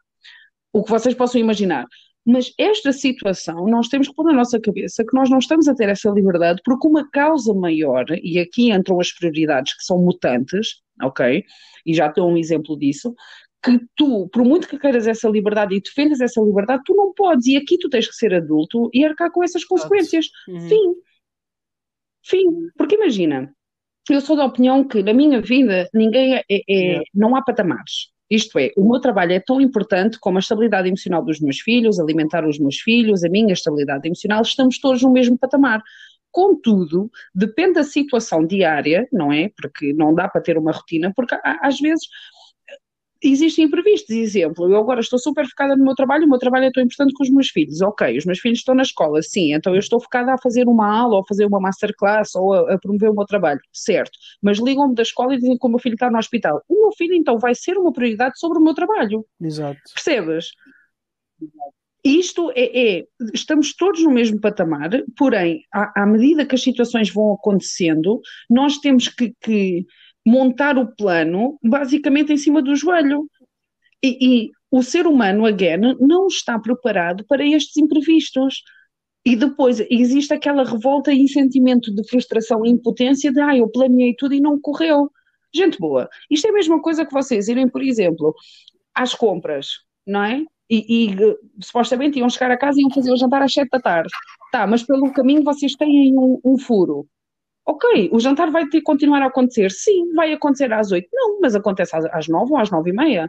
o 0.72 0.82
que 0.82 0.90
vocês 0.90 1.14
possam 1.14 1.40
imaginar. 1.40 1.86
Mas 2.26 2.52
esta 2.58 2.92
situação, 2.92 3.66
nós 3.68 3.88
temos 3.88 4.08
que 4.08 4.14
pôr 4.14 4.24
na 4.24 4.34
nossa 4.34 4.60
cabeça 4.60 5.02
que 5.02 5.16
nós 5.16 5.30
não 5.30 5.38
estamos 5.38 5.66
a 5.66 5.74
ter 5.74 5.88
essa 5.88 6.10
liberdade 6.10 6.60
porque 6.62 6.86
uma 6.86 7.08
causa 7.10 7.54
maior, 7.54 8.04
e 8.22 8.38
aqui 8.38 8.70
entram 8.70 9.00
as 9.00 9.10
prioridades 9.10 9.74
que 9.74 9.82
são 9.82 9.98
mutantes, 9.98 10.82
ok? 11.02 11.42
E 11.86 11.94
já 11.94 12.08
estou 12.08 12.30
um 12.30 12.36
exemplo 12.36 12.78
disso, 12.78 13.14
que 13.62 13.80
tu, 13.96 14.28
por 14.28 14.44
muito 14.44 14.68
que 14.68 14.78
queiras 14.78 15.06
essa 15.06 15.28
liberdade 15.28 15.74
e 15.74 15.80
defendas 15.80 16.20
essa 16.20 16.40
liberdade, 16.40 16.82
tu 16.84 16.94
não 16.94 17.12
podes, 17.12 17.46
e 17.46 17.56
aqui 17.56 17.76
tu 17.78 17.88
tens 17.88 18.06
que 18.06 18.14
ser 18.14 18.34
adulto 18.34 18.88
e 18.92 19.04
arcar 19.04 19.30
com 19.30 19.42
essas 19.42 19.64
consequências. 19.64 20.26
Uhum. 20.46 20.68
Fim. 20.68 20.94
Fim. 22.24 22.46
Porque 22.76 22.94
imagina, 22.94 23.52
eu 24.08 24.20
sou 24.20 24.36
da 24.36 24.44
opinião 24.44 24.86
que 24.86 25.02
na 25.02 25.12
minha 25.12 25.40
vida 25.40 25.88
ninguém 25.92 26.36
é, 26.36 26.44
é, 26.50 26.62
é 26.68 27.02
não 27.12 27.34
há 27.34 27.42
patamares. 27.42 28.12
Isto 28.30 28.58
é, 28.58 28.70
o 28.76 28.86
meu 28.86 29.00
trabalho 29.00 29.32
é 29.32 29.40
tão 29.40 29.60
importante 29.60 30.18
como 30.20 30.36
a 30.36 30.40
estabilidade 30.40 30.86
emocional 30.86 31.24
dos 31.24 31.40
meus 31.40 31.60
filhos, 31.60 31.98
alimentar 31.98 32.46
os 32.46 32.58
meus 32.58 32.76
filhos, 32.76 33.24
a 33.24 33.28
minha 33.28 33.54
estabilidade 33.54 34.06
emocional, 34.06 34.42
estamos 34.42 34.78
todos 34.78 35.02
no 35.02 35.10
mesmo 35.10 35.38
patamar. 35.38 35.82
Contudo, 36.30 37.10
depende 37.34 37.74
da 37.74 37.84
situação 37.84 38.46
diária, 38.46 39.08
não 39.10 39.32
é? 39.32 39.50
Porque 39.56 39.94
não 39.94 40.14
dá 40.14 40.28
para 40.28 40.42
ter 40.42 40.58
uma 40.58 40.72
rotina, 40.72 41.10
porque 41.16 41.34
às 41.42 41.80
vezes 41.80 42.06
existem 43.22 43.64
imprevistos. 43.64 44.14
Exemplo, 44.14 44.70
eu 44.70 44.78
agora 44.78 45.00
estou 45.00 45.18
super 45.18 45.46
focada 45.46 45.76
no 45.76 45.84
meu 45.84 45.94
trabalho, 45.94 46.26
o 46.26 46.28
meu 46.28 46.38
trabalho 46.38 46.66
é 46.66 46.70
tão 46.70 46.82
importante 46.82 47.12
com 47.14 47.22
os 47.22 47.30
meus 47.30 47.48
filhos. 47.48 47.80
Ok, 47.80 48.16
os 48.16 48.24
meus 48.24 48.38
filhos 48.38 48.58
estão 48.58 48.74
na 48.74 48.82
escola, 48.82 49.22
sim, 49.22 49.52
então 49.54 49.74
eu 49.74 49.80
estou 49.80 50.00
focada 50.00 50.32
a 50.32 50.38
fazer 50.38 50.68
uma 50.68 50.86
aula, 50.86 51.16
ou 51.16 51.20
a 51.20 51.26
fazer 51.26 51.46
uma 51.46 51.60
masterclass, 51.60 52.34
ou 52.34 52.52
a, 52.52 52.74
a 52.74 52.78
promover 52.78 53.10
o 53.10 53.14
meu 53.14 53.26
trabalho, 53.26 53.60
certo. 53.72 54.18
Mas 54.42 54.58
ligam-me 54.58 54.94
da 54.94 55.02
escola 55.02 55.34
e 55.34 55.38
dizem 55.38 55.58
que 55.58 55.66
o 55.66 55.70
meu 55.70 55.78
filho 55.78 55.94
está 55.94 56.10
no 56.10 56.18
hospital. 56.18 56.62
O 56.68 56.82
meu 56.82 56.92
filho, 56.92 57.14
então, 57.14 57.38
vai 57.38 57.54
ser 57.54 57.76
uma 57.76 57.92
prioridade 57.92 58.38
sobre 58.38 58.58
o 58.58 58.62
meu 58.62 58.74
trabalho. 58.74 59.26
Exato. 59.40 59.80
Percebes? 59.94 60.50
Isto 62.04 62.50
é, 62.54 62.98
é, 62.98 63.04
estamos 63.34 63.74
todos 63.74 64.02
no 64.02 64.10
mesmo 64.10 64.40
patamar, 64.40 64.90
porém, 65.16 65.64
à, 65.72 66.02
à 66.02 66.06
medida 66.06 66.46
que 66.46 66.54
as 66.54 66.62
situações 66.62 67.10
vão 67.12 67.32
acontecendo, 67.32 68.20
nós 68.48 68.78
temos 68.78 69.08
que, 69.08 69.34
que 69.40 69.84
montar 70.28 70.76
o 70.76 70.94
plano 70.94 71.58
basicamente 71.62 72.32
em 72.32 72.36
cima 72.36 72.60
do 72.60 72.76
joelho. 72.76 73.26
E, 74.04 74.18
e, 74.20 74.50
o 74.70 74.82
ser 74.82 75.06
humano, 75.06 75.46
again, 75.46 75.96
não 75.98 76.26
está 76.26 76.58
preparado 76.58 77.24
para 77.26 77.46
estes 77.46 77.76
imprevistos. 77.78 78.62
E 79.24 79.34
depois 79.34 79.80
existe 79.90 80.32
aquela 80.32 80.64
revolta 80.64 81.12
e 81.12 81.26
sentimento 81.28 81.92
de 81.94 82.06
frustração 82.08 82.64
e 82.64 82.70
impotência 82.70 83.32
de 83.32 83.40
ah, 83.40 83.56
eu 83.56 83.68
planeei 83.68 84.14
tudo 84.14 84.34
e 84.34 84.40
não 84.40 84.60
correu. 84.60 85.10
Gente 85.54 85.78
boa, 85.78 86.08
isto 86.30 86.46
é 86.46 86.50
a 86.50 86.52
mesma 86.52 86.80
coisa 86.80 87.06
que 87.06 87.12
vocês 87.12 87.48
irem, 87.48 87.68
por 87.68 87.82
exemplo, 87.82 88.34
às 88.94 89.14
compras, 89.14 89.80
não 90.06 90.22
é? 90.22 90.44
E, 90.70 91.10
e 91.10 91.16
supostamente 91.62 92.18
iam 92.18 92.28
chegar 92.28 92.50
a 92.50 92.58
casa 92.58 92.78
e 92.78 92.82
iam 92.82 92.90
fazer 92.90 93.10
o 93.10 93.16
jantar 93.16 93.42
às 93.42 93.52
sete 93.52 93.70
da 93.70 93.80
tarde. 93.80 94.10
Tá, 94.52 94.66
mas 94.66 94.82
pelo 94.82 95.12
caminho 95.12 95.42
vocês 95.42 95.72
têm 95.74 96.16
um, 96.16 96.38
um 96.44 96.58
furo. 96.58 97.06
Ok, 97.68 98.08
o 98.10 98.18
jantar 98.18 98.50
vai 98.50 98.66
ter 98.66 98.80
continuar 98.80 99.20
a 99.20 99.26
acontecer. 99.26 99.70
Sim, 99.70 100.14
vai 100.14 100.32
acontecer 100.32 100.72
às 100.72 100.90
oito. 100.90 101.06
Não, 101.12 101.38
mas 101.38 101.54
acontece 101.54 101.94
às 101.94 102.26
nove 102.26 102.52
ou 102.52 102.58
às 102.58 102.70
nove 102.70 102.90
e 102.90 102.94
meia. 102.94 103.28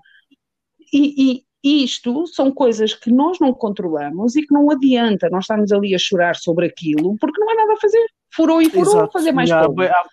E, 0.93 1.43
e 1.61 1.83
isto 1.83 2.25
são 2.27 2.49
coisas 2.49 2.93
que 2.93 3.11
nós 3.11 3.37
não 3.37 3.53
controlamos 3.53 4.37
e 4.37 4.41
que 4.41 4.53
não 4.53 4.71
adianta 4.71 5.29
nós 5.29 5.43
estarmos 5.43 5.73
ali 5.73 5.93
a 5.93 5.97
chorar 5.99 6.37
sobre 6.37 6.67
aquilo 6.67 7.17
porque 7.19 7.37
não 7.37 7.49
há 7.49 7.55
nada 7.55 7.73
a 7.73 7.77
fazer. 7.81 8.05
Furou 8.33 8.61
e 8.61 8.69
furou, 8.69 8.93
Exato. 8.93 9.11
fazer 9.11 9.33
mais 9.33 9.49
coisa. 9.49 9.91
Há 9.93 10.07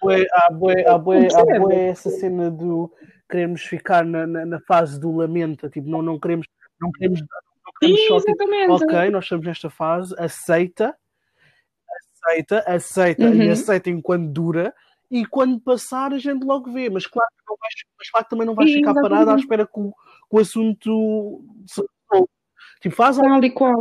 boa 1.60 1.74
essa 1.74 2.10
cena 2.10 2.50
do 2.50 2.92
queremos 3.30 3.62
ficar 3.62 4.04
na, 4.04 4.26
na, 4.26 4.44
na, 4.44 4.60
fase 4.60 5.00
do 5.00 5.14
lamento, 5.14 5.68
tipo, 5.68 5.88
não, 5.88 6.02
não 6.02 6.18
queremos, 6.18 6.46
não 6.80 6.90
queremos, 6.92 7.20
não 7.20 7.72
queremos 7.78 8.00
Sim, 8.00 8.08
só, 8.08 8.20
tipo, 8.20 8.44
ok, 8.72 9.10
nós 9.10 9.24
estamos 9.24 9.46
nesta 9.46 9.68
fase, 9.68 10.14
aceita, 10.18 10.96
aceita, 12.26 12.64
aceita 12.66 13.24
uhum. 13.24 13.42
e 13.42 13.50
aceita 13.50 13.90
enquanto 13.90 14.30
dura, 14.30 14.74
e 15.10 15.24
quando 15.24 15.60
passar 15.60 16.12
a 16.12 16.18
gente 16.18 16.44
logo 16.44 16.72
vê. 16.72 16.90
Mas 16.90 17.06
claro 17.06 17.28
que, 17.36 17.44
não 17.48 17.56
vais, 17.56 17.74
mas 17.98 18.10
claro 18.10 18.26
também 18.28 18.46
não 18.46 18.54
vais 18.54 18.72
ficar 18.72 18.94
parado 18.94 19.30
à 19.30 19.36
espera 19.36 19.66
que 19.66 19.78
o, 19.78 19.90
que 19.90 20.36
o 20.36 20.38
assunto 20.38 21.44
se 21.66 21.82
Tipo, 22.80 22.94
faz 22.94 23.16
Tal 23.16 23.42
e 23.42 23.50
qual. 23.50 23.80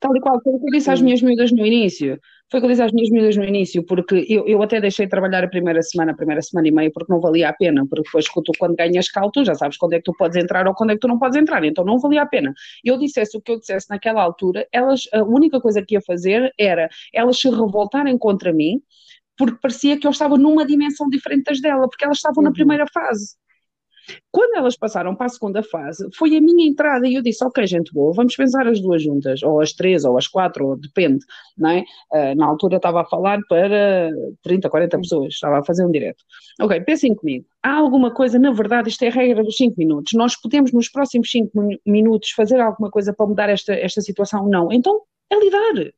Tal 0.00 0.16
e 0.16 0.20
qual. 0.20 0.40
Foi 0.42 0.54
o 0.54 0.58
que 0.58 0.66
eu 0.66 0.72
disse 0.72 0.90
às 0.90 1.00
minhas 1.00 1.22
miúdas 1.22 1.52
no 1.52 1.64
início. 1.64 2.20
Foi 2.50 2.58
o 2.58 2.62
que 2.62 2.66
eu 2.66 2.70
disse 2.70 2.82
às 2.82 2.92
minhas 2.92 3.10
miúdas 3.10 3.36
no 3.36 3.44
início, 3.44 3.84
porque 3.84 4.24
eu, 4.26 4.46
eu 4.46 4.62
até 4.62 4.80
deixei 4.80 5.04
de 5.04 5.10
trabalhar 5.10 5.44
a 5.44 5.48
primeira 5.48 5.82
semana, 5.82 6.12
a 6.12 6.14
primeira 6.14 6.40
semana 6.40 6.66
e 6.66 6.70
meia, 6.70 6.90
porque 6.90 7.12
não 7.12 7.20
valia 7.20 7.50
a 7.50 7.52
pena, 7.52 7.86
porque 7.86 8.04
depois 8.04 8.24
tu, 8.24 8.52
quando 8.58 8.74
ganhas 8.74 9.10
cal, 9.10 9.30
tu 9.30 9.44
já 9.44 9.54
sabes 9.54 9.76
quando 9.76 9.92
é 9.92 9.96
que 9.98 10.04
tu 10.04 10.14
podes 10.16 10.36
entrar 10.42 10.66
ou 10.66 10.74
quando 10.74 10.90
é 10.90 10.94
que 10.94 11.00
tu 11.00 11.08
não 11.08 11.18
podes 11.18 11.36
entrar, 11.36 11.62
então 11.64 11.84
não 11.84 11.98
valia 11.98 12.22
a 12.22 12.26
pena. 12.26 12.54
Eu 12.82 12.98
dissesse 12.98 13.36
o 13.36 13.40
que 13.40 13.52
eu 13.52 13.58
dissesse 13.58 13.90
naquela 13.90 14.22
altura, 14.22 14.66
elas, 14.72 15.02
a 15.12 15.22
única 15.22 15.60
coisa 15.60 15.82
que 15.82 15.94
ia 15.94 16.00
fazer 16.00 16.50
era 16.58 16.88
elas 17.12 17.38
se 17.38 17.50
revoltarem 17.50 18.16
contra 18.16 18.50
mim, 18.50 18.80
porque 19.36 19.58
parecia 19.60 19.98
que 19.98 20.06
eu 20.06 20.10
estava 20.10 20.38
numa 20.38 20.66
dimensão 20.66 21.08
diferente 21.08 21.44
das 21.44 21.60
dela, 21.60 21.86
porque 21.86 22.04
elas 22.04 22.16
estavam 22.16 22.42
uhum. 22.42 22.48
na 22.48 22.52
primeira 22.52 22.86
fase. 22.86 23.36
Quando 24.30 24.56
elas 24.56 24.76
passaram 24.76 25.14
para 25.14 25.26
a 25.26 25.30
segunda 25.30 25.62
fase, 25.62 26.08
foi 26.14 26.36
a 26.36 26.40
minha 26.40 26.68
entrada 26.68 27.06
e 27.06 27.14
eu 27.14 27.22
disse: 27.22 27.44
Ok, 27.44 27.66
gente 27.66 27.92
boa, 27.92 28.12
vamos 28.12 28.34
pensar 28.36 28.66
as 28.66 28.80
duas 28.80 29.02
juntas, 29.02 29.42
ou 29.42 29.60
as 29.60 29.72
três, 29.72 30.04
ou 30.04 30.16
as 30.16 30.26
quatro, 30.26 30.66
ou 30.66 30.76
depende, 30.76 31.24
não 31.56 31.70
é? 31.70 31.84
Uh, 32.12 32.34
na 32.36 32.46
altura 32.46 32.76
estava 32.76 33.02
a 33.02 33.04
falar 33.04 33.38
para 33.48 34.10
30, 34.42 34.68
40 34.68 34.98
pessoas, 34.98 35.34
estava 35.34 35.58
a 35.58 35.64
fazer 35.64 35.84
um 35.84 35.90
direto. 35.90 36.22
Ok, 36.60 36.80
pensem 36.80 37.14
comigo. 37.14 37.46
Há 37.62 37.74
alguma 37.74 38.12
coisa, 38.12 38.38
na 38.38 38.52
verdade, 38.52 38.88
isto 38.88 39.02
é 39.04 39.08
a 39.08 39.12
regra 39.12 39.42
dos 39.42 39.56
5 39.56 39.74
minutos. 39.76 40.12
Nós 40.14 40.36
podemos, 40.40 40.72
nos 40.72 40.88
próximos 40.88 41.30
5 41.30 41.50
minutos, 41.86 42.30
fazer 42.30 42.60
alguma 42.60 42.90
coisa 42.90 43.12
para 43.12 43.26
mudar 43.26 43.48
esta, 43.48 43.74
esta 43.74 44.00
situação? 44.00 44.48
Não. 44.48 44.72
Então, 44.72 45.02
é 45.30 45.38
lidar 45.38 45.92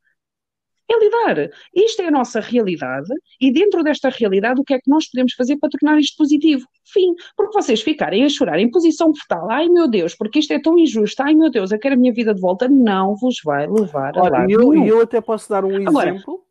é 0.92 0.98
lidar. 0.98 1.50
Isto 1.74 2.03
é 2.03 2.09
a 2.09 2.11
nossa 2.11 2.40
realidade 2.40 3.09
e 3.40 3.53
dentro 3.53 3.83
desta 3.83 4.09
realidade 4.09 4.61
o 4.61 4.64
que 4.64 4.74
é 4.74 4.79
que 4.79 4.90
nós 4.90 5.09
podemos 5.09 5.35
fazer 5.35 5.57
para 5.57 5.70
tornar 5.70 5.98
isto 5.98 6.16
positivo? 6.16 6.66
Fim. 6.85 7.14
Porque 7.37 7.53
vocês 7.53 7.83
ficarem 7.83 8.24
a 8.24 8.29
chorar 8.29 8.59
em 8.59 8.70
posição 8.70 9.14
fetal, 9.14 9.50
ai 9.50 9.68
meu 9.68 9.88
Deus, 9.88 10.14
porque 10.14 10.38
isto 10.38 10.53
é 10.53 10.61
tão 10.61 10.79
injusto, 10.79 11.22
ai 11.22 11.35
meu 11.35 11.50
Deus, 11.50 11.70
eu 11.70 11.79
quero 11.79 11.94
a 11.94 11.98
minha 11.98 12.12
vida 12.12 12.35
de 12.35 12.40
volta, 12.40 12.68
não 12.68 13.16
vos 13.16 13.37
vai 13.44 13.66
levar 13.66 14.16
a 14.18 14.29
lá. 14.29 14.46
E 14.48 14.53
eu, 14.53 14.74
eu, 14.85 15.00
até 15.00 15.20
posso 15.20 15.48
dar 15.48 15.64
um 15.64 15.88
Agora, 15.88 16.11
exemplo 16.11 16.44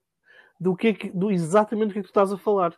do 0.60 0.75
que, 0.75 0.88
é 0.88 0.93
que 0.93 1.10
do 1.10 1.32
exatamente 1.32 1.91
o 1.91 1.93
que 1.93 1.99
é 1.99 2.02
que 2.02 2.08
tu 2.08 2.12
estás 2.12 2.32
a 2.32 2.38
falar. 2.38 2.73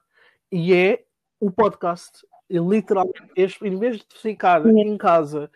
E 0.52 0.74
é 0.74 1.04
o 1.40 1.50
podcast. 1.50 2.26
literalmente, 2.50 3.24
este, 3.36 3.66
em 3.66 3.78
vez 3.78 3.98
de 3.98 4.06
ficar 4.22 4.66
em 4.66 4.98
casa 4.98 5.50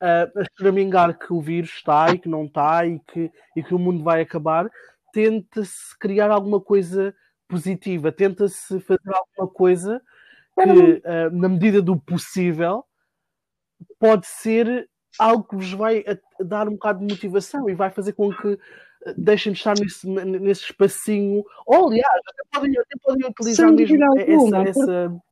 uh, 0.00 0.40
a 0.40 0.44
choramingar 0.58 1.18
que 1.18 1.32
o 1.32 1.40
vírus 1.40 1.70
está 1.70 2.10
e 2.10 2.18
que 2.18 2.28
não 2.28 2.44
está 2.44 2.86
e 2.86 2.98
que, 3.00 3.30
e 3.56 3.62
que 3.62 3.74
o 3.74 3.78
mundo 3.78 4.02
vai 4.02 4.20
acabar, 4.20 4.70
tenta-se 5.12 5.98
criar 5.98 6.30
alguma 6.30 6.60
coisa 6.60 7.14
positiva, 7.48 8.12
tenta-se 8.12 8.80
fazer 8.80 9.00
alguma 9.12 9.52
coisa 9.52 10.00
que, 10.54 10.62
uh, 10.70 11.30
na 11.32 11.48
medida 11.48 11.82
do 11.82 11.98
possível, 11.98 12.84
pode 13.98 14.26
ser 14.26 14.88
algo 15.18 15.44
que 15.44 15.56
vos 15.56 15.72
vai 15.72 16.04
dar 16.40 16.68
um 16.68 16.72
bocado 16.72 17.04
de 17.04 17.12
motivação 17.12 17.68
e 17.68 17.74
vai 17.74 17.90
fazer 17.90 18.12
com 18.12 18.32
que 18.32 18.58
deixem 19.16 19.52
de 19.52 19.58
estar 19.58 19.74
nesse, 19.78 20.06
nesse 20.06 20.64
espacinho. 20.64 21.44
Ou, 21.66 21.88
aliás, 21.88 22.20
até 22.28 22.42
podem, 22.52 22.78
até 22.78 22.98
podem 23.02 23.28
utilizar 23.28 23.68
Sem 23.68 23.76
mesmo 23.76 24.04
essa, 24.16 24.68
essa, 24.68 25.22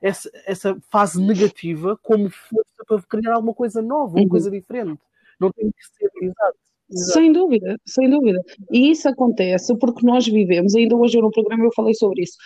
essa, 0.00 0.30
essa, 0.46 0.80
fase 0.90 1.20
negativa 1.20 1.98
como 2.02 2.30
força 2.30 2.84
para 2.86 3.02
criar 3.02 3.34
alguma 3.34 3.54
coisa 3.54 3.80
nova, 3.80 4.14
uma 4.14 4.22
uhum. 4.22 4.28
coisa 4.28 4.50
diferente. 4.50 5.00
Não 5.40 5.50
tem 5.50 5.70
que 5.70 5.86
ser 5.86 6.10
exato. 6.20 6.58
Sem 6.90 7.32
dúvida, 7.32 7.76
sem 7.86 8.08
dúvida. 8.08 8.40
E 8.72 8.90
isso 8.90 9.08
acontece 9.08 9.76
porque 9.78 10.06
nós 10.06 10.26
vivemos, 10.26 10.74
ainda 10.74 10.96
hoje 10.96 11.20
no 11.20 11.30
programa 11.30 11.64
eu 11.64 11.72
falei 11.74 11.92
sobre 11.94 12.22
isso, 12.22 12.36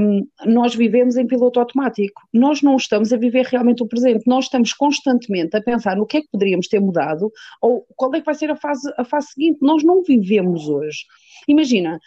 um, 0.00 0.26
nós 0.46 0.74
vivemos 0.74 1.16
em 1.16 1.26
piloto 1.26 1.60
automático. 1.60 2.22
Nós 2.32 2.62
não 2.62 2.76
estamos 2.76 3.12
a 3.12 3.18
viver 3.18 3.44
realmente 3.44 3.82
o 3.82 3.86
presente, 3.86 4.26
nós 4.26 4.44
estamos 4.46 4.72
constantemente 4.72 5.56
a 5.56 5.62
pensar 5.62 5.96
no 5.96 6.06
que 6.06 6.18
é 6.18 6.20
que 6.22 6.28
poderíamos 6.30 6.68
ter 6.68 6.80
mudado 6.80 7.30
ou 7.60 7.84
qual 7.94 8.14
é 8.14 8.20
que 8.20 8.26
vai 8.26 8.34
ser 8.34 8.50
a 8.50 8.56
fase, 8.56 8.90
a 8.96 9.04
fase 9.04 9.28
seguinte. 9.28 9.58
Nós 9.60 9.84
não 9.84 10.02
vivemos 10.02 10.68
hoje. 10.68 11.00
Imagina, 11.46 11.98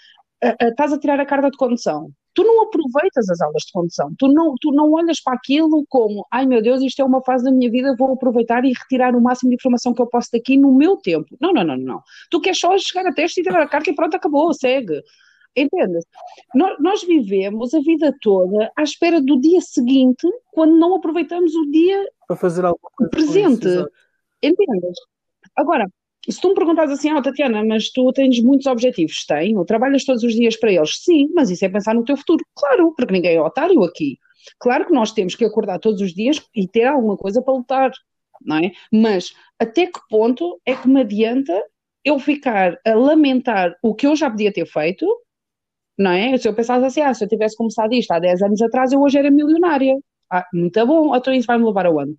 estás 0.61 0.91
a 0.91 0.99
tirar 0.99 1.19
a 1.19 1.25
carta 1.25 1.51
de 1.51 1.57
condução, 1.57 2.09
tu 2.35 2.43
não 2.43 2.63
aproveitas 2.63 3.29
as 3.29 3.41
aulas 3.41 3.63
de 3.63 3.71
condução, 3.71 4.13
tu 4.19 4.27
não, 4.27 4.53
tu 4.59 4.71
não 4.71 4.91
olhas 4.91 5.21
para 5.21 5.33
aquilo 5.33 5.85
como, 5.89 6.27
ai 6.29 6.45
meu 6.45 6.61
Deus, 6.61 6.81
isto 6.81 7.01
é 7.01 7.05
uma 7.05 7.23
fase 7.23 7.45
da 7.45 7.51
minha 7.51 7.71
vida, 7.71 7.95
vou 7.97 8.13
aproveitar 8.13 8.65
e 8.65 8.73
retirar 8.73 9.15
o 9.15 9.21
máximo 9.21 9.49
de 9.49 9.55
informação 9.55 9.93
que 9.93 10.01
eu 10.01 10.07
posso 10.07 10.29
daqui 10.31 10.57
no 10.57 10.73
meu 10.75 10.97
tempo. 10.97 11.35
Não, 11.39 11.53
não, 11.53 11.63
não, 11.63 11.77
não. 11.77 12.03
Tu 12.29 12.41
queres 12.41 12.59
só 12.59 12.77
chegar 12.77 13.09
a 13.09 13.13
teste 13.13 13.39
e 13.39 13.43
tirar 13.43 13.61
a 13.61 13.67
carta 13.67 13.89
e 13.89 13.95
pronto, 13.95 14.15
acabou, 14.15 14.53
segue. 14.53 15.01
Entendes? 15.55 16.03
Nós, 16.53 17.03
vivemos 17.03 17.73
a 17.73 17.79
vida 17.79 18.13
toda 18.21 18.69
à 18.75 18.83
espera 18.83 19.21
do 19.21 19.39
dia 19.39 19.61
seguinte, 19.61 20.27
quando 20.51 20.77
não 20.77 20.95
aproveitamos 20.95 21.55
o 21.55 21.71
dia 21.71 22.05
para 22.27 22.35
fazer 22.35 22.65
algo 22.65 22.79
presente. 23.09 23.67
Entendes? 24.43 24.99
Agora, 25.55 25.87
se 26.31 26.41
tu 26.41 26.49
me 26.49 26.55
perguntas 26.55 26.89
assim, 26.91 27.09
ah, 27.09 27.21
Tatiana, 27.21 27.63
mas 27.63 27.89
tu 27.91 28.11
tens 28.13 28.41
muitos 28.41 28.65
objetivos, 28.67 29.25
tenho, 29.25 29.63
trabalhas 29.65 30.03
todos 30.05 30.23
os 30.23 30.33
dias 30.33 30.57
para 30.57 30.71
eles, 30.71 30.97
sim, 31.03 31.29
mas 31.33 31.49
isso 31.49 31.65
é 31.65 31.69
pensar 31.69 31.93
no 31.93 32.03
teu 32.03 32.17
futuro, 32.17 32.43
claro, 32.55 32.93
porque 32.95 33.13
ninguém 33.13 33.35
é 33.35 33.41
otário 33.41 33.83
aqui. 33.83 34.17
Claro 34.59 34.85
que 34.85 34.93
nós 34.93 35.11
temos 35.11 35.35
que 35.35 35.45
acordar 35.45 35.79
todos 35.79 36.01
os 36.01 36.13
dias 36.13 36.41
e 36.55 36.67
ter 36.67 36.85
alguma 36.85 37.17
coisa 37.17 37.41
para 37.41 37.53
lutar, 37.53 37.91
não 38.41 38.57
é? 38.57 38.71
Mas 38.91 39.33
até 39.59 39.87
que 39.87 39.99
ponto 40.09 40.59
é 40.65 40.75
que 40.75 40.87
me 40.87 41.01
adianta 41.01 41.61
eu 42.03 42.19
ficar 42.19 42.79
a 42.85 42.93
lamentar 42.93 43.75
o 43.81 43.95
que 43.95 44.05
eu 44.07 44.15
já 44.15 44.29
podia 44.29 44.53
ter 44.53 44.65
feito, 44.67 45.05
não 45.97 46.11
é? 46.11 46.37
Se 46.37 46.47
eu 46.47 46.55
pensasse 46.55 46.85
assim, 46.85 47.01
ah, 47.01 47.13
se 47.13 47.23
eu 47.23 47.29
tivesse 47.29 47.55
começado 47.57 47.93
isto 47.93 48.11
há 48.11 48.19
10 48.19 48.41
anos 48.43 48.61
atrás, 48.61 48.91
eu 48.91 49.01
hoje 49.01 49.17
era 49.17 49.31
milionária. 49.31 49.97
Ah, 50.31 50.45
muito 50.53 50.85
bom, 50.85 51.15
então 51.15 51.33
isso 51.33 51.47
vai 51.47 51.57
me 51.57 51.65
levar 51.65 51.85
a 51.87 51.91
onde? 51.91 52.15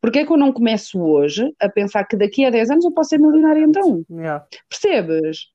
Porquê 0.00 0.20
é 0.20 0.26
que 0.26 0.32
eu 0.32 0.36
não 0.36 0.52
começo 0.52 1.00
hoje 1.00 1.52
a 1.60 1.68
pensar 1.68 2.04
que 2.04 2.16
daqui 2.16 2.44
a 2.44 2.50
10 2.50 2.70
anos 2.70 2.84
eu 2.84 2.92
posso 2.92 3.10
ser 3.10 3.18
milionária 3.18 3.60
então? 3.60 4.04
Yeah. 4.10 4.44
Percebes? 4.68 5.48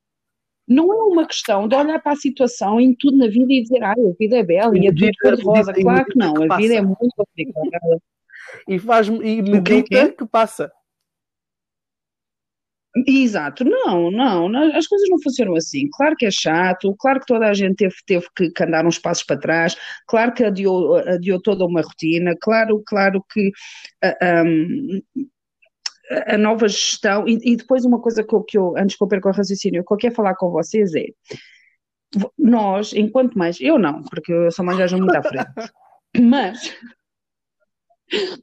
Não 0.66 0.92
é 0.92 0.96
uma 0.96 1.26
questão 1.26 1.66
de 1.66 1.74
olhar 1.74 1.98
para 2.02 2.12
a 2.12 2.16
situação 2.16 2.78
em 2.78 2.94
tudo 2.94 3.16
na 3.16 3.26
vida 3.26 3.52
e 3.52 3.62
dizer, 3.62 3.82
ah, 3.82 3.92
a 3.92 4.16
vida 4.18 4.36
é 4.36 4.42
bela 4.42 4.76
e 4.76 4.86
é 4.86 4.92
tudo 4.92 5.10
cor-de-rosa. 5.22 5.72
Claro 5.72 6.04
que 6.04 6.18
não, 6.18 6.34
a 6.50 6.56
vida 6.56 6.74
é 6.74 6.82
muito 6.82 7.08
complicada. 7.16 8.02
E 8.68 8.78
faz 8.78 9.08
e 9.08 9.42
medita 9.42 10.12
que 10.12 10.26
passa. 10.26 10.70
Exato, 13.06 13.64
não, 13.64 14.10
não, 14.10 14.76
as 14.76 14.86
coisas 14.86 15.08
não 15.08 15.20
funcionam 15.20 15.54
assim. 15.54 15.88
Claro 15.92 16.16
que 16.16 16.26
é 16.26 16.30
chato, 16.30 16.94
claro 16.98 17.20
que 17.20 17.26
toda 17.26 17.46
a 17.46 17.54
gente 17.54 17.76
teve, 17.76 17.94
teve 18.06 18.26
que, 18.36 18.50
que 18.50 18.62
andar 18.62 18.86
uns 18.86 18.98
passos 18.98 19.24
para 19.24 19.38
trás, 19.38 19.76
claro 20.06 20.32
que 20.32 20.44
adiou, 20.44 20.96
adiou 20.96 21.40
toda 21.40 21.64
uma 21.64 21.82
rotina, 21.82 22.34
claro, 22.40 22.82
claro 22.86 23.24
que 23.32 23.48
uh, 23.48 24.14
ah, 24.22 24.42
um, 24.44 25.00
a 26.26 26.38
nova 26.38 26.68
gestão, 26.68 27.28
e, 27.28 27.38
e, 27.42 27.56
depois 27.56 27.84
uma 27.84 28.00
coisa 28.00 28.24
que 28.24 28.34
eu, 28.34 28.42
que 28.42 28.58
eu, 28.58 28.74
antes 28.76 28.96
que 28.96 29.04
eu 29.04 29.08
perca 29.08 29.28
o 29.28 29.32
raciocínio, 29.32 29.84
que 29.84 29.92
eu 29.92 29.98
quero 29.98 30.14
falar 30.14 30.34
com 30.36 30.50
vocês 30.50 30.94
é, 30.94 31.04
nós, 32.38 32.92
enquanto 32.94 33.38
mais, 33.38 33.60
eu 33.60 33.78
não, 33.78 34.02
porque 34.04 34.32
eu 34.32 34.50
sou 34.50 34.64
mais 34.64 34.92
muito 34.92 35.14
à 35.14 35.22
frente, 35.22 35.52
mas 36.18 36.74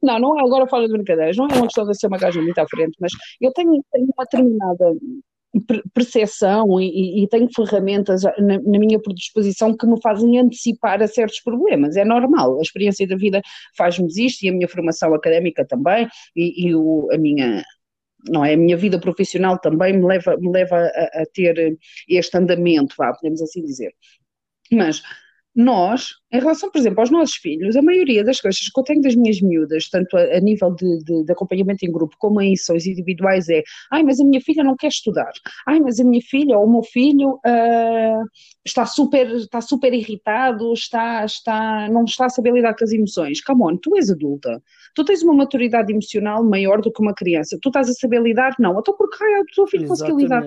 não, 0.01 0.19
não 0.19 0.39
é, 0.39 0.43
agora 0.43 0.67
falo 0.67 0.88
de 0.88 0.93
brincadeiras, 0.93 1.38
não 1.38 1.47
é 1.47 1.54
uma 1.54 1.63
questão 1.63 1.86
de 1.86 1.97
ser 1.97 2.08
uma 2.08 2.17
gaja 2.17 2.41
muito 2.41 2.58
à 2.60 2.67
frente, 2.67 2.95
mas 2.99 3.12
eu 3.41 3.51
tenho, 3.54 3.84
tenho 3.91 4.06
uma 4.06 4.23
determinada 4.23 4.93
percepção 5.93 6.80
e, 6.82 7.23
e, 7.23 7.28
tenho 7.30 7.47
ferramentas 7.56 8.23
na, 8.23 8.60
na, 8.60 8.80
minha 8.80 8.99
predisposição 8.99 9.75
que 9.75 9.88
me 9.88 9.99
fazem 10.01 10.38
antecipar 10.38 11.01
a 11.01 11.08
certos 11.08 11.39
problemas. 11.39 11.95
É 11.95 12.04
normal, 12.04 12.60
a 12.60 12.62
experiência 12.62 13.08
da 13.08 13.15
vida 13.15 13.41
faz-me 13.78 14.08
isto 14.17 14.43
e 14.43 14.49
a 14.49 14.51
minha 14.51 14.67
formação 14.67 15.13
académica 15.13 15.65
também 15.65 16.08
e, 16.36 16.67
e 16.67 16.75
o, 16.75 17.08
a 17.12 17.17
minha 17.17 17.63
não 18.28 18.43
é? 18.43 18.54
A 18.54 18.58
minha 18.58 18.75
vida 18.75 18.99
profissional 18.99 19.60
também 19.60 19.93
me 19.93 20.04
leva, 20.04 20.36
me 20.38 20.51
leva 20.51 20.78
a, 20.78 21.21
a 21.21 21.25
ter 21.32 21.78
este 22.10 22.38
andamento, 22.38 22.95
vá, 22.97 23.13
podemos 23.13 23.41
assim 23.41 23.63
dizer. 23.63 23.93
Mas 24.71 25.01
nós, 25.56 26.15
em 26.34 26.39
relação, 26.39 26.70
por 26.70 26.78
exemplo, 26.78 27.00
aos 27.00 27.10
nossos 27.10 27.36
filhos, 27.36 27.78
a 27.78 27.82
maioria 27.82 28.26
das 28.26 28.41
coisas 28.41 28.60
que 28.60 28.78
eu 28.78 28.84
tenho 28.84 29.02
das 29.02 29.15
minhas 29.15 29.39
miúdas, 29.39 29.88
tanto 29.89 30.18
a, 30.18 30.22
a 30.22 30.39
nível 30.41 30.76
de, 30.76 31.00
de, 31.04 31.24
de, 31.24 31.32
acompanhamento 31.32 31.86
em 31.86 31.91
grupo 31.91 32.13
como 32.20 32.41
em 32.41 32.56
sessões 32.58 32.86
individuais, 32.86 33.48
é 33.48 33.63
ai, 33.89 34.04
mas 34.04 34.20
a 34.20 34.26
minha 34.26 34.41
filha 34.41 34.65
não 34.65 34.76
quer 34.76 34.89
estudar, 34.89 35.32
ai, 35.65 35.80
mas 35.80 35.98
a 35.98 36.04
minha 36.04 36.22
filha 36.22 36.58
ou 36.58 36.65
o 36.65 36.72
meu 36.72 36.84
filho 36.84 37.36
uh, 37.36 38.26
está, 38.65 38.86
super, 38.86 39.28
está 39.32 39.62
super 39.62 39.94
irritado, 39.94 40.74
está, 40.74 41.24
está, 41.24 41.88
não 41.89 42.04
está 42.04 42.26
a 42.26 42.30
saber 42.30 42.52
lidar 42.52 42.76
com 42.76 42.84
as 42.84 42.91
emoções. 42.91 43.41
Come 43.41 43.63
on, 43.63 43.78
tu 43.78 43.96
és 43.96 44.10
adulta, 44.10 44.62
tu 44.94 45.06
tens 45.06 45.24
uma 45.24 45.34
maturidade 45.34 45.89
emocional 45.91 46.44
maior 46.44 46.82
do 46.82 46.91
que 46.91 47.02
uma 47.02 47.13
criança, 47.13 47.58
tu 47.62 47.70
estás 47.70 47.88
a 47.89 47.94
saber 47.94 48.22
lidar? 48.22 48.56
Não, 48.60 48.78
então 48.78 48.94
porque 48.98 49.24
ai, 49.24 49.39
o 49.39 49.46
teu 49.56 49.68
filho 49.68 49.88
conseguiu 49.88 50.18
lidar? 50.18 50.44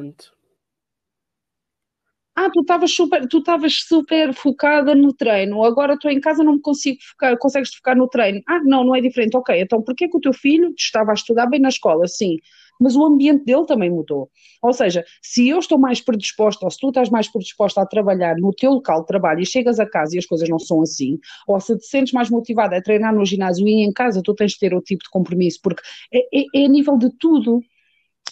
Ah, 2.38 2.50
tu 2.52 2.60
estavas 2.60 2.92
super, 2.94 3.26
tu 3.28 3.38
estavas 3.38 3.74
super 3.86 4.32
focada 4.32 4.94
no 4.94 5.12
treino, 5.12 5.64
agora 5.64 5.94
estou 5.94 6.10
em 6.10 6.20
casa 6.20 6.44
não 6.44 6.54
me 6.54 6.60
consigo 6.60 6.98
focar, 7.10 7.36
consegues 7.38 7.74
focar 7.74 7.96
no 7.96 8.08
treino. 8.08 8.40
Ah, 8.48 8.60
não, 8.64 8.84
não 8.84 8.94
é 8.94 9.00
diferente. 9.00 9.36
Ok, 9.36 9.60
então 9.60 9.82
porquê 9.82 10.08
que 10.08 10.16
o 10.16 10.20
teu 10.20 10.32
filho 10.32 10.72
estava 10.78 11.10
a 11.10 11.14
estudar 11.14 11.46
bem 11.46 11.60
na 11.60 11.68
escola? 11.68 12.06
Sim, 12.06 12.36
mas 12.80 12.94
o 12.94 13.04
ambiente 13.04 13.44
dele 13.44 13.66
também 13.66 13.90
mudou. 13.90 14.30
Ou 14.62 14.72
seja, 14.72 15.04
se 15.22 15.48
eu 15.48 15.58
estou 15.58 15.78
mais 15.78 16.00
predisposta, 16.00 16.64
ou 16.64 16.70
se 16.70 16.78
tu 16.78 16.88
estás 16.88 17.10
mais 17.10 17.26
predisposta 17.30 17.80
a 17.82 17.86
trabalhar 17.86 18.36
no 18.36 18.52
teu 18.52 18.72
local 18.72 19.00
de 19.00 19.06
trabalho 19.06 19.40
e 19.40 19.46
chegas 19.46 19.80
a 19.80 19.86
casa 19.88 20.14
e 20.14 20.18
as 20.18 20.26
coisas 20.26 20.48
não 20.48 20.58
são 20.58 20.80
assim, 20.82 21.18
ou 21.46 21.58
se 21.60 21.76
te 21.76 21.86
sentes 21.86 22.12
mais 22.12 22.30
motivada 22.30 22.76
a 22.76 22.82
treinar 22.82 23.14
no 23.14 23.24
ginásio 23.24 23.66
e 23.66 23.84
em 23.84 23.92
casa 23.92 24.22
tu 24.22 24.34
tens 24.34 24.52
de 24.52 24.58
ter 24.60 24.74
outro 24.74 24.86
tipo 24.86 25.02
de 25.02 25.10
compromisso, 25.10 25.58
porque 25.62 25.82
é, 26.12 26.20
é, 26.40 26.44
é 26.54 26.64
a 26.66 26.68
nível 26.68 26.96
de 26.96 27.10
tudo 27.18 27.60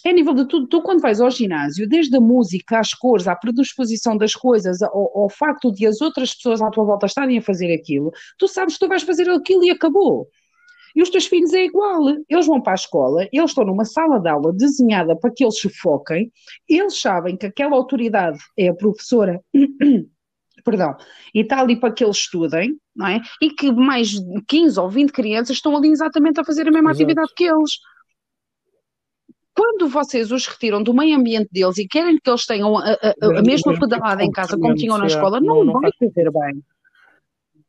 é 0.07 0.11
a 0.11 0.13
nível 0.13 0.33
de 0.33 0.47
tudo. 0.47 0.67
Tu, 0.67 0.81
quando 0.81 1.01
vais 1.01 1.19
ao 1.19 1.29
ginásio, 1.29 1.87
desde 1.87 2.15
a 2.15 2.21
música, 2.21 2.79
às 2.79 2.93
cores, 2.93 3.27
à 3.27 3.35
predisposição 3.35 4.17
das 4.17 4.33
coisas, 4.33 4.81
ao, 4.81 5.17
ao 5.17 5.29
facto 5.29 5.71
de 5.71 5.85
as 5.85 6.01
outras 6.01 6.33
pessoas 6.33 6.61
à 6.61 6.69
tua 6.69 6.85
volta 6.85 7.05
estarem 7.05 7.37
a 7.37 7.41
fazer 7.41 7.73
aquilo, 7.73 8.11
tu 8.37 8.47
sabes 8.47 8.75
que 8.75 8.79
tu 8.79 8.87
vais 8.87 9.03
fazer 9.03 9.29
aquilo 9.29 9.63
e 9.63 9.69
acabou. 9.69 10.27
E 10.95 11.01
os 11.01 11.09
teus 11.09 11.27
filhos 11.27 11.53
é 11.53 11.63
igual. 11.63 12.01
Eles 12.27 12.47
vão 12.47 12.61
para 12.61 12.73
a 12.73 12.75
escola, 12.75 13.27
eles 13.31 13.51
estão 13.51 13.65
numa 13.65 13.85
sala 13.85 14.19
de 14.19 14.29
aula 14.29 14.51
desenhada 14.53 15.15
para 15.15 15.31
que 15.31 15.43
eles 15.43 15.59
se 15.59 15.69
foquem, 15.69 16.31
eles 16.67 16.99
sabem 16.99 17.37
que 17.37 17.45
aquela 17.45 17.75
autoridade 17.75 18.39
é 18.57 18.69
a 18.69 18.73
professora. 18.73 19.41
perdão, 20.65 20.95
e 21.33 21.41
está 21.41 21.61
ali 21.61 21.79
para 21.79 21.93
que 21.93 22.03
eles 22.03 22.17
estudem, 22.17 22.77
não 22.93 23.07
é? 23.07 23.21
E 23.41 23.51
que 23.51 23.71
mais 23.71 24.11
15 24.47 24.79
ou 24.79 24.89
20 24.89 25.11
crianças 25.11 25.55
estão 25.55 25.75
ali 25.77 25.89
exatamente 25.89 26.41
a 26.41 26.43
fazer 26.43 26.63
a 26.67 26.71
mesma 26.71 26.89
Exato. 26.89 27.03
atividade 27.03 27.33
que 27.35 27.45
eles 27.45 27.71
quando 29.57 29.89
vocês 29.89 30.31
os 30.31 30.45
retiram 30.45 30.83
do 30.83 30.93
meio 30.93 31.17
ambiente 31.17 31.49
deles 31.51 31.79
e 31.79 31.87
querem 31.87 32.19
que 32.23 32.29
eles 32.29 32.45
tenham 32.45 32.77
a, 32.77 32.91
a, 32.91 33.39
a 33.39 33.41
mesma 33.41 33.73
pedalada 33.77 34.23
em 34.23 34.31
casa 34.31 34.55
como 34.55 34.75
tinham 34.75 34.99
na 34.99 35.07
escola, 35.07 35.41
não, 35.41 35.63
não 35.63 35.81
vai 35.81 35.91
correr 35.99 36.31
bem. 36.31 36.63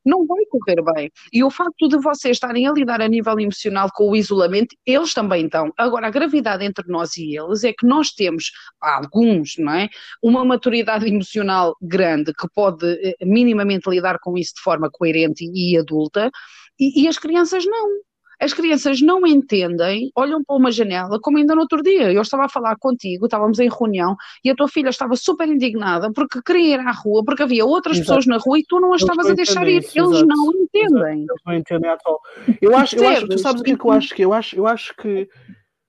Não 0.05 0.27
vai 0.27 0.45
correr 0.47 0.83
bem. 0.95 1.11
E 1.33 1.43
o 1.43 1.51
facto 1.51 1.89
de 1.89 1.99
vocês 1.99 2.37
estarem 2.37 2.67
a 2.67 2.73
lidar 2.73 3.01
a 3.01 3.09
nível 3.09 3.39
emocional 3.41 3.89
com 3.95 4.11
o 4.11 4.17
isolamento, 4.17 4.77
eles 4.87 5.15
também 5.15 5.47
estão. 5.47 5.73
Agora, 5.79 6.07
a 6.07 6.11
gravidade 6.11 6.65
entre 6.65 6.87
nós 6.89 7.17
e 7.17 7.37
eles 7.37 7.65
é 7.65 7.73
que 7.73 7.87
nós 7.87 8.11
temos, 8.11 8.51
alguns, 8.81 9.57
não 9.59 9.73
é? 9.73 9.89
Uma 10.23 10.45
maturidade 10.45 11.07
emocional 11.07 11.75
grande 11.81 12.35
que 12.35 12.47
pode 12.55 12.87
eh, 12.87 13.17
minimamente 13.23 13.89
lidar 13.89 14.19
com 14.21 14.37
isso 14.37 14.55
de 14.57 14.61
forma 14.61 14.91
coerente 14.91 15.45
e 15.55 15.77
adulta, 15.77 16.31
e, 16.79 17.03
e 17.03 17.09
as 17.09 17.19
crianças 17.19 17.65
não. 17.67 18.08
As 18.41 18.53
crianças 18.53 19.01
não 19.03 19.27
entendem, 19.27 20.13
olham 20.15 20.45
para 20.45 20.57
uma 20.57 20.71
janela, 20.71 21.19
como 21.21 21.39
ainda 21.39 21.55
no 21.55 21.63
outro 21.63 21.83
dia. 21.83 22.13
Eu 22.13 22.23
estava 22.23 22.45
a 22.45 22.49
falar 22.49 22.77
contigo, 22.77 23.27
estávamos 23.27 23.59
em 23.59 23.69
reunião, 23.69 24.17
e 24.45 24.51
a 24.51 24.55
tua 24.55 24.69
filha 24.69 24.91
estava 24.91 25.17
super 25.17 25.49
indignada 25.49 26.13
porque 26.13 26.41
queria 26.43 26.75
ir 26.75 26.81
à 26.81 26.93
rua, 26.93 27.25
porque 27.25 27.43
havia 27.43 27.65
outras 27.65 27.97
Exato. 27.97 28.07
pessoas 28.07 28.27
na 28.27 28.37
rua 28.39 28.59
e 28.59 28.65
tu 28.65 28.79
não 28.79 28.93
as 28.93 29.01
estavas 29.01 29.27
a 29.27 29.35
deixar 29.35 29.67
ir. 29.67 29.83
Isso, 29.83 29.99
Eles 29.99 30.11
Exato. 30.11 30.27
não 30.27 30.53
entendem. 30.53 31.19
Eles 31.21 31.43
não 31.45 31.55
entendem 31.55 31.91
at 31.91 32.01
all. 32.07 32.21
Eu 32.61 32.77
acho, 32.77 32.97
eu 32.97 33.09
acho, 33.09 33.29
tu 33.29 33.39
sabes 33.39 33.61
o 33.61 33.65
que 33.65 33.73
é 33.73 33.77
que 33.77 33.85
eu 33.85 33.91
acho 33.91 34.15
que 34.15 34.25
eu 34.25 34.33
acho? 34.33 34.57
Eu 34.57 34.67
acho 34.67 34.95
que 34.97 35.29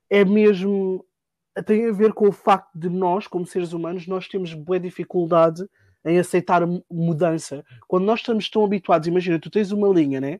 é 0.10 0.26
mesmo 0.26 1.06
tem 1.66 1.88
a 1.88 1.92
ver 1.92 2.14
com 2.14 2.30
o 2.30 2.32
facto 2.32 2.70
de 2.74 2.90
nós, 2.90 3.28
como 3.28 3.46
seres 3.46 3.74
humanos, 3.74 4.08
nós 4.08 4.28
temos 4.28 4.54
boa 4.54 4.80
dificuldade 4.80 5.64
em 6.06 6.18
aceitar 6.18 6.66
mudança. 6.90 7.64
Quando 7.88 8.06
nós 8.06 8.20
estamos 8.22 8.50
tão 8.50 8.64
habituados, 8.64 9.08
imagina, 9.08 9.40
tu 9.40 9.50
tens 9.50 9.72
uma 9.72 9.90
linha, 9.90 10.22
né? 10.22 10.40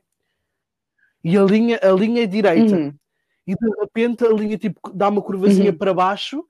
E 1.22 1.36
a 1.36 1.42
linha, 1.42 1.78
a 1.82 1.92
linha 1.92 2.22
é 2.22 2.26
direita. 2.26 2.76
Uhum. 2.76 2.94
E 3.46 3.54
de 3.54 3.80
repente 3.80 4.24
a 4.24 4.28
linha 4.28 4.56
tipo, 4.56 4.80
dá 4.92 5.08
uma 5.08 5.22
curvazinha 5.22 5.70
uhum. 5.70 5.78
para 5.78 5.94
baixo. 5.94 6.44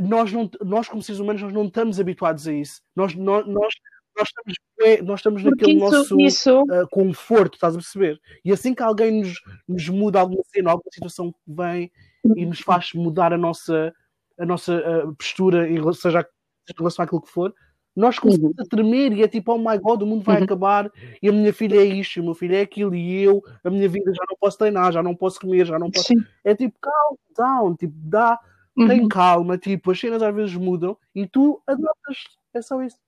nós, 0.00 0.32
não, 0.32 0.50
nós, 0.62 0.88
como 0.88 1.02
seres 1.02 1.20
humanos, 1.20 1.42
nós 1.42 1.52
não 1.52 1.66
estamos 1.66 2.00
habituados 2.00 2.48
a 2.48 2.52
isso. 2.52 2.80
Nós, 2.94 3.14
nós, 3.14 3.46
nós, 3.46 3.74
nós 4.16 4.28
estamos, 4.28 5.04
nós 5.04 5.20
estamos 5.20 5.44
naquele 5.44 5.72
isso, 5.72 5.80
nosso 5.80 6.20
isso... 6.20 6.62
Uh, 6.62 6.88
conforto, 6.90 7.54
estás 7.54 7.74
a 7.74 7.78
perceber? 7.78 8.18
E 8.44 8.52
assim 8.52 8.74
que 8.74 8.82
alguém 8.82 9.20
nos, 9.20 9.40
nos 9.68 9.88
muda 9.88 10.20
alguma 10.20 10.42
cena, 10.46 10.70
alguma 10.70 10.90
situação 10.90 11.30
que 11.30 11.38
vem 11.46 11.92
e 12.34 12.46
nos 12.46 12.60
faz 12.60 12.92
mudar 12.94 13.32
a 13.32 13.38
nossa, 13.38 13.92
a 14.38 14.46
nossa 14.46 14.74
uh, 14.76 15.14
postura, 15.14 15.68
em, 15.68 15.92
seja 15.92 16.26
em 16.68 16.74
relação 16.76 17.04
àquilo 17.04 17.22
que 17.22 17.30
for, 17.30 17.54
nós 17.96 18.18
começamos 18.18 18.50
uhum. 18.50 18.64
a 18.64 18.66
tremer 18.66 19.12
e 19.12 19.22
é 19.22 19.28
tipo, 19.28 19.52
oh 19.52 19.58
my 19.58 19.78
god, 19.78 20.02
o 20.02 20.06
mundo 20.06 20.22
vai 20.22 20.36
uhum. 20.36 20.44
acabar 20.44 20.92
e 21.22 21.28
a 21.28 21.32
minha 21.32 21.52
filha 21.52 21.76
é 21.76 21.84
isto, 21.84 22.20
o 22.20 22.24
meu 22.24 22.34
filho 22.34 22.54
é 22.54 22.60
aquilo 22.60 22.94
e 22.94 23.22
eu, 23.22 23.42
a 23.64 23.70
minha 23.70 23.88
vida 23.88 24.12
já 24.12 24.22
não 24.28 24.36
posso 24.38 24.58
treinar, 24.58 24.92
já 24.92 25.02
não 25.02 25.16
posso 25.16 25.40
comer, 25.40 25.64
já 25.64 25.78
não 25.78 25.90
posso. 25.90 26.08
Sim. 26.08 26.22
É 26.44 26.54
tipo, 26.54 26.78
calm 26.78 27.16
down, 27.36 27.74
tipo, 27.74 27.94
dá, 27.96 28.38
uhum. 28.76 28.86
tem 28.86 29.08
calma, 29.08 29.56
tipo, 29.56 29.90
as 29.90 29.98
cenas 29.98 30.22
às 30.22 30.34
vezes 30.34 30.54
mudam 30.54 30.96
e 31.14 31.26
tu 31.26 31.62
adotas, 31.66 32.24
é 32.52 32.60
só 32.60 32.82
isso. 32.82 32.98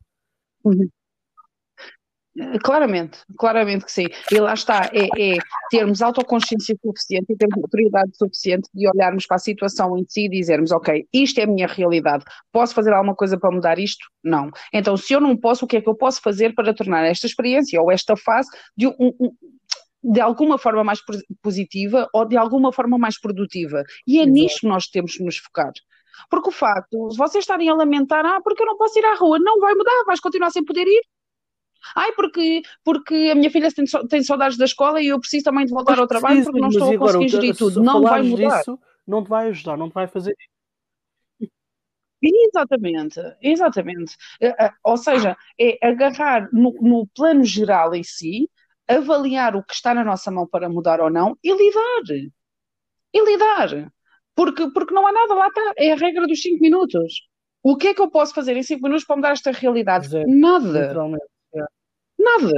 Uhum. 0.65 0.89
Claramente, 2.63 3.19
claramente 3.37 3.85
que 3.85 3.93
sim. 3.93 4.07
E 4.31 4.39
lá 4.39 4.55
está, 4.55 4.91
é, 4.93 5.35
é, 5.35 5.39
termos 5.71 6.01
autoconsciência 6.01 6.77
suficiente 6.81 7.33
e 7.33 7.37
termos 7.37 7.59
autoridade 7.63 8.17
suficiente 8.17 8.69
de 8.73 8.89
olharmos 8.89 9.27
para 9.27 9.37
a 9.37 9.41
situação 9.41 9.97
em 9.99 10.05
si 10.09 10.27
e 10.27 10.29
dizermos, 10.29 10.71
ok, 10.71 11.07
isto 11.13 11.41
é 11.41 11.45
a 11.45 11.47
minha 11.47 11.67
realidade, 11.67 12.25
posso 12.53 12.75
fazer 12.75 12.93
alguma 12.93 13.15
coisa 13.15 13.39
para 13.39 13.51
mudar 13.51 13.79
isto? 13.79 14.07
Não. 14.23 14.51
Então, 14.73 14.97
se 14.97 15.13
eu 15.13 15.21
não 15.21 15.37
posso, 15.37 15.65
o 15.65 15.69
que 15.69 15.79
é 15.79 15.81
que 15.81 15.89
eu 15.89 15.97
posso 15.97 16.21
fazer 16.21 16.55
para 16.55 16.73
tornar 16.75 17.05
esta 17.05 17.27
experiência 17.27 17.81
ou 17.81 17.91
esta 17.91 18.17
fase 18.17 18.49
de 18.77 18.87
um, 18.87 19.13
um 19.21 19.33
de 20.01 20.21
alguma 20.21 20.59
forma 20.59 20.85
mais 20.85 21.01
positiva 21.43 22.09
ou 22.15 22.25
de 22.25 22.37
alguma 22.37 22.73
forma 22.73 22.97
mais 22.97 23.21
produtiva. 23.21 23.83
E 24.07 24.19
é 24.19 24.23
Exato. 24.23 24.33
nisto 24.33 24.61
que 24.61 24.69
nós 24.69 24.87
temos 24.87 25.17
que 25.17 25.25
nos 25.25 25.39
focar. 25.39 25.73
Porque 26.31 26.49
o 26.49 26.53
facto, 26.53 27.11
se 27.11 27.17
vocês 27.17 27.43
estarem 27.43 27.69
a 27.69 27.75
lamentar, 27.75 28.25
ah, 28.25 28.41
porque 28.43 28.63
eu 28.63 28.67
não 28.67 28.77
posso 28.77 28.99
ir 28.99 29.05
à 29.05 29.15
rua, 29.15 29.39
não 29.41 29.59
vai 29.61 29.75
mudar, 29.75 30.05
vais 30.07 30.21
continuar 30.21 30.51
sem 30.51 30.65
poder 30.65 30.87
ir. 30.87 31.03
Ai, 31.95 32.13
porque, 32.13 32.63
porque 32.85 33.15
a 33.33 33.35
minha 33.35 33.51
filha 33.51 33.71
tem, 33.73 33.85
tem 34.09 34.23
saudades 34.23 34.59
da 34.59 34.65
escola 34.65 35.01
e 35.01 35.09
eu 35.09 35.21
preciso 35.21 35.45
também 35.45 35.67
de 35.67 35.73
voltar 35.73 35.99
ao 35.99 36.07
trabalho 36.07 36.45
porque 36.45 36.61
não 36.61 36.69
estou 36.69 36.93
a 36.93 36.99
conseguir 36.99 37.29
gerir 37.29 37.57
tudo. 37.57 37.83
Não 37.83 38.03
vai 38.03 38.23
mudar. 38.23 38.59
Disso, 38.59 38.79
não 39.07 39.23
te 39.23 39.29
vai 39.29 39.49
ajudar, 39.49 39.77
não 39.77 39.89
te 39.89 39.95
vai 39.95 40.07
fazer 40.07 40.35
Exatamente, 42.21 43.21
exatamente. 43.41 44.17
Eh, 44.41 44.55
eh, 44.59 44.73
ou 44.83 44.97
seja, 44.97 45.37
é 45.59 45.79
agarrar 45.87 46.49
no, 46.53 46.73
no, 46.81 47.07
plano 47.15 47.45
geral 47.45 47.95
em 47.95 48.03
si, 48.03 48.51
avaliar 48.89 49.55
o 49.55 49.63
que 49.63 49.75
está 49.75 49.95
na 49.95 50.05
nossa 50.05 50.31
mão 50.31 50.47
para 50.47 50.69
mudar 50.69 51.01
ou 51.01 51.11
não 51.11 51.37
e 51.45 51.53
lidar. 51.53 52.17
E 53.15 53.25
lidar. 53.25 53.93
Porque, 54.35 54.69
porque 54.71 54.95
não 54.95 55.07
há 55.07 55.13
nada, 55.13 55.35
lá 55.35 55.49
está. 55.49 55.73
É 55.77 55.93
a 55.93 55.97
regra 55.97 56.27
dos 56.27 56.43
5 56.43 56.61
minutos. 56.61 57.29
O 57.63 57.77
que 57.77 57.89
é 57.89 57.95
que 57.95 58.01
eu 58.01 58.11
posso 58.11 58.35
fazer 58.35 58.57
em 58.57 58.63
5 58.63 58.83
minutos 58.83 59.05
para 59.05 59.17
mudar 59.17 59.33
esta 59.33 59.53
realidade? 59.53 60.25
Nada. 60.27 60.81
Literalmente. 60.81 61.38
Nada. 62.19 62.53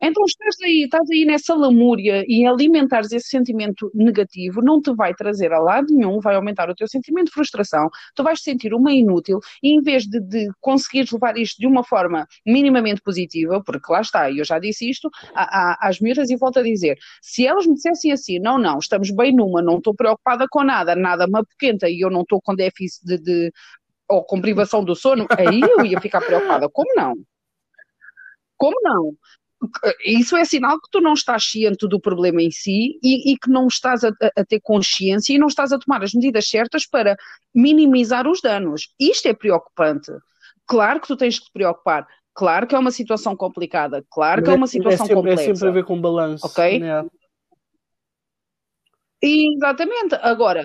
Então 0.00 0.24
estás 0.24 0.54
aí, 0.62 0.84
estás 0.84 1.10
aí 1.10 1.24
nessa 1.24 1.54
lamúria 1.54 2.24
e 2.28 2.46
alimentares 2.46 3.10
esse 3.10 3.28
sentimento 3.28 3.90
negativo 3.92 4.62
não 4.62 4.80
te 4.80 4.94
vai 4.94 5.12
trazer 5.12 5.52
a 5.52 5.58
lado 5.58 5.92
nenhum, 5.92 6.20
vai 6.20 6.36
aumentar 6.36 6.70
o 6.70 6.74
teu 6.74 6.86
sentimento 6.86 7.26
de 7.26 7.32
frustração, 7.32 7.88
tu 8.14 8.22
vais 8.22 8.38
te 8.38 8.44
sentir 8.44 8.72
uma 8.72 8.92
inútil 8.92 9.40
e 9.60 9.74
em 9.74 9.82
vez 9.82 10.04
de, 10.04 10.20
de 10.20 10.48
conseguires 10.60 11.10
levar 11.10 11.36
isto 11.36 11.58
de 11.58 11.66
uma 11.66 11.82
forma 11.82 12.26
minimamente 12.46 13.00
positiva, 13.02 13.60
porque 13.64 13.92
lá 13.92 14.00
está, 14.00 14.30
eu 14.30 14.44
já 14.44 14.60
disse 14.60 14.88
isto 14.88 15.10
às 15.34 15.98
miúdas 15.98 16.30
e 16.30 16.36
volto 16.36 16.60
a 16.60 16.62
dizer, 16.62 16.96
se 17.20 17.44
elas 17.44 17.66
me 17.66 17.74
dissessem 17.74 18.12
assim, 18.12 18.38
não, 18.38 18.56
não, 18.56 18.78
estamos 18.78 19.10
bem 19.10 19.34
numa, 19.34 19.60
não 19.60 19.78
estou 19.78 19.94
preocupada 19.96 20.46
com 20.48 20.62
nada, 20.62 20.94
nada 20.94 21.26
me 21.26 21.40
apoquenta 21.40 21.88
e 21.88 22.00
eu 22.00 22.10
não 22.10 22.20
estou 22.20 22.40
com 22.40 22.54
déficit 22.54 23.04
de, 23.04 23.18
de 23.18 23.52
ou 24.08 24.24
com 24.24 24.40
privação 24.40 24.84
do 24.84 24.94
sono, 24.94 25.26
aí 25.36 25.60
eu 25.60 25.84
ia 25.84 26.00
ficar 26.00 26.20
preocupada, 26.20 26.68
como 26.70 26.94
não? 26.94 27.14
Como 28.58 28.76
não? 28.82 29.16
Isso 30.04 30.36
é 30.36 30.44
sinal 30.44 30.80
que 30.80 30.88
tu 30.90 31.00
não 31.00 31.14
estás 31.14 31.44
ciente 31.44 31.88
do 31.88 32.00
problema 32.00 32.40
em 32.40 32.50
si 32.50 32.98
e, 33.02 33.32
e 33.32 33.38
que 33.38 33.50
não 33.50 33.66
estás 33.66 34.04
a, 34.04 34.10
a, 34.36 34.44
ter 34.44 34.60
consciência 34.60 35.34
e 35.34 35.38
não 35.38 35.48
estás 35.48 35.72
a 35.72 35.78
tomar 35.78 36.02
as 36.04 36.14
medidas 36.14 36.48
certas 36.48 36.86
para 36.86 37.16
minimizar 37.52 38.28
os 38.28 38.40
danos. 38.40 38.94
Isto 39.00 39.26
é 39.26 39.34
preocupante. 39.34 40.12
Claro 40.64 41.00
que 41.00 41.08
tu 41.08 41.16
tens 41.16 41.38
que 41.38 41.46
te 41.46 41.52
preocupar. 41.52 42.06
Claro 42.34 42.68
que 42.68 42.74
é 42.76 42.78
uma 42.78 42.92
situação 42.92 43.34
complicada. 43.34 44.04
Claro 44.10 44.44
que 44.44 44.50
é, 44.50 44.52
é 44.52 44.56
uma 44.56 44.68
situação 44.68 45.06
é 45.06 45.08
sempre, 45.08 45.14
complexa. 45.14 45.42
É 45.42 45.54
sempre 45.54 45.68
a 45.68 45.72
ver 45.72 45.84
com 45.84 46.00
balanço. 46.00 46.46
Ok? 46.46 46.80
É. 46.80 47.04
Exatamente. 49.20 50.14
Agora, 50.22 50.64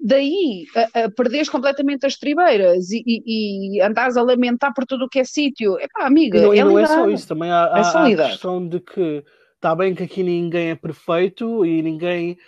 daí 0.00 0.64
a, 0.76 1.04
a 1.04 1.10
perderes 1.10 1.48
completamente 1.48 2.06
as 2.06 2.16
tribeiras 2.16 2.90
e, 2.90 3.02
e, 3.06 3.76
e 3.76 3.82
andares 3.82 4.16
a 4.16 4.22
lamentar 4.22 4.72
por 4.74 4.84
tudo 4.86 5.06
o 5.06 5.08
que 5.08 5.20
é 5.20 5.24
sítio. 5.24 5.78
Epá, 5.80 6.06
amiga, 6.06 6.38
e 6.38 6.42
não, 6.42 6.52
é, 6.52 6.64
não 6.64 6.78
é 6.78 6.86
só 6.86 7.08
isso, 7.08 7.26
também 7.28 7.50
há, 7.50 7.72
é 7.74 7.80
há, 7.80 7.90
há 7.90 8.04
a 8.04 8.28
questão 8.30 8.66
de 8.66 8.80
que 8.80 9.24
está 9.56 9.74
bem 9.74 9.94
que 9.94 10.04
aqui 10.04 10.22
ninguém 10.22 10.70
é 10.70 10.74
perfeito 10.74 11.64
e 11.66 11.82
ninguém 11.82 12.38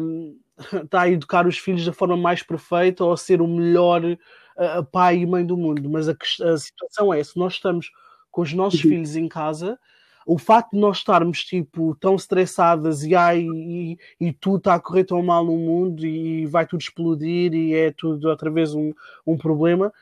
um, 0.00 0.38
está 0.72 1.02
a 1.02 1.10
educar 1.10 1.46
os 1.46 1.58
filhos 1.58 1.84
da 1.84 1.92
forma 1.92 2.16
mais 2.16 2.42
perfeita 2.42 3.04
ou 3.04 3.12
a 3.12 3.16
ser 3.16 3.42
o 3.42 3.48
melhor 3.48 4.04
uh, 4.04 4.84
pai 4.92 5.18
e 5.18 5.26
mãe 5.26 5.44
do 5.44 5.56
mundo, 5.56 5.88
mas 5.90 6.08
a, 6.08 6.12
a 6.12 6.56
situação 6.56 7.12
é, 7.12 7.22
se 7.22 7.36
nós 7.36 7.54
estamos 7.54 7.90
com 8.30 8.42
os 8.42 8.52
nossos 8.52 8.82
uhum. 8.84 8.90
filhos 8.90 9.16
em 9.16 9.28
casa, 9.28 9.78
o 10.26 10.38
facto 10.38 10.72
de 10.72 10.78
nós 10.78 10.98
estarmos 10.98 11.44
tipo 11.44 11.94
tão 11.96 12.14
estressadas 12.14 13.04
e, 13.04 13.14
ai, 13.14 13.40
e, 13.40 13.98
e 14.20 14.32
tudo 14.32 14.58
está 14.58 14.74
a 14.74 14.80
correr 14.80 15.04
tão 15.04 15.22
mal 15.22 15.44
no 15.44 15.56
mundo 15.56 16.04
e 16.06 16.46
vai 16.46 16.66
tudo 16.66 16.80
explodir 16.80 17.52
e 17.52 17.74
é 17.74 17.90
tudo 17.90 18.28
outra 18.28 18.50
vez 18.50 18.74
um, 18.74 18.92
um 19.26 19.36
problema, 19.36 19.92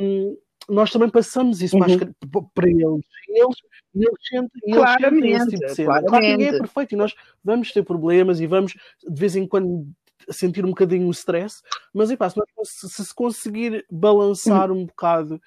um, 0.00 0.36
nós 0.68 0.90
também 0.90 1.08
passamos 1.08 1.60
isso 1.60 1.76
uhum. 1.76 1.98
para, 1.98 2.42
para 2.54 2.68
eles. 2.68 3.04
E 3.28 3.42
eles, 3.42 3.56
eles 3.94 4.28
sentem, 4.28 4.60
eles 4.64 4.90
sentem 4.90 5.32
esse 5.32 5.50
tipo 5.50 5.66
de 5.66 5.74
cena. 5.74 6.02
Claro 6.02 6.22
que 6.22 6.30
ninguém 6.30 6.48
é 6.48 6.58
perfeito 6.58 6.92
e 6.92 6.96
nós 6.96 7.14
vamos 7.44 7.72
ter 7.72 7.82
problemas 7.82 8.40
e 8.40 8.46
vamos 8.46 8.72
de 8.72 9.20
vez 9.20 9.36
em 9.36 9.46
quando 9.46 9.86
sentir 10.30 10.64
um 10.64 10.70
bocadinho 10.70 11.06
o 11.06 11.10
stress, 11.10 11.62
mas 11.92 12.10
epá, 12.10 12.28
se, 12.30 12.38
se, 12.64 13.04
se 13.04 13.14
conseguir 13.14 13.84
balançar 13.90 14.70
um 14.70 14.86
bocado 14.86 15.40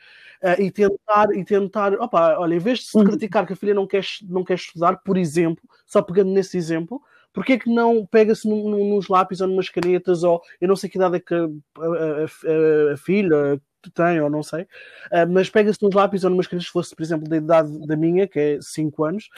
uh, 0.43 0.61
e 0.61 0.71
tentar, 0.71 1.35
e 1.35 1.43
tentar, 1.43 1.93
opa, 1.93 2.37
olha, 2.37 2.55
em 2.55 2.59
vez 2.59 2.79
de 2.79 2.85
se 2.85 2.97
uhum. 2.97 3.03
criticar 3.03 3.45
que 3.45 3.53
a 3.53 3.55
filha 3.55 3.73
não 3.73 3.87
quer, 3.87 4.03
não 4.23 4.43
quer 4.43 4.55
estudar, 4.55 4.97
por 4.97 5.17
exemplo, 5.17 5.63
só 5.85 6.01
pegando 6.01 6.31
nesse 6.31 6.57
exemplo, 6.57 7.01
porque 7.35 7.53
é 7.53 7.59
que 7.59 7.69
não 7.69 8.05
pega-se 8.05 8.47
nos 8.47 9.09
lápis 9.09 9.41
ou 9.41 9.47
numas 9.47 9.69
canetas, 9.69 10.23
ou 10.23 10.41
eu 10.59 10.67
não 10.69 10.75
sei 10.75 10.89
que 10.89 10.97
idade 10.97 11.17
é 11.17 11.19
que 11.19 11.35
a, 11.35 11.43
a, 11.43 12.89
a, 12.89 12.93
a 12.93 12.97
filha 12.97 13.61
tem, 13.93 14.19
ou 14.21 14.29
não 14.29 14.41
sei, 14.41 14.63
uh, 14.63 15.29
mas 15.29 15.49
pega-se 15.49 15.83
nos 15.83 15.93
lápis 15.93 16.23
ou 16.23 16.29
numas 16.29 16.47
canetas, 16.47 16.67
se 16.67 16.71
fosse, 16.71 16.95
por 16.95 17.03
exemplo, 17.03 17.27
da 17.27 17.37
idade 17.37 17.85
da 17.85 17.95
minha, 17.95 18.27
que 18.27 18.39
é 18.39 18.57
5 18.61 19.03
anos, 19.03 19.29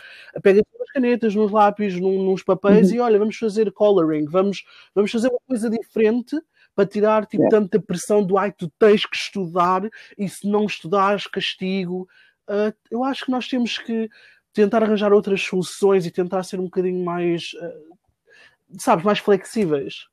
pega-se 0.42 0.68
nas 0.80 0.92
canetas, 0.92 1.36
nos 1.36 1.52
lápis, 1.52 2.00
num, 2.00 2.24
nos 2.24 2.44
papéis, 2.44 2.92
uhum. 2.92 2.96
e 2.96 3.00
olha, 3.00 3.20
vamos 3.20 3.36
fazer 3.36 3.72
coloring, 3.72 4.26
vamos, 4.26 4.64
vamos 4.94 5.12
fazer 5.12 5.30
uma 5.30 5.42
coisa 5.48 5.70
diferente 5.70 6.40
para 6.76 6.86
tirar 6.86 7.26
tipo, 7.26 7.44
é. 7.44 7.50
tanta 7.50 7.80
pressão 7.80 8.24
do 8.24 8.38
ai, 8.38 8.52
tu 8.52 8.72
tens 8.78 9.04
que 9.04 9.18
estudar 9.18 9.82
e 10.16 10.30
se 10.30 10.48
não 10.48 10.66
estudares, 10.66 11.26
castigo. 11.26 12.08
Uh, 12.48 12.72
eu 12.92 13.04
acho 13.04 13.26
que 13.26 13.32
nós 13.32 13.48
temos 13.48 13.80
que 13.80 14.08
tentar 14.58 14.82
arranjar 14.82 15.14
outras 15.14 15.40
soluções 15.42 16.08
e 16.08 16.12
tentar 16.12 16.42
ser 16.42 16.60
um 16.60 16.64
bocadinho 16.64 17.06
mais, 17.06 17.52
uh, 17.54 17.98
sabes, 18.80 19.06
mais 19.06 19.20
flexíveis. 19.20 20.08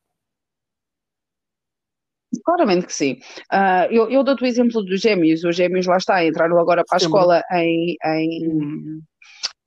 Claramente 2.44 2.86
que 2.86 2.92
sim. 2.92 3.20
Uh, 3.50 3.90
eu, 3.90 4.10
eu 4.10 4.22
dou-te 4.22 4.42
o 4.42 4.46
exemplo 4.46 4.82
dos 4.82 5.00
gêmeos. 5.00 5.44
Os 5.44 5.56
gêmeos 5.56 5.86
lá 5.86 5.96
está, 5.96 6.24
entraram 6.24 6.58
agora 6.58 6.84
para 6.86 6.98
a 6.98 7.02
escola 7.02 7.42
em, 7.52 7.96
em 8.04 9.02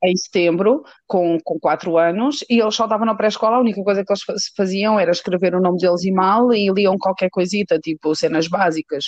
em 0.04 0.16
setembro, 0.16 0.84
com, 1.08 1.40
com 1.44 1.60
quatro 1.60 1.98
anos, 1.98 2.44
e 2.50 2.60
eles 2.60 2.76
só 2.76 2.84
estavam 2.86 3.06
na 3.06 3.16
pré-escola, 3.16 3.58
a 3.58 3.62
única 3.62 3.84
coisa 3.84 4.04
que 4.06 4.12
eles 4.12 4.22
faziam 4.56 5.00
era 5.00 5.12
escrever 5.12 5.56
o 5.56 5.62
nome 5.62 5.80
deles 5.80 6.04
e 6.04 6.12
mal 6.12 6.54
e 6.54 6.70
liam 6.70 6.98
qualquer 6.98 7.30
coisita, 7.30 7.80
tipo 7.80 8.16
cenas 8.16 8.48
básicas. 8.48 9.06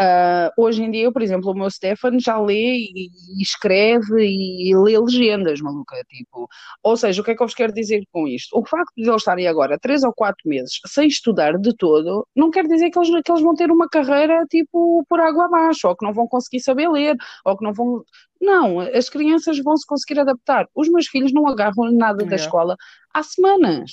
Uh, 0.00 0.50
hoje 0.56 0.82
em 0.82 0.90
dia, 0.90 1.12
por 1.12 1.22
exemplo, 1.22 1.50
o 1.50 1.54
meu 1.54 1.70
Stefan 1.70 2.18
já 2.18 2.38
lê 2.40 2.76
e, 2.76 3.10
e, 3.38 3.42
escreve 3.42 4.24
e 4.24 4.74
lê 4.76 4.98
legendas, 4.98 5.60
maluca, 5.60 5.96
tipo. 6.08 6.48
Ou 6.82 6.96
seja, 6.96 7.20
o 7.20 7.24
que 7.24 7.32
é 7.32 7.34
que 7.36 7.42
eu 7.42 7.46
vos 7.46 7.54
quero 7.54 7.72
dizer 7.72 8.02
com 8.12 8.26
isto? 8.26 8.58
O 8.58 8.64
facto 8.64 8.92
de 8.96 9.02
eles 9.08 9.16
estarem 9.16 9.46
agora 9.46 9.78
três 9.78 10.02
ou 10.02 10.12
quatro 10.12 10.48
meses 10.48 10.80
sem 10.86 11.06
estudar 11.08 11.58
de 11.58 11.74
todo, 11.76 12.26
não 12.34 12.50
quer 12.50 12.66
dizer 12.66 12.90
que 12.90 12.98
eles, 12.98 13.10
que 13.24 13.30
eles 13.30 13.42
vão 13.42 13.54
ter 13.54 13.70
uma 13.70 13.88
carreira, 13.88 14.46
tipo, 14.50 15.04
por 15.08 15.20
água 15.20 15.46
abaixo, 15.46 15.88
ou 15.88 15.96
que 15.96 16.04
não 16.06 16.12
vão 16.14 16.26
conseguir 16.26 16.60
saber 16.60 16.88
ler, 16.88 17.16
ou 17.44 17.56
que 17.56 17.64
não 17.64 17.72
vão 17.74 18.02
não, 18.40 18.80
as 18.80 19.08
crianças 19.08 19.58
vão 19.58 19.76
se 19.76 19.86
conseguir 19.86 20.20
adaptar. 20.20 20.66
Os 20.74 20.88
meus 20.88 21.06
filhos 21.06 21.32
não 21.32 21.46
agarram 21.46 21.92
nada 21.92 22.24
da 22.24 22.36
escola 22.36 22.76
há 23.12 23.22
semanas. 23.22 23.92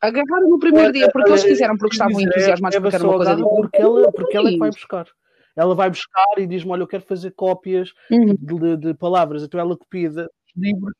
Agarraram 0.00 0.48
no 0.48 0.58
primeiro 0.58 0.92
dia 0.92 1.10
porque 1.10 1.30
eles 1.30 1.44
quiseram, 1.44 1.76
porque 1.76 1.94
estavam 1.94 2.20
entusiasmados 2.20 2.78
porque 2.78 2.96
era 2.96 3.04
uma 3.04 3.16
coisa 3.16 3.34
diferente. 3.36 3.60
Porque 3.60 3.82
ela, 3.82 4.12
porque 4.12 4.36
ela 4.36 4.48
é 4.48 4.52
que 4.52 4.58
vai 4.58 4.70
buscar. 4.70 5.06
Ela 5.56 5.74
vai 5.74 5.90
buscar 5.90 6.38
e 6.38 6.46
diz-me: 6.46 6.70
Olha, 6.70 6.82
eu 6.82 6.86
quero 6.86 7.04
fazer 7.04 7.30
cópias 7.32 7.90
uhum. 8.10 8.36
de, 8.38 8.76
de, 8.76 8.94
palavras. 8.94 9.42
Então 9.42 9.58
ela 9.58 9.76
copia 9.76 10.10
livros. 10.56 10.92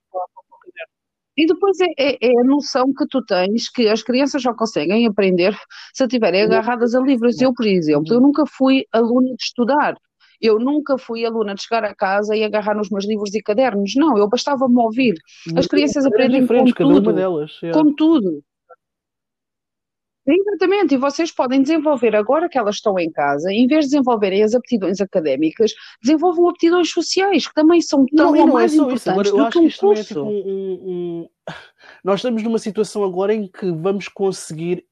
E 1.37 1.47
depois 1.47 1.77
é, 1.81 1.87
é, 1.99 2.29
é, 2.29 2.41
a 2.41 2.45
noção 2.45 2.93
que 2.95 3.07
tu 3.09 3.21
tens 3.25 3.69
que 3.69 3.89
as 3.89 4.03
crianças 4.03 4.41
só 4.41 4.55
conseguem 4.55 5.07
aprender 5.07 5.57
se 5.93 6.05
estiverem 6.05 6.43
agarradas 6.43 6.95
a 6.95 7.01
livros. 7.01 7.41
Eu, 7.41 7.53
por 7.53 7.67
exemplo, 7.67 8.15
eu 8.15 8.21
nunca 8.21 8.45
fui 8.47 8.85
aluna 8.93 9.35
de 9.35 9.43
estudar. 9.43 9.97
Eu 10.45 10.59
nunca 10.59 10.99
fui 10.99 11.25
aluna 11.25 11.55
de 11.55 11.63
chegar 11.63 11.85
a 11.85 11.95
casa 11.95 12.37
e 12.37 12.45
agarrar 12.45 12.75
nos 12.75 12.91
meus 12.91 13.07
livros 13.07 13.35
e 13.35 13.43
cadernos. 13.43 13.95
Não, 13.97 14.19
eu 14.19 14.29
bastava-me 14.29 14.77
ouvir. 14.79 15.15
As 15.57 15.67
crianças 15.67 16.05
aprendem 16.05 16.47
com 16.47 16.71
tudo. 16.75 17.15
Delas, 17.15 17.59
é. 17.63 17.71
Com 17.71 17.95
tudo. 17.95 18.45
Exatamente, 20.27 20.95
e 20.95 20.99
vocês 20.99 21.31
podem 21.31 21.63
desenvolver 21.63 22.15
agora 22.17 22.49
que 22.49 22.59
elas 22.59 22.77
estão 22.77 22.99
em 22.99 23.11
casa, 23.11 23.53
em 23.53 23.67
vez 23.67 23.85
de 23.85 23.91
desenvolverem 23.93 24.43
as 24.43 24.55
aptidões 24.55 25.01
académicas, 25.01 25.75
desenvolvam 26.03 26.49
aptidões 26.49 26.91
sociais, 26.91 27.47
que 27.47 27.55
também 27.55 27.81
são 27.83 28.07
tão 28.07 28.33
não, 28.33 28.33
não 28.33 28.49
é 28.49 28.53
mais 28.53 28.73
é 28.73 28.77
importantes 28.77 29.07
Agora, 29.07 29.29
eu 29.29 29.41
acho 29.41 29.61
que, 29.61 29.67
isto 29.67 29.93
é 29.93 30.03
tipo 30.03 30.21
um, 30.21 30.29
um, 30.29 31.29
Nós 32.03 32.21
estamos 32.21 32.43
numa 32.43 32.59
situação 32.59 33.05
agora 33.05 33.35
em 33.35 33.47
que 33.47 33.71
vamos 33.71 34.09
conseguir, 34.09 34.87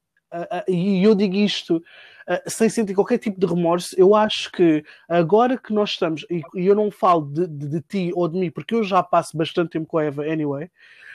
e 0.67 1.03
eu 1.03 1.15
digo 1.15 1.35
isto 1.35 1.81
uh, 2.27 2.49
sem 2.49 2.69
sentir 2.69 2.93
qualquer 2.93 3.17
tipo 3.17 3.39
de 3.39 3.45
remorso, 3.45 3.95
eu 3.97 4.15
acho 4.15 4.51
que 4.51 4.83
agora 5.07 5.57
que 5.57 5.73
nós 5.73 5.91
estamos, 5.91 6.25
e, 6.29 6.41
e 6.55 6.65
eu 6.65 6.75
não 6.75 6.91
falo 6.91 7.25
de, 7.25 7.47
de, 7.47 7.67
de, 7.67 7.81
ti 7.81 8.11
ou 8.15 8.27
de 8.27 8.39
mim, 8.39 8.51
porque 8.51 8.75
eu 8.75 8.83
já 8.83 9.01
passo 9.01 9.37
bastante 9.37 9.71
tempo 9.71 9.87
com 9.87 9.97
a 9.97 10.03
Eva 10.05 10.23
anyway, 10.23 10.69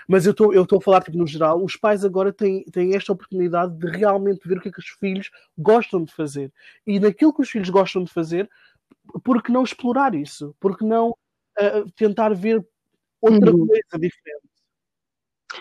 mas 0.09 0.25
eu 0.25 0.33
estou 0.33 0.79
a 0.79 0.81
falar 0.81 1.03
tipo, 1.03 1.19
no 1.19 1.27
geral, 1.27 1.63
os 1.63 1.77
pais 1.77 2.03
agora 2.03 2.33
têm, 2.33 2.65
têm 2.65 2.97
esta 2.97 3.13
oportunidade 3.13 3.77
de 3.77 3.87
realmente 3.91 4.49
ver 4.49 4.57
o 4.57 4.61
que 4.61 4.71
é 4.71 4.73
que 4.73 4.81
os 4.81 4.89
filhos 4.89 5.31
gostam 5.57 6.03
de 6.03 6.15
fazer. 6.15 6.51
E 6.87 6.99
naquilo 6.99 7.35
que 7.35 7.43
os 7.43 7.51
filhos 7.51 7.69
gostam 7.69 8.03
de 8.03 8.11
fazer, 8.11 8.49
por 9.23 9.43
que 9.43 9.53
não 9.53 9.63
explorar 9.63 10.15
isso? 10.15 10.57
Por 10.59 10.79
que 10.79 10.85
não 10.85 11.11
uh, 11.11 11.91
tentar 11.95 12.35
ver 12.35 12.67
outra 13.21 13.53
uhum. 13.53 13.67
coisa 13.67 13.99
diferente? 14.01 14.48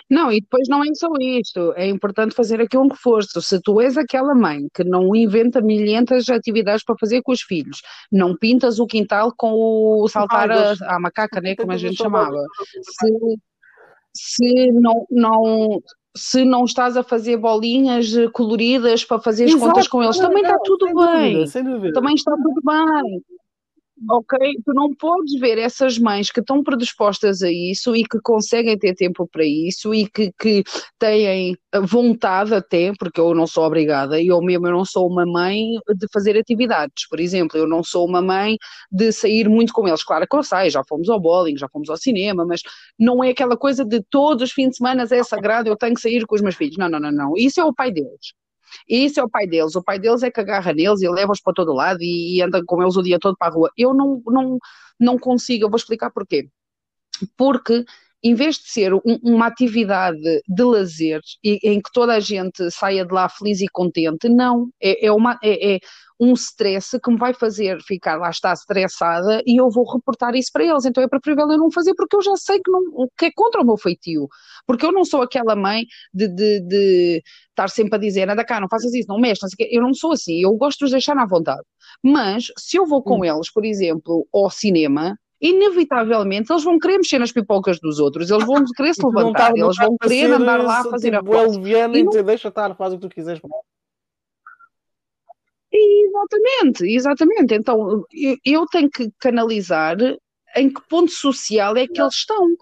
Não, 0.10 0.32
e 0.32 0.42
depois 0.42 0.68
não 0.68 0.84
é 0.84 0.94
só 0.94 1.10
isto, 1.20 1.74
é 1.76 1.88
importante 1.88 2.36
fazer 2.36 2.62
aqui 2.62 2.78
um 2.78 2.88
reforço. 2.88 3.42
Se 3.42 3.62
tu 3.62 3.82
és 3.82 3.98
aquela 3.98 4.34
mãe 4.34 4.68
que 4.74 4.84
não 4.84 5.16
inventa 5.16 5.62
milhentas 5.62 6.30
atividades 6.30 6.84
para 6.84 6.96
fazer 7.00 7.22
com 7.22 7.32
os 7.32 7.42
filhos, 7.42 7.82
não 8.12 8.36
pintas 8.36 8.80
o 8.80 8.88
quintal 8.88 9.34
com 9.36 9.52
o 9.54 10.08
saltar 10.08 10.50
a, 10.52 10.74
a, 10.96 11.00
macaca, 11.00 11.42
né, 11.42 11.56
como 11.56 11.72
a 11.72 11.78
gente 11.78 11.98
chamava. 11.98 12.38
Se, 12.82 13.38
se 14.14 14.72
não, 14.72 15.06
não, 15.10 15.82
se 16.16 16.44
não 16.44 16.66
estás 16.66 16.98
a 16.98 17.04
fazer 17.04 17.38
bolinhas 17.38 18.12
coloridas 18.34 19.06
para 19.06 19.20
fazer 19.22 19.46
as 19.46 19.52
Exato, 19.52 19.66
contas 19.66 19.88
com 19.88 20.04
eles, 20.04 20.18
também 20.18 20.44
está 20.44 20.58
tudo 20.60 20.86
bem. 20.86 21.46
Dúvida, 21.64 21.94
também 21.94 22.16
está 22.16 22.32
tudo 22.32 22.62
bem. 22.64 23.24
Ok? 24.10 24.38
Tu 24.64 24.74
não 24.74 24.94
podes 24.94 25.40
ver 25.40 25.58
essas 25.58 25.98
mães 25.98 26.30
que 26.30 26.40
estão 26.40 26.64
predispostas 26.64 27.42
a 27.42 27.52
isso 27.52 27.96
e 27.96 28.04
que 28.04 28.20
conseguem 28.22 28.78
ter 28.78 28.94
tempo 28.94 29.28
para 29.28 29.44
isso 29.44 29.92
e 29.94 30.08
que, 30.08 30.32
que 30.40 30.64
têm 31.00 31.58
vontade 31.84 32.54
até, 32.54 32.94
porque 33.00 33.20
eu 33.20 33.34
não 33.34 33.48
sou 33.48 33.64
obrigada, 33.66 34.22
e 34.22 34.28
eu 34.28 34.40
mesmo 34.40 34.68
eu 34.68 34.72
não 34.72 34.86
sou 34.86 35.08
uma 35.08 35.26
mãe 35.26 35.64
de 35.96 36.08
fazer 36.14 36.38
atividades, 36.38 37.08
por 37.10 37.20
exemplo, 37.20 37.58
eu 37.58 37.68
não 37.68 37.84
sou 37.84 38.08
uma 38.08 38.22
mãe 38.22 38.58
de 38.92 39.12
sair 39.12 39.50
muito 39.50 39.74
com 39.74 39.88
eles. 39.88 40.04
Claro 40.04 40.28
que 40.30 40.36
eu 40.36 40.44
saio, 40.44 40.70
já 40.70 40.84
fomos 40.88 41.10
ao 41.10 41.20
bowling, 41.20 41.58
já 41.58 41.68
fomos 41.68 41.90
ao 41.90 41.98
cinema, 41.98 42.46
mas 42.46 42.62
não 43.00 43.24
é 43.24 43.30
aquela 43.32 43.58
coisa 43.58 43.84
de 43.84 44.02
todos 44.12 44.44
os 44.44 44.52
fins 44.52 44.70
de 44.72 44.78
semana 44.78 45.08
é 45.10 45.24
sagrado, 45.24 45.70
eu 45.70 45.76
tenho 45.76 45.96
que 45.96 46.02
sair 46.02 46.26
com 46.26 46.36
os 46.36 46.42
meus 46.42 46.56
filhos. 46.56 46.78
Não, 46.78 46.88
não, 46.90 47.00
não, 47.00 47.12
não. 47.12 47.34
Isso 47.36 47.60
é 47.60 47.66
o 47.66 47.74
pai 47.74 47.92
deles. 47.92 48.34
E 48.88 49.06
isso 49.06 49.20
é 49.20 49.24
o 49.24 49.30
pai 49.30 49.48
deles. 49.48 49.76
O 49.76 49.84
pai 49.84 50.00
deles 50.00 50.24
é 50.24 50.32
que 50.32 50.40
agarra 50.40 50.74
neles 50.74 51.02
e 51.02 51.10
leva-os 51.10 51.42
para 51.42 51.54
todo 51.54 51.74
lado 51.74 52.02
e, 52.02 52.38
e 52.38 52.42
anda 52.42 52.64
com 52.66 52.82
eles 52.82 52.96
o 52.96 53.04
dia 53.04 53.20
todo 53.20 53.38
para 53.38 53.48
a 53.50 53.52
rua. 53.52 53.72
Eu 53.78 53.94
não, 53.94 54.22
não, 54.26 54.58
não 55.00 55.18
consigo, 55.18 55.66
eu 55.66 55.70
vou 55.70 55.78
explicar 55.78 56.12
porquê. 56.12 56.50
Porque 57.36 57.86
em 58.24 58.34
vez 58.34 58.56
de 58.56 58.70
ser 58.70 58.94
um, 58.94 59.02
uma 59.24 59.48
atividade 59.48 60.20
de 60.48 60.64
lazer 60.64 61.22
e, 61.44 61.60
em 61.64 61.82
que 61.82 61.92
toda 61.94 62.14
a 62.14 62.20
gente 62.20 62.70
saia 62.72 63.06
de 63.06 63.14
lá 63.14 63.30
feliz 63.30 63.62
e 63.62 63.68
contente, 63.68 64.28
não. 64.28 64.70
É, 64.82 65.08
é, 65.08 65.12
uma, 65.12 65.38
é, 65.44 65.76
é 65.76 65.80
um 66.20 66.34
stress 66.34 67.00
que 67.00 67.12
me 67.12 67.18
vai 67.18 67.34
fazer 67.34 67.80
ficar 67.84 68.18
lá 68.18 68.30
está 68.30 68.52
estressada 68.52 69.42
e 69.46 69.60
eu 69.62 69.70
vou 69.70 69.86
reportar 69.92 70.36
isso 70.36 70.50
para 70.52 70.66
eles. 70.66 70.86
Então 70.86 71.04
é 71.04 71.08
preferível 71.08 71.50
eu 71.52 71.58
não 71.58 71.72
fazer 71.72 71.94
porque 71.94 72.16
eu 72.16 72.22
já 72.22 72.36
sei 72.36 72.60
que, 72.60 72.72
não, 72.72 73.08
que 73.18 73.26
é 73.26 73.32
contra 73.36 73.62
o 73.62 73.66
meu 73.66 73.78
feitio. 73.78 74.28
Porque 74.66 74.86
eu 74.86 74.92
não 74.92 75.06
sou 75.06 75.22
aquela 75.22 75.56
mãe 75.56 75.86
de, 76.14 76.28
de, 76.28 76.60
de 76.62 77.24
estar 77.50 77.70
sempre 77.70 77.96
a 77.96 78.00
dizer, 78.00 78.30
anda 78.30 78.44
cá, 78.44 78.60
não 78.60 78.68
faças 78.70 78.94
isso, 78.94 79.08
não 79.08 79.20
mexas, 79.20 79.52
não 79.60 79.68
eu 79.70 79.82
não 79.82 79.94
sou 79.94 80.14
assim, 80.14 80.42
eu 80.42 80.54
gosto 80.56 80.80
de 80.80 80.86
os 80.86 80.92
deixar 80.92 81.18
à 81.18 81.26
vontade. 81.26 81.62
Mas 82.04 82.48
se 82.58 82.78
eu 82.78 82.86
vou 82.86 83.04
com 83.04 83.20
hum. 83.20 83.26
eles, 83.26 83.52
por 83.52 83.64
exemplo, 83.66 84.28
ao 84.34 84.50
cinema, 84.50 85.18
inevitavelmente 85.42 86.52
eles 86.52 86.64
vão 86.64 86.80
querer 86.80 86.98
mexer 86.98 87.20
nas 87.20 87.32
pipocas 87.32 87.80
dos 87.80 88.00
outros, 88.00 88.30
eles 88.30 88.46
vão 88.46 88.64
querer 88.76 88.94
se 88.94 89.06
levantar, 89.06 89.54
tá, 89.54 89.60
eles 89.60 89.78
vão 89.78 89.98
querer 89.98 90.32
andar 90.32 90.64
lá 90.64 90.80
a 90.80 90.84
fazer 90.86 91.12
tipo, 91.12 91.34
a 91.34 91.46
foto. 91.46 91.68
E 91.68 92.04
não... 92.04 92.24
deixa 92.24 92.48
estar, 92.48 92.76
faz 92.76 92.94
o 92.94 92.98
que 92.98 93.08
tu 93.08 93.14
quiseres. 93.14 93.42
Exatamente, 95.72 96.86
exatamente. 96.86 97.54
Então 97.54 98.06
eu, 98.12 98.38
eu 98.44 98.66
tenho 98.66 98.90
que 98.90 99.12
canalizar 99.20 99.98
em 100.56 100.74
que 100.74 100.82
ponto 100.90 101.12
social 101.12 101.76
é 101.78 101.88
que 101.88 102.02
eles 102.02 102.16
estão. 102.16 102.56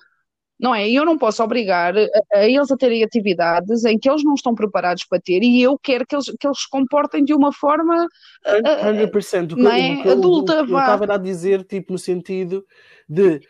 Não 0.60 0.74
é? 0.74 0.90
Eu 0.90 1.06
não 1.06 1.18
posso 1.18 1.44
obrigar 1.44 1.98
a, 1.98 2.08
a, 2.34 2.46
eles 2.48 2.72
a 2.72 2.78
terem 2.78 3.04
atividades 3.04 3.84
em 3.84 4.00
que 4.00 4.10
eles 4.10 4.24
não 4.24 4.36
estão 4.36 4.56
preparados 4.56 5.04
para 5.06 5.20
ter 5.20 5.44
e 5.44 5.62
eu 5.62 5.78
quero 5.78 6.06
que 6.08 6.16
eles, 6.16 6.26
que 6.40 6.48
eles 6.48 6.60
se 6.60 6.70
comportem 6.70 7.24
de 7.26 7.34
uma 7.34 7.52
forma 7.52 8.06
uh, 8.46 9.12
100%. 9.12 9.52
Não 9.58 9.72
é? 9.72 10.10
adulta. 10.10 10.54
Eu 10.54 10.64
estava 10.66 11.14
a 11.14 11.18
dizer, 11.18 11.64
tipo, 11.64 11.92
no 11.92 12.00
sentido 12.00 12.66
de 13.08 13.42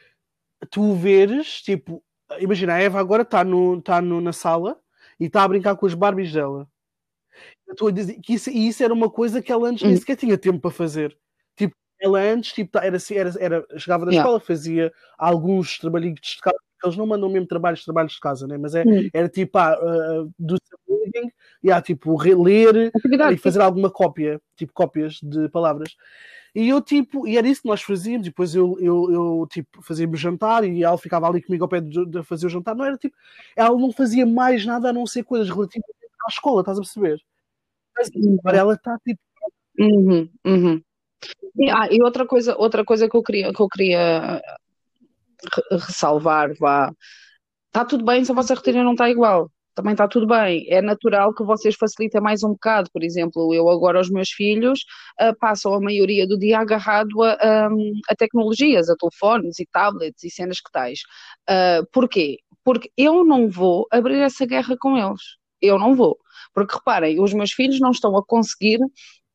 tu 0.72 0.94
veres, 0.96 1.62
tipo, 1.62 2.04
imagina, 2.40 2.74
a 2.74 2.80
Eva 2.80 3.00
agora 3.00 3.22
está 3.22 3.44
no, 3.44 3.82
tá 3.82 4.02
no, 4.02 4.20
na 4.20 4.34
sala 4.34 4.78
e 5.20 5.26
está 5.26 5.44
a 5.44 5.48
brincar 5.48 5.76
com 5.76 5.86
as 5.86 5.94
Barbies 5.94 6.32
dela. 6.32 6.68
Eu 7.68 7.74
estou 7.74 7.88
a 7.88 7.92
dizer 7.92 8.20
que 8.22 8.34
isso, 8.34 8.50
isso 8.50 8.84
era 8.84 8.94
uma 8.94 9.10
coisa 9.10 9.42
que 9.42 9.52
ela 9.52 9.70
antes 9.70 9.84
nem 9.84 9.94
hum. 9.94 9.98
sequer 9.98 10.16
tinha 10.16 10.38
tempo 10.38 10.60
para 10.60 10.72
fazer. 10.72 11.18
Tipo, 11.56 11.76
ela 12.00 12.20
antes 12.20 12.54
tipo, 12.54 12.72
tá, 12.72 12.86
era, 12.86 12.98
era, 13.12 13.34
era, 13.40 13.80
chegava 13.80 14.06
da 14.06 14.12
yeah. 14.12 14.28
escola, 14.28 14.40
fazia 14.40 14.94
alguns 15.18 15.80
trabalhinhos 15.80 16.20
de 16.22 16.38
casa, 16.42 16.58
eles 16.86 16.98
não 16.98 17.08
mandam 17.08 17.30
mesmo 17.30 17.48
trabalhos, 17.48 17.84
trabalhos 17.84 18.14
de 18.14 18.20
casa, 18.20 18.48
né? 18.48 18.58
mas 18.58 18.76
é, 18.76 18.84
hum. 18.84 19.10
era 19.14 19.30
tipo 19.30 19.58
ah, 19.58 19.78
uh, 19.80 20.32
do 20.38 20.56
reading, 20.88 21.32
yeah, 21.64 21.82
tipo 21.82 22.18
ler 22.22 22.92
e 23.32 23.38
fazer 23.38 23.62
alguma 23.62 23.90
cópia, 23.90 24.42
tipo 24.56 24.74
cópias 24.74 25.20
de 25.22 25.50
palavras. 25.50 25.96
E 26.54 26.70
eu 26.70 26.82
tipo, 26.82 27.28
e 27.28 27.38
era 27.38 27.48
isso 27.48 27.64
que 27.64 27.68
nós 27.68 27.82
fazíamos, 27.82 28.26
depois 28.26 28.56
eu, 28.56 28.78
eu, 28.80 29.12
eu 29.12 29.48
tipo, 29.52 29.82
fazíamos 29.82 30.20
jantar 30.20 30.64
e 30.64 30.84
ela 30.84 30.98
ficava 30.98 31.28
ali 31.28 31.42
comigo 31.42 31.66
ao 31.66 31.70
pé 31.70 31.82
de, 31.82 32.06
de, 32.06 32.24
fazer 32.24 32.46
o 32.46 32.50
jantar, 32.50 32.74
não 32.74 32.86
era 32.86 32.98
tipo, 32.98 33.16
ela 33.58 33.78
não 33.78 33.92
fazia 33.92 34.26
mais 34.26 34.66
nada 34.66 34.90
a 34.90 34.94
não 34.94 35.06
ser 35.06 35.24
coisas 35.24 35.50
relativas 35.50 35.90
à 36.26 36.30
escola, 36.30 36.62
estás 36.62 36.78
a 36.78 36.82
perceber? 36.82 37.22
Mas 37.98 38.10
agora 38.40 38.58
ela 38.58 38.74
está 38.74 38.98
tipo. 39.00 39.20
Uhum, 39.78 40.30
uhum. 40.46 40.82
E, 41.58 41.70
ah, 41.70 41.88
e 41.92 42.02
outra 42.02 42.26
coisa, 42.26 42.56
outra 42.58 42.86
coisa 42.86 43.10
que 43.10 43.16
eu 43.16 43.24
queria, 43.24 43.54
que 43.54 43.62
eu 43.62 43.68
queria 43.68 44.42
ressalvar, 45.72 46.54
vá. 46.60 46.92
Está 47.68 47.86
tudo 47.86 48.06
bem 48.06 48.24
se 48.24 48.32
a 48.32 48.36
vossa 48.36 48.54
rotina 48.56 48.84
não 48.84 48.94
está 48.94 49.10
igual. 49.10 49.52
Também 49.76 49.92
está 49.92 50.08
tudo 50.08 50.26
bem. 50.26 50.66
É 50.70 50.82
natural 50.82 51.34
que 51.34 51.44
vocês 51.44 51.76
facilitem 51.76 52.22
mais 52.22 52.42
um 52.44 52.52
bocado. 52.54 52.90
Por 52.94 53.04
exemplo, 53.04 53.54
eu 53.54 53.70
agora, 53.70 54.00
os 54.00 54.10
meus 54.10 54.30
filhos 54.30 54.80
uh, 55.22 55.38
passam 55.38 55.74
a 55.74 55.82
maioria 55.82 56.26
do 56.26 56.40
dia 56.40 56.60
agarrado 56.60 57.22
a, 57.22 57.68
um, 57.70 58.00
a, 58.10 58.16
tecnologias, 58.16 58.90
a 58.90 58.96
telefones 58.96 59.60
e 59.60 59.68
tablets 59.70 60.24
e 60.24 60.30
cenas 60.30 60.62
que 60.62 60.72
tais. 60.72 61.02
Uh, 61.50 61.86
porquê? 61.92 62.38
Porque 62.64 62.90
eu 62.98 63.26
não 63.26 63.50
vou 63.50 63.86
abrir 63.92 64.20
essa 64.20 64.46
guerra 64.46 64.78
com 64.80 64.98
eles. 64.98 65.22
Eu 65.62 65.78
não 65.78 65.94
vou. 65.94 66.18
Porque 66.54 66.76
reparem, 66.76 67.20
os 67.22 67.34
meus 67.34 67.52
filhos 67.52 67.80
não 67.82 67.92
estão 67.92 68.16
a 68.18 68.26
conseguir 68.26 68.80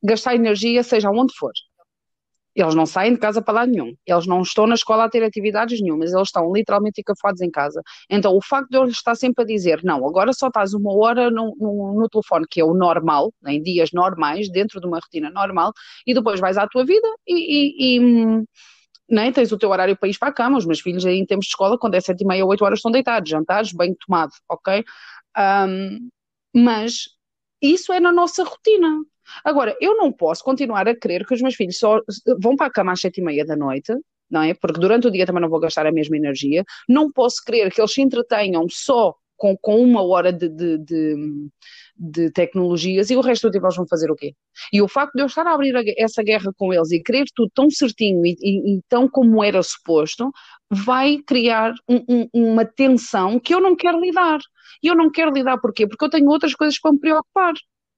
gastar 0.02 0.34
energia, 0.34 0.82
seja 0.82 1.10
onde 1.10 1.34
for. 1.36 1.52
Eles 2.60 2.74
não 2.74 2.86
saem 2.86 3.14
de 3.14 3.18
casa 3.18 3.42
para 3.42 3.54
lado 3.54 3.70
nenhum. 3.70 3.94
Eles 4.06 4.26
não 4.26 4.42
estão 4.42 4.66
na 4.66 4.74
escola 4.74 5.04
a 5.04 5.08
ter 5.08 5.22
atividades 5.22 5.80
nenhumas. 5.80 6.12
Eles 6.12 6.28
estão 6.28 6.52
literalmente 6.52 7.00
encafuados 7.00 7.40
em 7.40 7.50
casa. 7.50 7.82
Então, 8.08 8.36
o 8.36 8.42
facto 8.42 8.70
de 8.70 8.76
eu 8.76 8.84
lhes 8.84 8.96
estar 8.96 9.14
sempre 9.14 9.44
a 9.44 9.46
dizer, 9.46 9.82
não, 9.84 10.06
agora 10.06 10.32
só 10.32 10.48
estás 10.48 10.74
uma 10.74 10.92
hora 10.94 11.30
no, 11.30 11.54
no, 11.58 11.94
no 12.00 12.08
telefone, 12.08 12.46
que 12.48 12.60
é 12.60 12.64
o 12.64 12.74
normal, 12.74 13.32
em 13.46 13.62
dias 13.62 13.90
normais, 13.92 14.50
dentro 14.50 14.80
de 14.80 14.86
uma 14.86 14.98
rotina 14.98 15.30
normal, 15.30 15.72
e 16.06 16.14
depois 16.14 16.40
vais 16.40 16.56
à 16.58 16.66
tua 16.66 16.84
vida 16.84 17.06
e, 17.26 17.96
e, 17.96 17.96
e 17.96 18.00
nem 19.10 19.26
né, 19.26 19.32
tens 19.32 19.50
o 19.50 19.58
teu 19.58 19.70
horário 19.70 19.96
para 19.96 20.08
ir 20.08 20.18
para 20.18 20.28
a 20.28 20.32
cama. 20.32 20.58
Os 20.58 20.66
meus 20.66 20.80
filhos 20.80 21.04
em 21.04 21.26
tempos 21.26 21.46
de 21.46 21.50
escola, 21.50 21.78
quando 21.78 21.94
é 21.94 22.00
sete 22.00 22.22
e 22.22 22.26
meia, 22.26 22.46
oito 22.46 22.64
horas 22.64 22.78
estão 22.78 22.92
deitados, 22.92 23.28
jantares, 23.28 23.72
bem 23.72 23.94
tomado, 24.06 24.30
ok? 24.48 24.84
Um, 25.36 26.08
mas 26.54 27.08
isso 27.60 27.92
é 27.92 28.00
na 28.00 28.12
nossa 28.12 28.44
rotina. 28.44 29.02
Agora, 29.44 29.76
eu 29.80 29.96
não 29.96 30.12
posso 30.12 30.42
continuar 30.42 30.88
a 30.88 30.96
crer 30.96 31.26
que 31.26 31.34
os 31.34 31.42
meus 31.42 31.54
filhos 31.54 31.78
só 31.78 32.00
vão 32.40 32.56
para 32.56 32.66
a 32.66 32.70
cama 32.70 32.92
às 32.92 33.00
sete 33.00 33.20
e 33.20 33.24
meia 33.24 33.44
da 33.44 33.56
noite, 33.56 33.94
não 34.30 34.42
é? 34.42 34.54
Porque 34.54 34.80
durante 34.80 35.06
o 35.06 35.10
dia 35.10 35.26
também 35.26 35.42
não 35.42 35.48
vou 35.48 35.60
gastar 35.60 35.86
a 35.86 35.92
mesma 35.92 36.16
energia. 36.16 36.64
Não 36.88 37.10
posso 37.10 37.42
crer 37.44 37.70
que 37.72 37.80
eles 37.80 37.92
se 37.92 38.02
entretenham 38.02 38.66
só 38.68 39.14
com, 39.40 39.56
com 39.56 39.82
uma 39.82 40.02
hora 40.02 40.30
de, 40.30 40.50
de, 40.50 40.76
de, 40.76 41.48
de, 41.96 42.30
tecnologias 42.30 43.08
e 43.08 43.16
o 43.16 43.22
resto 43.22 43.48
do 43.48 43.50
tempo 43.50 43.64
eles 43.64 43.76
vão 43.76 43.86
fazer 43.88 44.10
o 44.10 44.14
quê? 44.14 44.34
E 44.70 44.82
o 44.82 44.86
facto 44.86 45.14
de 45.14 45.22
eu 45.22 45.26
estar 45.26 45.46
a 45.46 45.54
abrir 45.54 45.74
a, 45.74 45.82
essa 45.96 46.22
guerra 46.22 46.52
com 46.58 46.74
eles 46.74 46.92
e 46.92 47.02
querer 47.02 47.24
tudo 47.34 47.50
tão 47.54 47.70
certinho 47.70 48.24
e, 48.26 48.36
e, 48.38 48.76
e 48.76 48.80
tão 48.86 49.08
como 49.08 49.42
era 49.42 49.62
suposto, 49.62 50.30
vai 50.70 51.16
criar 51.26 51.72
um, 51.88 52.04
um, 52.06 52.28
uma 52.34 52.66
tensão 52.66 53.40
que 53.40 53.54
eu 53.54 53.60
não 53.60 53.74
quero 53.74 53.98
lidar. 53.98 54.40
E 54.82 54.88
eu 54.88 54.94
não 54.94 55.10
quero 55.10 55.32
lidar 55.32 55.58
porquê? 55.58 55.86
Porque 55.86 56.04
eu 56.04 56.10
tenho 56.10 56.28
outras 56.28 56.54
coisas 56.54 56.78
para 56.78 56.92
me 56.92 57.00
preocupar. 57.00 57.54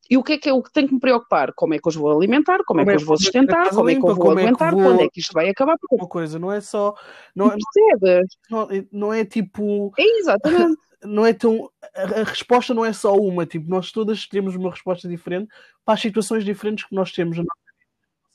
E 0.09 0.17
o 0.17 0.23
que 0.23 0.35
é 0.35 0.39
que 0.39 0.49
é 0.49 0.53
o 0.53 0.63
que 0.63 0.73
tenho 0.73 0.87
que 0.87 0.95
me 0.95 1.01
preocupar? 1.01 1.53
Como 1.55 1.75
é 1.75 1.79
que 1.79 1.87
eu 1.87 1.91
os 1.91 1.97
vou 1.97 2.17
alimentar? 2.17 2.63
Como, 2.65 2.81
é 2.81 2.85
como 2.85 2.91
é 2.93 2.95
que 2.95 2.99
eu 2.99 3.03
os 3.03 3.07
vou 3.09 3.17
sustentar? 3.17 3.71
Como 3.71 3.91
é 3.91 3.95
que 3.95 4.01
eu 4.01 4.15
vou 4.15 4.31
aguentar? 4.31 4.69
É 4.69 4.77
vou... 4.77 4.83
Quando 4.83 5.01
é 5.01 5.09
que 5.09 5.21
isto 5.21 5.33
vai 5.33 5.49
acabar? 5.49 5.77
Uma 5.91 6.09
coisa, 6.09 6.39
não 6.39 6.53
é 6.53 6.61
só. 6.61 6.95
Não, 7.35 7.47
é- 7.47 7.57
Percebes? 7.57 8.37
Não, 8.49 8.69
não 8.93 9.13
é 9.13 9.25
tipo. 9.25 9.93
É 9.99 10.19
exatamente. 10.19 10.77
Não 11.05 11.27
é 11.27 11.33
tão. 11.33 11.71
A 11.95 12.23
resposta 12.23 12.73
não 12.73 12.85
é 12.85 12.93
só 12.93 13.15
uma, 13.17 13.45
tipo, 13.47 13.69
nós 13.69 13.91
todas 13.93 14.27
temos 14.27 14.55
uma 14.55 14.71
resposta 14.71 15.09
diferente 15.09 15.49
para 15.85 15.95
as 15.95 16.01
situações 16.01 16.45
diferentes 16.45 16.85
que 16.85 16.95
nós 16.95 17.13
temos. 17.13 17.39
A 17.39 17.43
nossa 17.43 17.53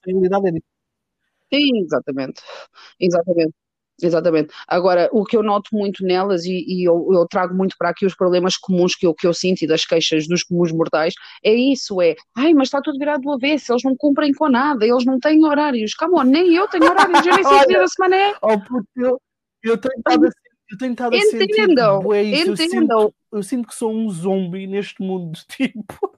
realidade 0.05 0.47
é 0.47 0.51
diferente. 0.51 0.65
Sim, 1.53 1.83
exatamente. 1.83 2.41
Exatamente. 2.99 3.53
Exatamente. 4.01 4.53
Agora, 4.67 5.09
o 5.11 5.25
que 5.25 5.35
eu 5.35 5.41
noto 5.41 5.69
muito 5.73 6.05
nelas, 6.05 6.45
e, 6.45 6.63
e 6.67 6.87
eu, 6.87 7.07
eu, 7.11 7.27
trago 7.27 7.55
muito 7.55 7.75
para 7.79 7.89
aqui 7.89 8.05
os 8.05 8.15
problemas 8.15 8.55
comuns 8.55 8.95
que 8.95 9.07
eu, 9.07 9.13
que 9.13 9.25
eu 9.25 9.33
sinto 9.33 9.63
e 9.63 9.67
das 9.67 9.85
queixas 9.85 10.27
dos 10.27 10.43
comuns 10.43 10.71
mortais, 10.71 11.15
é 11.43 11.51
isso, 11.51 11.99
é, 11.99 12.15
ai, 12.35 12.53
mas 12.53 12.67
está 12.67 12.79
tudo 12.79 12.99
virado 12.99 13.21
do 13.21 13.31
avesso, 13.31 13.73
eles 13.73 13.83
não 13.83 13.95
cumprem 13.97 14.31
com 14.33 14.49
nada, 14.49 14.85
eles 14.85 15.03
não 15.03 15.19
têm 15.19 15.43
horários. 15.43 15.95
Come 15.95 16.13
on, 16.19 16.23
nem 16.25 16.53
eu 16.55 16.67
tenho 16.67 16.85
horários, 16.85 17.25
eu 17.25 17.33
nem 17.33 17.43
sei 17.43 17.59
que 17.59 17.67
dia 17.67 17.79
da 17.79 17.87
semana 17.87 18.15
é. 18.15 18.35
Oh, 18.43 18.81
eu, 18.95 19.19
eu 19.63 19.77
tenho 19.79 19.97
estado 19.97 20.25
a, 20.25 20.29
eu 20.69 20.77
tenho 20.77 20.91
estado 20.91 21.13
a 21.15 21.17
entendam, 21.17 22.01
sentir, 22.01 22.33
isso, 22.33 22.51
entendam. 22.51 23.01
Eu 23.01 23.07
sinto, 23.07 23.15
eu 23.33 23.43
sinto 23.43 23.67
que 23.67 23.75
sou 23.75 23.93
um 23.93 24.09
zombie 24.09 24.67
neste 24.67 25.01
mundo, 25.01 25.37
tipo... 25.47 26.17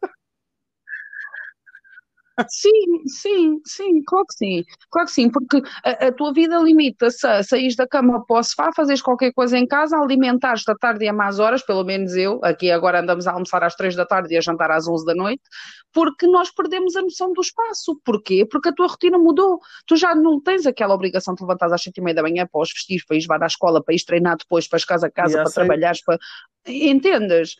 Sim, 2.47 3.07
sim, 3.07 3.61
sim, 3.65 4.03
claro 4.03 4.25
que 4.25 4.33
sim, 4.33 4.63
claro 4.89 5.07
que 5.07 5.13
sim, 5.13 5.29
porque 5.29 5.61
a, 5.83 6.07
a 6.07 6.11
tua 6.11 6.31
vida 6.33 6.57
limita-se 6.59 7.25
a 7.27 7.43
sair 7.43 7.75
da 7.75 7.87
cama 7.87 8.23
para 8.25 8.39
o 8.39 8.43
sofá, 8.43 8.71
fazeres 8.75 9.01
qualquer 9.01 9.33
coisa 9.33 9.57
em 9.57 9.67
casa, 9.67 9.97
alimentares-te 9.97 10.71
à 10.71 10.75
tarde 10.75 11.05
e 11.05 11.07
a 11.07 11.13
más 11.13 11.39
horas, 11.39 11.63
pelo 11.63 11.83
menos 11.83 12.15
eu, 12.15 12.39
aqui 12.43 12.71
agora 12.71 13.01
andamos 13.01 13.27
a 13.27 13.31
almoçar 13.33 13.63
às 13.63 13.75
três 13.75 13.95
da 13.95 14.05
tarde 14.05 14.33
e 14.33 14.37
a 14.37 14.41
jantar 14.41 14.71
às 14.71 14.87
onze 14.87 15.05
da 15.05 15.15
noite, 15.15 15.41
porque 15.93 16.27
nós 16.27 16.51
perdemos 16.51 16.95
a 16.95 17.01
noção 17.01 17.33
do 17.33 17.41
espaço. 17.41 17.99
Porquê? 18.05 18.45
Porque 18.45 18.69
a 18.69 18.73
tua 18.73 18.87
rotina 18.87 19.17
mudou. 19.17 19.59
Tu 19.85 19.95
já 19.95 20.13
não 20.15 20.41
tens 20.41 20.65
aquela 20.65 20.93
obrigação 20.93 21.33
de 21.33 21.41
levantar 21.41 21.73
às 21.73 21.81
sete 21.81 21.97
e 21.97 22.01
meia 22.01 22.15
da 22.15 22.21
manhã 22.21 22.47
para 22.49 22.61
os 22.61 22.71
vestir, 22.71 23.01
para 23.07 23.17
ir 23.17 23.25
à 23.29 23.45
escola, 23.45 23.83
para 23.83 23.93
ir 23.93 24.03
treinar 24.05 24.37
depois, 24.37 24.67
para 24.67 24.77
as 24.77 24.85
casa 24.85 25.07
a 25.07 25.11
casa, 25.11 25.41
para 25.41 25.51
trabalhares, 25.51 26.03
para... 26.03 26.19
Entendes? 26.65 27.55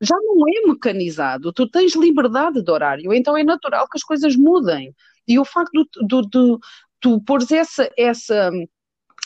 Já 0.00 0.16
não 0.16 0.48
é 0.48 0.68
mecanizado, 0.68 1.52
tu 1.52 1.68
tens 1.68 1.94
liberdade 1.94 2.62
de 2.62 2.70
horário, 2.70 3.12
então 3.12 3.36
é 3.36 3.44
natural 3.44 3.88
que 3.88 3.98
as 3.98 4.04
coisas 4.04 4.36
mudem. 4.36 4.94
E 5.26 5.38
o 5.38 5.44
facto 5.44 5.84
de, 5.84 6.58
tu 7.00 7.20
pôres 7.24 7.50
essa, 7.50 7.90
essa 7.96 8.50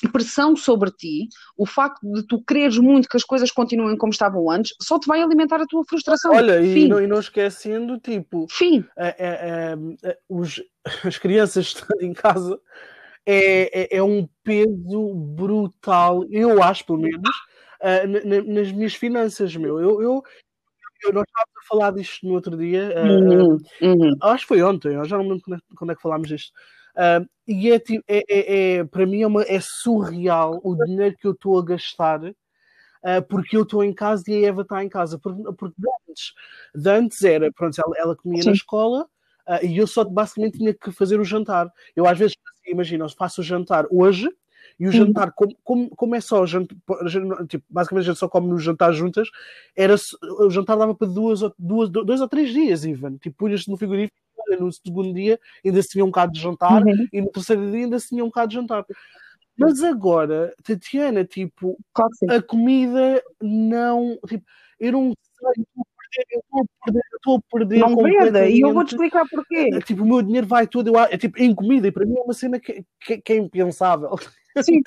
pressão 0.09 0.57
sobre 0.57 0.91
ti, 0.91 1.29
o 1.57 1.67
facto 1.67 2.01
de 2.13 2.27
tu 2.27 2.43
quereres 2.43 2.79
muito 2.79 3.09
que 3.09 3.17
as 3.17 3.25
coisas 3.25 3.51
continuem 3.51 3.97
como 3.97 4.13
estavam 4.13 4.51
antes, 4.51 4.75
só 4.81 4.99
te 4.99 5.07
vai 5.07 5.23
alimentar 5.23 5.61
a 5.61 5.67
tua 5.67 5.85
frustração. 5.85 6.33
Olha, 6.33 6.61
e 6.61 6.89
não, 6.89 7.01
e 7.01 7.07
não, 7.07 7.21
esquecendo, 7.21 7.99
tipo, 7.99 8.47
Fim. 8.51 8.85
É, 8.97 9.09
é, 9.09 10.11
é, 10.11 10.19
os, 10.29 10.63
as 11.05 11.19
crianças 11.19 11.67
estando 11.67 12.03
em 12.03 12.13
casa 12.13 12.59
é, 13.25 13.83
é, 13.83 13.97
é, 13.99 14.03
um 14.03 14.29
peso 14.43 15.15
brutal, 15.15 16.25
eu 16.31 16.63
acho, 16.63 16.85
pelo 16.85 16.99
menos, 16.99 17.31
uh, 17.81 18.53
nas 18.53 18.73
minhas 18.73 18.95
finanças, 18.95 19.55
meu. 19.55 19.81
Eu, 19.81 20.03
eu, 20.03 20.23
nós 21.13 21.25
estávamos 21.27 21.57
a 21.57 21.69
falar 21.69 21.91
disto 21.93 22.27
no 22.27 22.35
outro 22.35 22.57
dia, 22.57 22.95
uhum, 22.97 23.55
uh, 23.55 23.59
uhum. 23.81 24.17
acho 24.21 24.45
que 24.45 24.49
foi 24.49 24.63
ontem, 24.63 24.95
eu 24.95 25.05
já 25.05 25.17
não 25.17 25.25
me 25.25 25.31
lembro 25.31 25.43
quando 25.45 25.57
é, 25.57 25.77
quando 25.77 25.93
é 25.93 25.95
que 25.95 26.03
falámos 26.03 26.29
disto. 26.29 26.53
Uh, 26.95 27.27
e 27.49 27.73
é, 27.73 27.77
é, 27.77 27.83
é, 28.09 28.75
é, 28.77 28.85
para 28.85 29.07
mim 29.07 29.23
é, 29.23 29.27
uma, 29.27 29.43
é 29.43 29.59
surreal 29.61 30.61
o 30.63 30.75
dinheiro 30.85 31.17
que 31.19 31.27
eu 31.27 31.33
estou 31.33 31.59
a 31.59 31.65
gastar 31.65 32.23
uh, 33.03 33.23
porque 33.29 33.57
eu 33.57 33.63
estou 33.63 33.83
em 33.83 33.93
casa 33.93 34.25
e 34.29 34.45
a 34.45 34.49
Eva 34.49 34.63
está 34.63 34.83
em 34.83 34.89
casa. 34.89 35.19
Porque, 35.19 35.43
porque 35.55 35.77
antes, 36.09 36.33
de 36.75 36.91
antes 36.91 37.25
era, 37.25 37.53
pronto, 37.53 37.79
ela, 37.79 37.95
ela 37.99 38.17
comia 38.17 38.43
Sim. 38.43 38.51
na 38.51 38.55
escola 38.55 39.05
uh, 39.49 39.65
e 39.65 39.77
eu 39.77 39.87
só 39.87 40.05
basicamente 40.05 40.59
tinha 40.59 40.75
que 40.75 40.93
fazer 40.93 41.21
o 41.21 41.25
jantar. 41.25 41.71
Eu 41.97 42.07
às 42.07 42.19
vezes, 42.19 42.37
assim, 42.47 42.73
imagina, 42.73 43.09
faço 43.09 43.41
o 43.41 43.45
jantar 43.45 43.87
hoje 43.91 44.29
e 44.83 44.89
o 44.89 44.91
jantar, 44.91 45.31
como, 45.31 45.57
como, 45.63 45.91
como 45.91 46.15
é 46.17 46.21
só 46.21 46.45
jantar, 46.45 46.75
tipo, 47.47 47.65
basicamente 47.71 48.05
a 48.05 48.09
gente 48.09 48.19
só 48.19 48.29
come 48.29 48.49
no 48.49 48.59
jantar 48.59 48.93
juntas, 48.93 49.29
era, 49.77 49.95
o 50.41 50.51
jantar 50.51 50.77
dava 50.77 50.93
para 50.93 51.07
duas, 51.07 51.39
duas, 51.57 51.89
dois 51.89 52.21
ou 52.21 52.27
três 52.27 52.53
dias, 52.53 52.85
Ivan. 52.85 53.17
Tipo, 53.19 53.37
punhas-te 53.37 53.71
no 53.71 53.77
frigorífico, 53.77 54.17
no 54.59 54.73
segundo 54.73 55.15
dia 55.15 55.39
ainda 55.65 55.81
se 55.81 55.91
tinha 55.91 56.05
um 56.05 56.09
bocado 56.09 56.33
de 56.33 56.41
jantar 56.41 56.85
uhum. 56.85 57.07
e 57.13 57.21
no 57.21 57.31
terceiro 57.31 57.71
dia 57.71 57.85
ainda 57.85 57.97
se 58.01 58.09
tinha 58.09 58.25
um 58.25 58.27
bocado 58.27 58.49
de 58.49 58.55
jantar. 58.57 58.85
Mas 59.57 59.85
agora, 59.85 60.53
Tatiana, 60.65 61.25
tipo, 61.25 61.79
a 62.29 62.43
comida 62.43 63.23
não. 63.41 64.19
Tipo, 64.27 64.45
eu 64.81 64.91
não 64.91 65.13
sei, 65.55 65.65
eu 66.33 66.41
estou 66.41 66.61
a 66.61 66.85
perder, 66.85 67.03
eu 67.13 67.17
estou 67.17 67.37
a 67.37 67.41
perder. 67.57 67.79
Não 67.79 67.97
perda, 68.03 68.49
e 68.49 68.61
eu 68.61 68.75
vou-te 68.75 68.95
explicar 68.95 69.25
porquê. 69.31 69.79
Tipo, 69.85 70.03
o 70.03 70.07
meu 70.07 70.23
dinheiro 70.23 70.47
vai 70.49 70.67
todo, 70.67 70.89
eu, 70.89 70.99
é, 70.99 71.17
tipo, 71.17 71.41
em 71.41 71.55
comida, 71.55 71.87
e 71.87 71.93
para 71.93 72.05
mim 72.05 72.17
é 72.19 72.23
uma 72.23 72.35
cena 72.35 72.59
que, 72.59 72.85
que, 73.01 73.19
que 73.19 73.33
é 73.33 73.37
impensável. 73.37 74.11
Sim. 74.61 74.83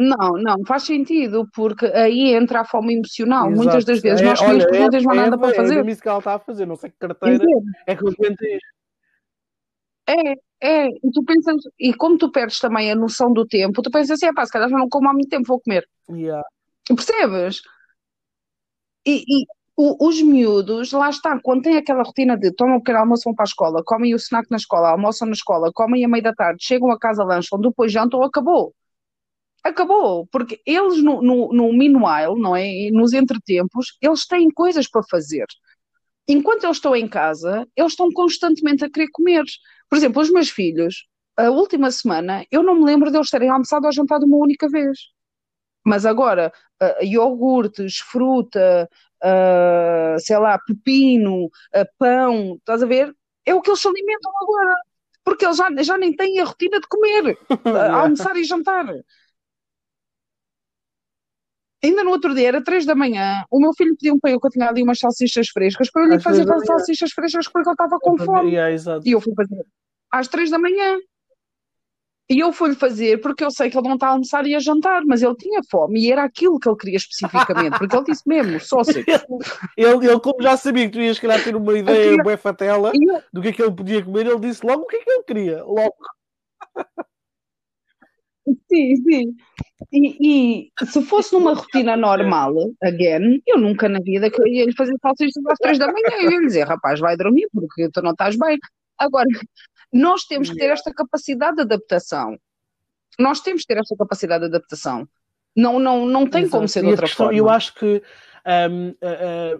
Não, 0.00 0.34
não, 0.34 0.64
faz 0.64 0.84
sentido, 0.84 1.48
porque 1.52 1.86
aí 1.86 2.32
entra 2.32 2.60
a 2.60 2.64
fome 2.64 2.94
emocional. 2.94 3.50
Exato. 3.50 3.56
Muitas 3.56 3.84
das 3.84 4.00
vezes 4.00 4.20
é, 4.20 4.24
nós 4.24 4.40
olha, 4.40 4.66
que 4.66 4.78
não 4.78 4.90
temos 4.90 5.06
mais 5.06 5.18
nada 5.18 5.38
para 5.38 5.54
fazer. 5.54 5.84
É 5.84 5.90
isso 5.90 6.00
que 6.00 6.08
ela 6.08 6.18
está 6.18 6.34
a 6.34 6.38
fazer, 6.38 6.66
não 6.66 6.76
sei 6.76 6.90
que 6.90 6.96
carteira 6.98 7.44
é 7.84 7.96
que 7.96 8.04
eu 8.04 8.08
aguentei. 8.08 8.58
É, 10.08 10.32
é, 10.60 10.86
e 10.86 11.10
tu 11.12 11.24
pensas, 11.24 11.56
e 11.78 11.92
como 11.92 12.16
tu 12.16 12.30
perdes 12.30 12.60
também 12.60 12.90
a 12.90 12.94
noção 12.94 13.32
do 13.32 13.44
tempo, 13.44 13.82
tu 13.82 13.90
pensas 13.90 14.12
assim, 14.12 14.26
é 14.26 14.32
pá, 14.32 14.46
se 14.46 14.52
calhar 14.52 14.68
já 14.68 14.78
não 14.78 14.88
como 14.88 15.08
há 15.08 15.12
muito 15.12 15.28
tempo, 15.28 15.48
vou 15.48 15.60
comer. 15.60 15.84
Yeah. 16.08 16.44
Percebes? 16.86 17.60
E, 19.04 19.22
e 19.26 19.46
o, 19.80 20.08
os 20.08 20.20
miúdos, 20.20 20.90
lá 20.90 21.08
está, 21.08 21.38
quando 21.40 21.62
têm 21.62 21.76
aquela 21.76 22.02
rotina 22.02 22.36
de 22.36 22.50
tomam 22.50 22.78
o 22.78 22.80
pequeno 22.80 22.98
almoço, 22.98 23.22
vão 23.24 23.34
para 23.34 23.44
a 23.44 23.46
escola, 23.46 23.80
comem 23.84 24.12
o 24.12 24.16
snack 24.16 24.50
na 24.50 24.56
escola, 24.56 24.90
almoçam 24.90 25.28
na 25.28 25.34
escola, 25.34 25.70
comem 25.72 26.04
a 26.04 26.08
meia 26.08 26.24
da 26.24 26.34
tarde, 26.34 26.64
chegam 26.66 26.90
a 26.90 26.98
casa, 26.98 27.22
lancham, 27.22 27.60
depois 27.60 27.92
jantam, 27.92 28.20
acabou. 28.24 28.74
Acabou, 29.62 30.26
porque 30.32 30.60
eles 30.66 31.00
no, 31.00 31.22
no, 31.22 31.52
no 31.52 31.72
meanwhile, 31.72 32.40
não 32.40 32.56
é? 32.56 32.90
Nos 32.90 33.12
entretempos, 33.12 33.96
eles 34.02 34.26
têm 34.26 34.50
coisas 34.50 34.88
para 34.90 35.02
fazer. 35.08 35.46
Enquanto 36.26 36.64
eu 36.64 36.72
estou 36.72 36.96
em 36.96 37.06
casa, 37.08 37.64
eles 37.76 37.92
estão 37.92 38.10
constantemente 38.12 38.84
a 38.84 38.90
querer 38.90 39.08
comer. 39.12 39.44
Por 39.88 39.96
exemplo, 39.96 40.20
os 40.20 40.30
meus 40.30 40.50
filhos, 40.50 41.06
a 41.36 41.50
última 41.50 41.90
semana, 41.92 42.44
eu 42.50 42.64
não 42.64 42.74
me 42.74 42.84
lembro 42.84 43.12
de 43.12 43.16
eles 43.16 43.30
terem 43.30 43.48
almoçado 43.48 43.86
ou 43.86 43.92
jantado 43.92 44.26
uma 44.26 44.38
única 44.38 44.68
vez. 44.68 44.98
Mas 45.84 46.04
agora, 46.04 46.52
uh, 46.82 47.04
iogurtes, 47.04 47.98
fruta, 47.98 48.88
uh, 49.24 50.18
sei 50.18 50.38
lá, 50.38 50.58
pepino, 50.58 51.46
uh, 51.46 51.88
pão, 51.98 52.56
estás 52.56 52.82
a 52.82 52.86
ver? 52.86 53.14
É 53.44 53.54
o 53.54 53.60
que 53.60 53.70
eles 53.70 53.80
se 53.80 53.88
alimentam 53.88 54.32
agora. 54.42 54.74
Porque 55.24 55.44
eles 55.44 55.56
já, 55.56 55.68
já 55.82 55.98
nem 55.98 56.14
têm 56.14 56.40
a 56.40 56.44
rotina 56.44 56.80
de 56.80 56.86
comer, 56.88 57.38
almoçar 57.92 58.36
e 58.36 58.44
jantar. 58.44 58.86
Ainda 61.84 62.02
no 62.02 62.10
outro 62.10 62.34
dia, 62.34 62.48
era 62.48 62.62
3 62.64 62.84
da 62.84 62.94
manhã, 62.94 63.44
o 63.50 63.60
meu 63.60 63.72
filho 63.72 63.94
pediu-me 63.96 64.20
para 64.20 64.32
eu 64.32 64.40
que 64.40 64.46
eu 64.48 64.50
tinha 64.50 64.68
ali 64.68 64.82
umas 64.82 64.98
salsichas 64.98 65.48
frescas, 65.48 65.90
para 65.90 66.02
eu 66.02 66.08
lhe 66.08 66.14
fazer 66.20 66.42
as 66.52 66.66
salsichas 66.66 67.12
frescas 67.12 67.46
porque 67.46 67.68
ele 67.68 67.74
estava 67.74 67.98
com 68.00 68.16
fome. 68.24 68.50
e 69.06 69.12
eu 69.12 69.20
fui 69.20 69.32
fazer 69.36 69.64
às 70.10 70.26
3 70.28 70.50
da 70.50 70.58
manhã. 70.58 70.96
E 72.30 72.40
eu 72.40 72.52
fui-lhe 72.52 72.74
fazer 72.74 73.20
porque 73.22 73.42
eu 73.42 73.50
sei 73.50 73.70
que 73.70 73.78
ele 73.78 73.88
não 73.88 73.94
está 73.94 74.08
a 74.08 74.10
almoçar 74.10 74.46
e 74.46 74.54
a 74.54 74.58
jantar, 74.58 75.02
mas 75.06 75.22
ele 75.22 75.34
tinha 75.34 75.62
fome 75.70 76.00
e 76.00 76.12
era 76.12 76.24
aquilo 76.24 76.58
que 76.58 76.68
ele 76.68 76.76
queria 76.76 76.96
especificamente, 76.96 77.78
porque 77.78 77.96
ele 77.96 78.04
disse 78.04 78.22
mesmo, 78.26 78.60
sócio. 78.60 79.02
ele, 79.76 80.06
ele, 80.06 80.20
como 80.20 80.42
já 80.42 80.54
sabia 80.56 80.84
que 80.84 80.92
tu 80.92 81.00
ias 81.00 81.18
querer 81.18 81.42
ter 81.42 81.56
uma 81.56 81.78
ideia 81.78 82.16
queria... 82.16 82.36
fatela 82.36 82.92
eu... 82.94 83.22
do 83.32 83.40
que 83.40 83.48
é 83.48 83.52
que 83.52 83.62
ele 83.62 83.72
podia 83.72 84.04
comer, 84.04 84.26
ele 84.26 84.40
disse 84.40 84.64
logo 84.66 84.82
o 84.82 84.86
que 84.86 84.96
é 84.96 85.04
que 85.04 85.10
ele 85.10 85.22
queria, 85.22 85.64
logo. 85.64 85.94
Sim, 88.70 88.96
sim. 88.96 89.36
E, 89.92 90.70
e, 90.70 90.86
se 90.86 91.02
fosse 91.02 91.32
numa 91.32 91.54
rotina 91.54 91.96
normal, 91.96 92.54
again, 92.82 93.42
eu 93.46 93.58
nunca 93.58 93.88
na 93.88 94.00
vida 94.00 94.30
que 94.30 94.40
eu 94.40 94.46
ia 94.46 94.64
lhe 94.64 94.74
fazer 94.74 94.94
salsichas 95.00 95.44
às 95.46 95.58
três 95.58 95.78
da 95.78 95.86
manhã. 95.86 96.08
Eu 96.20 96.30
ia 96.30 96.38
lhe 96.38 96.46
dizer, 96.46 96.66
rapaz, 96.66 97.00
vai 97.00 97.16
dormir 97.16 97.48
porque 97.52 97.88
tu 97.90 98.02
não 98.02 98.12
estás 98.12 98.36
bem. 98.36 98.58
Agora, 98.98 99.28
nós 99.92 100.24
temos 100.24 100.50
que 100.50 100.56
ter 100.56 100.70
esta 100.70 100.92
capacidade 100.92 101.56
de 101.56 101.62
adaptação. 101.62 102.38
Nós 103.18 103.40
temos 103.40 103.62
que 103.62 103.68
ter 103.68 103.80
esta 103.80 103.96
capacidade 103.96 104.40
de 104.40 104.54
adaptação. 104.54 105.08
Não, 105.56 105.78
não, 105.78 106.06
não 106.06 106.26
tem 106.26 106.42
Exato. 106.42 106.56
como 106.56 106.68
ser 106.68 106.82
de 106.82 106.88
outra 106.88 107.06
questão, 107.06 107.26
forma. 107.26 107.38
Eu 107.38 107.48
acho 107.48 107.74
que 107.74 108.02
um, 108.70 108.94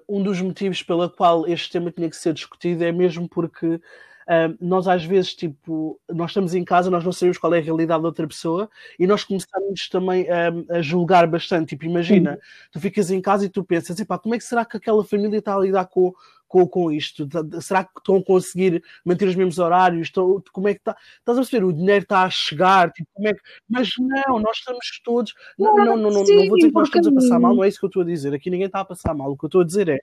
um 0.09 0.23
dos 0.23 0.41
motivos 0.41 0.83
pela 0.83 1.09
qual 1.09 1.47
este 1.47 1.73
tema 1.73 1.91
tinha 1.91 2.09
que 2.09 2.17
ser 2.17 2.33
discutido 2.33 2.85
é 2.85 2.93
mesmo 2.93 3.29
porque 3.29 3.81
uh, 4.29 4.57
nós 4.61 4.87
às 4.87 5.05
vezes, 5.05 5.35
tipo, 5.35 5.99
nós 6.09 6.31
estamos 6.31 6.55
em 6.55 6.65
casa, 6.65 6.91
nós 6.91 7.05
não 7.05 7.13
sabemos 7.13 7.39
qual 7.39 7.55
é 7.55 7.59
a 7.59 7.63
realidade 7.63 8.03
da 8.03 8.09
outra 8.09 8.27
pessoa 8.29 8.69
e 8.99 9.07
nós 9.07 9.25
começamos 9.25 9.89
também 9.89 10.27
a, 10.31 10.77
a 10.77 10.83
julgar 10.83 11.27
bastante. 11.27 11.71
Tipo, 11.71 11.87
imagina, 11.87 12.33
uhum. 12.33 12.39
tu 12.73 12.81
ficas 12.81 13.11
em 13.11 13.21
casa 13.21 13.47
e 13.47 13.49
tu 13.49 13.65
pensas, 13.65 13.99
epá, 13.99 14.19
como 14.19 14.35
é 14.35 14.39
que 14.39 14.45
será 14.45 14.65
que 14.65 14.77
aquela 14.77 15.05
família 15.05 15.39
está 15.39 15.57
a 15.57 15.61
lidar 15.61 15.87
com, 15.87 16.13
com, 16.47 16.67
com 16.67 16.93
isto? 16.93 17.27
Será 17.61 17.85
que 17.85 17.91
estão 17.99 18.17
a 18.17 18.25
conseguir 18.25 18.83
manter 19.05 19.27
os 19.27 19.35
mesmos 19.35 19.59
horários? 19.59 20.09
Estão, 20.09 20.43
como 20.53 20.69
é 20.69 20.75
que 20.75 20.81
está? 20.81 20.97
Estás 21.19 21.39
a 21.39 21.41
perceber? 21.41 21.65
O 21.65 21.73
dinheiro 21.73 22.03
está 22.03 22.25
a 22.25 22.31
chegar, 22.31 22.93
tipo, 22.93 23.09
como 23.15 23.29
é 23.29 23.35
que... 23.35 23.41
mas 23.69 23.91
não, 23.99 24.39
nós 24.39 24.59
estamos 24.59 25.01
todos. 25.03 25.35
Não, 25.59 25.77
não, 25.77 25.85
não, 25.85 25.97
não, 25.97 26.11
não 26.11 26.49
vou 26.49 26.57
dizer 26.57 26.69
que 26.69 26.75
nós 26.75 26.89
estamos 26.89 27.09
a 27.09 27.13
passar 27.13 27.41
mal, 27.41 27.55
não 27.55 27.65
é 27.65 27.69
isso 27.69 27.79
que 27.79 27.87
eu 27.87 27.89
estou 27.89 28.03
a 28.03 28.07
dizer. 28.07 28.35
Aqui 28.35 28.51
ninguém 28.51 28.67
está 28.67 28.81
a 28.81 28.85
passar 28.85 29.15
mal. 29.15 29.33
O 29.33 29.37
que 29.37 29.45
eu 29.45 29.49
estou 29.49 29.63
a 29.63 29.65
dizer 29.65 29.89
é 29.89 29.99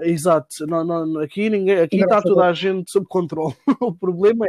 Exato, 0.00 0.66
não, 0.66 0.84
não, 0.84 1.20
aqui, 1.20 1.50
ninguém, 1.50 1.80
aqui 1.80 1.96
está 2.00 2.22
toda 2.22 2.44
a 2.44 2.52
gente 2.52 2.90
sob 2.90 3.06
controle. 3.06 3.54
o 3.80 3.94
problema 3.94 4.46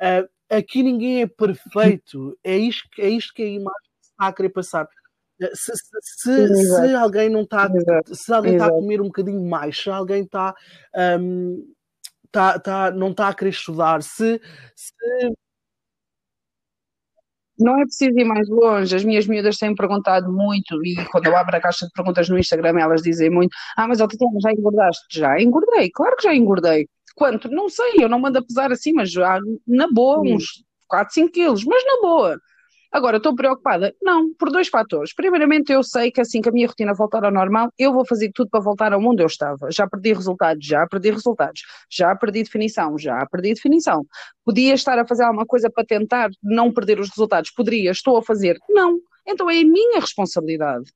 é 0.00 0.22
uh, 0.22 0.28
aqui 0.50 0.82
ninguém 0.82 1.22
é 1.22 1.26
perfeito. 1.26 2.38
É 2.42 2.56
isto, 2.56 2.88
é 2.98 3.08
isto 3.08 3.32
que 3.34 3.42
a 3.42 3.46
imagem 3.46 3.90
está 4.00 4.26
a 4.26 4.32
querer 4.32 4.50
passar. 4.50 4.88
Eh, 5.40 5.50
se, 5.54 5.72
se, 5.76 6.48
se, 6.48 6.64
se 6.64 6.94
alguém 6.94 7.28
não 7.28 7.42
está 7.42 7.68
se 8.06 8.32
alguém 8.32 8.54
está 8.54 8.66
a 8.66 8.70
comer 8.70 9.00
um 9.00 9.06
bocadinho 9.06 9.42
mais, 9.44 9.78
se 9.78 9.90
alguém 9.90 10.22
está, 10.22 10.54
um, 11.20 11.74
tá, 12.30 12.58
tá, 12.58 12.90
não 12.90 13.10
está 13.10 13.28
a 13.28 13.34
querer 13.34 13.50
estudar, 13.50 14.02
se, 14.02 14.40
se 14.74 14.94
não 17.58 17.80
é 17.80 17.84
preciso 17.84 18.18
ir 18.18 18.24
mais 18.24 18.48
longe. 18.48 18.94
As 18.94 19.04
minhas 19.04 19.26
miúdas 19.26 19.56
têm 19.58 19.74
perguntado 19.74 20.30
muito 20.32 20.84
e 20.84 20.96
quando 21.06 21.26
eu 21.26 21.36
abro 21.36 21.56
a 21.56 21.60
caixa 21.60 21.86
de 21.86 21.92
perguntas 21.92 22.28
no 22.28 22.38
Instagram 22.38 22.78
elas 22.80 23.02
dizem 23.02 23.30
muito: 23.30 23.54
Ah, 23.76 23.86
mas 23.88 23.98
Tatiana, 23.98 24.38
já 24.40 24.52
engordaste? 24.52 25.04
Já 25.18 25.40
engordei, 25.40 25.90
claro 25.90 26.16
que 26.16 26.24
já 26.24 26.34
engordei. 26.34 26.88
Quanto? 27.14 27.48
Não 27.48 27.68
sei, 27.68 27.94
eu 27.98 28.08
não 28.08 28.18
mando 28.20 28.38
a 28.38 28.42
pesar 28.42 28.70
assim, 28.70 28.92
mas 28.92 29.10
já 29.10 29.38
na 29.66 29.88
boa, 29.90 30.20
uns 30.20 30.64
4, 30.86 31.14
5 31.14 31.32
quilos, 31.32 31.64
mas 31.64 31.82
na 31.84 32.00
boa. 32.02 32.38
Agora, 32.96 33.18
estou 33.18 33.36
preocupada? 33.36 33.94
Não, 34.00 34.32
por 34.32 34.50
dois 34.50 34.68
fatores. 34.68 35.12
Primeiramente, 35.14 35.70
eu 35.70 35.82
sei 35.82 36.10
que 36.10 36.18
assim 36.18 36.40
que 36.40 36.48
a 36.48 36.52
minha 36.52 36.66
rotina 36.66 36.94
voltar 36.94 37.26
ao 37.26 37.30
normal, 37.30 37.70
eu 37.78 37.92
vou 37.92 38.06
fazer 38.06 38.30
tudo 38.32 38.48
para 38.48 38.58
voltar 38.58 38.90
ao 38.94 38.98
mundo 38.98 39.20
eu 39.20 39.26
estava. 39.26 39.70
Já 39.70 39.86
perdi 39.86 40.14
resultados, 40.14 40.64
já 40.64 40.86
perdi 40.86 41.10
resultados, 41.10 41.60
já 41.90 42.16
perdi 42.16 42.42
definição, 42.42 42.96
já 42.96 43.26
perdi 43.26 43.52
definição. 43.52 44.06
Podia 44.42 44.72
estar 44.72 44.98
a 44.98 45.06
fazer 45.06 45.24
alguma 45.24 45.44
coisa 45.44 45.68
para 45.68 45.84
tentar 45.84 46.30
não 46.42 46.72
perder 46.72 46.98
os 46.98 47.10
resultados? 47.10 47.50
Poderia, 47.50 47.90
estou 47.90 48.16
a 48.16 48.22
fazer? 48.22 48.56
Não. 48.66 48.98
Então 49.26 49.50
é 49.50 49.60
a 49.60 49.64
minha 49.64 50.00
responsabilidade. 50.00 50.90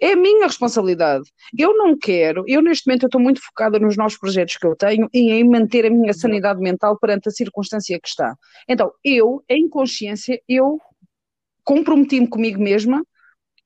É 0.00 0.12
a 0.12 0.16
minha 0.16 0.46
responsabilidade. 0.46 1.24
Eu 1.58 1.76
não 1.76 1.96
quero, 1.96 2.44
eu 2.46 2.60
neste 2.60 2.86
momento 2.86 3.06
estou 3.06 3.20
muito 3.20 3.40
focada 3.42 3.78
nos 3.78 3.96
novos 3.96 4.18
projetos 4.18 4.56
que 4.56 4.66
eu 4.66 4.76
tenho 4.76 5.08
e 5.12 5.30
em 5.32 5.44
manter 5.48 5.86
a 5.86 5.90
minha 5.90 6.12
sanidade 6.12 6.60
mental 6.60 6.98
perante 6.98 7.28
a 7.28 7.32
circunstância 7.32 7.98
que 7.98 8.08
está. 8.08 8.34
Então, 8.68 8.92
eu, 9.02 9.42
em 9.48 9.68
consciência, 9.68 10.38
eu 10.46 10.78
comprometi-me 11.66 12.28
comigo 12.28 12.62
mesma 12.62 13.02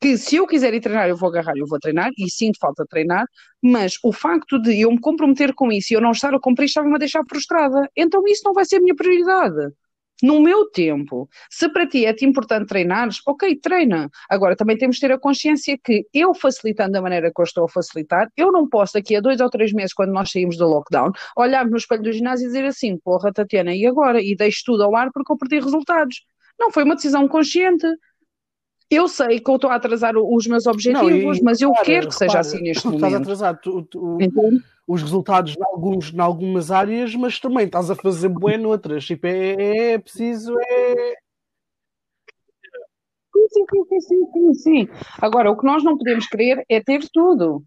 que 0.01 0.17
se 0.17 0.37
eu 0.37 0.47
quiser 0.47 0.73
ir 0.73 0.81
treinar, 0.81 1.09
eu 1.11 1.17
vou 1.17 1.29
agarrar, 1.29 1.53
eu 1.57 1.67
vou 1.67 1.79
treinar, 1.79 2.11
e 2.17 2.31
sinto 2.31 2.59
falta 2.59 2.85
de 2.85 2.89
treinar, 2.89 3.27
mas 3.63 3.99
o 4.03 4.13
facto 4.13 4.59
de 4.59 4.81
eu 4.81 4.91
me 4.91 4.99
comprometer 4.99 5.55
com 5.55 5.71
isso 5.71 5.93
e 5.93 5.97
eu 5.97 6.01
não 6.01 6.13
estar 6.13 6.35
a 6.35 6.41
cumprir 6.41 6.65
estava-me 6.65 6.95
a 6.95 6.99
deixar 6.99 7.23
frustrada. 7.29 7.89
Então 7.95 8.23
isso 8.27 8.43
não 8.45 8.55
vai 8.55 8.65
ser 8.65 8.77
a 8.77 8.81
minha 8.81 8.97
prioridade 8.97 9.73
no 10.23 10.41
meu 10.41 10.71
tempo. 10.71 11.29
Se 11.51 11.69
para 11.69 11.87
ti 11.87 12.07
é 12.07 12.15
importante 12.23 12.67
treinares, 12.69 13.21
ok, 13.27 13.57
treina. 13.57 14.09
Agora 14.29 14.57
também 14.57 14.77
temos 14.77 14.97
de 14.97 15.03
ter 15.03 15.13
a 15.13 15.19
consciência 15.19 15.79
que 15.83 16.07
eu 16.15 16.35
facilitando 16.35 16.93
da 16.93 17.03
maneira 17.03 17.31
que 17.35 17.41
eu 17.41 17.45
estou 17.45 17.65
a 17.65 17.69
facilitar, 17.69 18.29
eu 18.37 18.51
não 18.53 18.69
posso 18.69 18.95
daqui 18.95 19.17
a 19.17 19.21
dois 19.21 19.41
ou 19.41 19.51
três 19.51 19.73
meses, 19.73 19.93
quando 19.93 20.13
nós 20.13 20.31
saímos 20.31 20.57
do 20.57 20.67
lockdown, 20.67 21.13
olharmos 21.37 21.73
no 21.73 21.77
espelho 21.77 22.03
do 22.03 22.13
ginásio 22.13 22.45
e 22.45 22.49
dizer 22.49 22.65
assim, 22.65 22.97
porra 22.99 23.33
Tatiana, 23.33 23.75
e 23.75 23.87
agora? 23.87 24.23
E 24.23 24.35
deixo 24.37 24.63
tudo 24.65 24.83
ao 24.83 24.97
ar 24.97 25.11
porque 25.13 25.33
eu 25.33 25.37
perdi 25.37 25.61
resultados. 25.61 26.25
Não, 26.61 26.71
foi 26.71 26.85
uma 26.85 26.95
decisão 26.95 27.27
consciente. 27.27 27.87
Eu 28.91 29.09
sei 29.09 29.41
que 29.41 29.51
eu 29.51 29.55
estou 29.55 29.71
a 29.71 29.77
atrasar 29.77 30.15
os 30.17 30.47
meus 30.47 30.67
objetivos, 30.67 31.11
não, 31.11 31.35
e, 31.35 31.43
mas 31.43 31.61
eu 31.61 31.73
quero 31.73 32.09
que 32.09 32.13
repara, 32.13 32.13
seja 32.13 32.39
assim 32.41 32.61
neste 32.61 32.85
momento. 32.85 33.05
Estás 33.05 33.23
atrasado. 33.23 33.61
Tu, 33.63 33.83
tu, 33.85 34.19
os 34.87 35.03
resultados 35.03 35.57
em, 35.57 35.63
alguns, 35.63 36.13
em 36.13 36.19
algumas 36.19 36.73
áreas, 36.73 37.15
mas 37.15 37.39
também 37.39 37.67
estás 37.67 37.89
a 37.91 37.95
fazer 37.95 38.29
bué 38.29 38.59
noutras. 38.59 39.05
Tipo, 39.07 39.29
é, 39.29 39.55
é, 39.55 39.93
é 39.93 39.99
preciso. 39.99 40.53
É... 40.59 41.15
Sim, 43.33 43.65
sim, 43.71 44.01
sim, 44.01 44.27
sim, 44.33 44.55
sim. 44.55 44.89
Agora, 45.21 45.51
o 45.51 45.57
que 45.57 45.65
nós 45.65 45.85
não 45.85 45.97
podemos 45.97 46.27
querer 46.27 46.65
é 46.69 46.81
ter 46.83 47.09
tudo. 47.13 47.63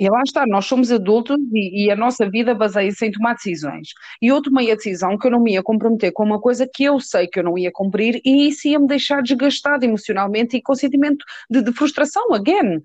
E 0.00 0.08
lá 0.08 0.22
está, 0.22 0.46
nós 0.46 0.66
somos 0.66 0.92
adultos 0.92 1.36
e, 1.52 1.86
e 1.86 1.90
a 1.90 1.96
nossa 1.96 2.28
vida 2.30 2.54
baseia-se 2.54 3.04
em 3.06 3.10
tomar 3.10 3.34
decisões. 3.34 3.88
E 4.22 4.28
eu 4.28 4.40
tomei 4.40 4.70
a 4.70 4.76
decisão 4.76 5.18
que 5.18 5.26
eu 5.26 5.30
não 5.30 5.40
me 5.40 5.54
ia 5.54 5.62
comprometer 5.62 6.12
com 6.12 6.22
uma 6.22 6.40
coisa 6.40 6.68
que 6.72 6.84
eu 6.84 7.00
sei 7.00 7.26
que 7.26 7.40
eu 7.40 7.44
não 7.44 7.58
ia 7.58 7.72
cumprir 7.72 8.20
e 8.24 8.48
isso 8.48 8.68
ia 8.68 8.78
me 8.78 8.86
deixar 8.86 9.22
desgastado 9.22 9.84
emocionalmente 9.84 10.56
e 10.56 10.62
com 10.62 10.74
sentimento 10.74 11.24
de, 11.50 11.62
de 11.62 11.72
frustração, 11.72 12.32
again. 12.32 12.80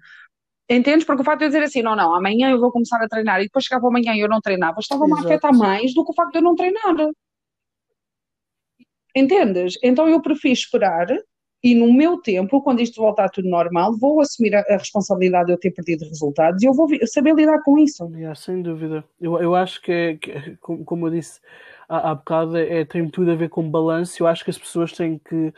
Entendes? 0.67 1.05
Porque 1.05 1.21
o 1.21 1.25
facto 1.25 1.39
de 1.39 1.45
eu 1.45 1.49
dizer 1.49 1.63
assim, 1.63 1.83
não, 1.83 1.95
não, 1.95 2.15
amanhã 2.15 2.49
eu 2.49 2.59
vou 2.59 2.71
começar 2.71 3.01
a 3.03 3.07
treinar 3.07 3.41
e 3.41 3.43
depois 3.43 3.65
chegava 3.65 3.87
amanhã 3.87 4.15
e 4.15 4.19
eu 4.21 4.29
não 4.29 4.41
treinava, 4.41 4.79
estava-me 4.79 5.13
a 5.13 5.19
afetar 5.19 5.55
mais 5.55 5.93
do 5.93 6.03
que 6.03 6.11
o 6.11 6.15
facto 6.15 6.31
de 6.31 6.39
eu 6.39 6.43
não 6.43 6.55
treinar. 6.55 6.95
Entendes? 9.15 9.77
Então 9.83 10.09
eu 10.09 10.19
prefiro 10.19 10.53
esperar 10.53 11.07
e 11.63 11.73
no 11.73 11.93
meu 11.93 12.17
tempo, 12.17 12.61
quando 12.61 12.81
isto 12.81 13.01
voltar 13.01 13.29
tudo 13.29 13.47
normal, 13.47 13.95
vou 13.97 14.19
assumir 14.19 14.53
a, 14.53 14.59
a 14.69 14.77
responsabilidade 14.77 15.45
de 15.45 15.53
eu 15.53 15.57
ter 15.57 15.71
perdido 15.71 16.03
resultados 16.05 16.61
e 16.61 16.65
eu 16.65 16.73
vou 16.73 16.89
saber 17.05 17.33
lidar 17.33 17.61
com 17.63 17.79
isso. 17.79 18.05
Yeah, 18.13 18.35
sem 18.35 18.61
dúvida. 18.61 19.03
Eu, 19.19 19.39
eu 19.39 19.55
acho 19.55 19.81
que, 19.81 19.91
é, 19.91 20.17
que 20.17 20.57
como, 20.57 21.07
eu 21.07 21.11
disse 21.11 21.39
há, 21.87 22.11
há 22.11 22.15
bocado, 22.15 22.57
é, 22.57 22.83
tem 22.83 23.07
tudo 23.09 23.31
a 23.31 23.35
ver 23.35 23.47
com 23.47 23.69
balanço. 23.69 24.21
Eu 24.21 24.27
acho 24.27 24.43
que 24.43 24.49
as 24.49 24.57
pessoas 24.57 24.91
têm 24.91 25.17
que 25.17 25.53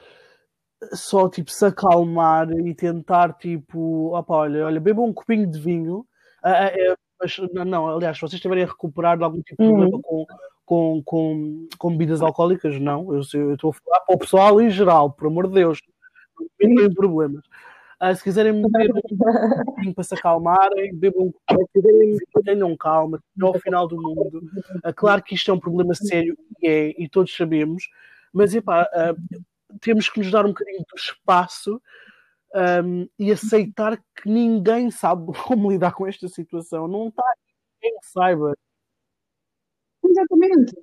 só 0.93 1.27
tipo 1.27 1.49
se 1.49 1.65
acalmar 1.65 2.51
e 2.51 2.75
tentar 2.75 3.33
tipo, 3.33 4.15
opa, 4.15 4.35
olha, 4.35 4.65
olha, 4.67 4.79
beba 4.79 5.01
um 5.01 5.11
copinho 5.11 5.49
de 5.49 5.59
vinho. 5.59 6.05
Uh, 6.43 6.93
uh, 6.93 6.97
mas, 7.19 7.37
não, 7.65 7.87
aliás, 7.87 8.17
se 8.17 8.21
vocês 8.21 8.33
estiverem 8.33 8.63
a 8.63 8.67
recuperar 8.67 9.17
de 9.17 9.23
algum 9.23 9.41
tipo 9.41 9.59
de 9.63 9.69
problema 9.69 9.95
uhum. 9.95 10.01
com, 10.03 10.25
com, 10.65 11.01
com, 11.03 11.67
com 11.79 11.89
bebidas 11.91 12.21
alcoólicas, 12.21 12.79
não. 12.79 13.11
Eu 13.11 13.21
estou 13.21 13.71
a 13.71 13.73
falar 13.73 13.99
para 14.01 14.15
o 14.15 14.19
pessoal 14.19 14.61
em 14.61 14.69
geral, 14.69 15.11
por 15.11 15.27
amor 15.27 15.47
de 15.47 15.53
Deus. 15.53 15.81
Não 16.39 16.75
tem 16.75 16.93
problemas. 16.93 17.43
Uh, 18.01 18.13
se 18.13 18.23
quiserem 18.23 18.61
beber 18.61 18.91
um 19.87 19.93
para 19.93 20.03
se 20.03 20.13
acalmarem, 20.13 20.93
bebam 20.93 21.33
tenham 22.43 22.75
calma, 22.75 23.23
não 23.35 23.49
ao 23.49 23.59
final 23.59 23.87
do 23.87 23.95
mundo. 24.01 24.43
Uh, 24.83 24.93
claro 24.93 25.23
que 25.23 25.33
isto 25.33 25.49
é 25.49 25.53
um 25.53 25.59
problema 25.59 25.95
sério 25.95 26.37
e 26.61 26.67
é, 26.67 27.01
e 27.01 27.07
todos 27.07 27.35
sabemos, 27.35 27.87
mas 28.33 28.53
epá, 28.53 28.83
uh, 28.83 29.77
temos 29.79 30.09
que 30.09 30.19
nos 30.19 30.29
dar 30.29 30.45
um 30.45 30.49
bocadinho 30.49 30.79
do 30.79 30.97
espaço 30.97 31.81
um, 32.83 33.07
e 33.19 33.31
aceitar 33.31 33.97
que 34.15 34.29
ninguém 34.29 34.89
sabe 34.89 35.31
como 35.45 35.71
lidar 35.71 35.93
com 35.93 36.07
esta 36.07 36.27
situação. 36.27 36.87
Não 36.87 37.09
está 37.09 37.23
ninguém 37.81 37.99
que 37.99 38.07
saiba. 38.07 38.57
Exatamente. 40.03 40.73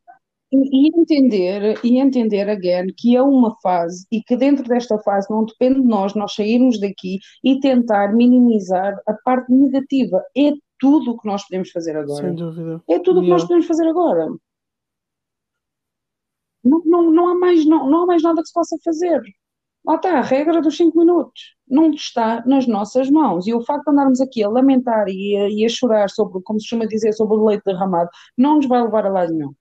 E, 0.53 0.89
e, 0.89 1.01
entender, 1.01 1.81
e 1.83 1.99
entender, 1.99 2.49
again, 2.51 2.89
que 2.97 3.17
é 3.17 3.23
uma 3.23 3.57
fase 3.63 4.07
e 4.13 4.23
que 4.23 4.37
dentro 4.37 4.65
desta 4.65 4.99
fase 4.99 5.31
não 5.31 5.47
depende 5.47 5.81
de 5.81 5.87
nós, 5.87 6.15
nós 6.15 6.35
sairmos 6.35 6.79
daqui 6.79 7.19
e 7.43 7.59
tentar 7.59 8.15
minimizar 8.15 8.95
a 9.07 9.15
parte 9.25 9.51
negativa. 9.51 10.23
É 10.37 10.53
tudo 10.79 11.13
o 11.13 11.19
que 11.19 11.27
nós 11.27 11.43
podemos 11.45 11.71
fazer 11.71 11.97
agora. 11.97 12.27
Sem 12.27 12.35
dúvida. 12.35 12.83
É 12.89 12.99
tudo 12.99 13.21
o 13.21 13.23
que 13.23 13.31
nós 13.31 13.43
podemos 13.43 13.67
fazer 13.67 13.89
agora. 13.89 14.27
Não, 16.63 16.83
não, 16.85 17.11
não, 17.11 17.29
há 17.29 17.35
mais, 17.35 17.65
não, 17.65 17.89
não 17.89 18.03
há 18.03 18.07
mais 18.07 18.23
nada 18.23 18.43
que 18.43 18.49
se 18.49 18.55
possa 18.55 18.77
fazer. 18.85 19.23
Lá 19.85 19.97
está, 19.97 20.19
a 20.19 20.21
regra 20.21 20.61
dos 20.61 20.77
5 20.77 20.97
minutos. 20.97 21.57
Não 21.67 21.91
está 21.91 22.45
nas 22.47 22.67
nossas 22.67 23.11
mãos. 23.11 23.47
E 23.47 23.55
o 23.55 23.65
facto 23.65 23.85
de 23.87 23.91
andarmos 23.93 24.21
aqui 24.21 24.45
a 24.45 24.49
lamentar 24.49 25.09
e 25.09 25.37
a, 25.37 25.49
e 25.49 25.65
a 25.65 25.69
chorar 25.69 26.09
sobre, 26.11 26.41
como 26.43 26.61
se 26.61 26.69
chama 26.69 26.87
dizer, 26.87 27.13
sobre 27.15 27.37
o 27.37 27.45
leite 27.45 27.65
derramado, 27.65 28.11
não 28.37 28.57
nos 28.57 28.67
vai 28.67 28.83
levar 28.83 29.07
a 29.07 29.09
lado 29.09 29.33
nenhum. 29.33 29.53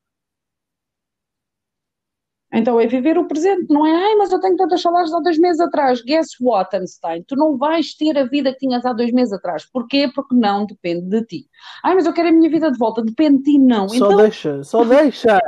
Então 2.53 2.79
é 2.79 2.85
viver 2.85 3.17
o 3.17 3.25
presente, 3.25 3.67
não 3.69 3.85
é? 3.85 3.91
Ai, 3.91 4.15
mas 4.15 4.31
eu 4.31 4.39
tenho 4.39 4.57
tantas 4.57 4.81
salários 4.81 5.13
há 5.13 5.19
dois 5.19 5.37
meses 5.37 5.61
atrás. 5.61 6.01
Guess 6.03 6.31
what, 6.41 6.75
Einstein? 6.75 7.23
Tu 7.25 7.35
não 7.35 7.57
vais 7.57 7.93
ter 7.95 8.17
a 8.17 8.25
vida 8.25 8.51
que 8.51 8.59
tinhas 8.59 8.85
há 8.85 8.91
dois 8.91 9.11
meses 9.13 9.33
atrás. 9.33 9.65
Porquê? 9.71 10.09
Porque 10.13 10.35
não 10.35 10.65
depende 10.65 11.07
de 11.07 11.25
ti. 11.25 11.45
Ai, 11.83 11.95
mas 11.95 12.05
eu 12.05 12.13
quero 12.13 12.29
a 12.29 12.31
minha 12.31 12.49
vida 12.49 12.69
de 12.69 12.77
volta. 12.77 13.01
Depende 13.01 13.37
de 13.37 13.43
ti, 13.43 13.57
não. 13.57 13.87
Só 13.87 13.95
então, 13.95 14.17
deixa, 14.17 14.63
só 14.63 14.83
deixa. 14.83 15.39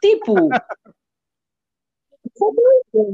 Tipo, 0.00 0.48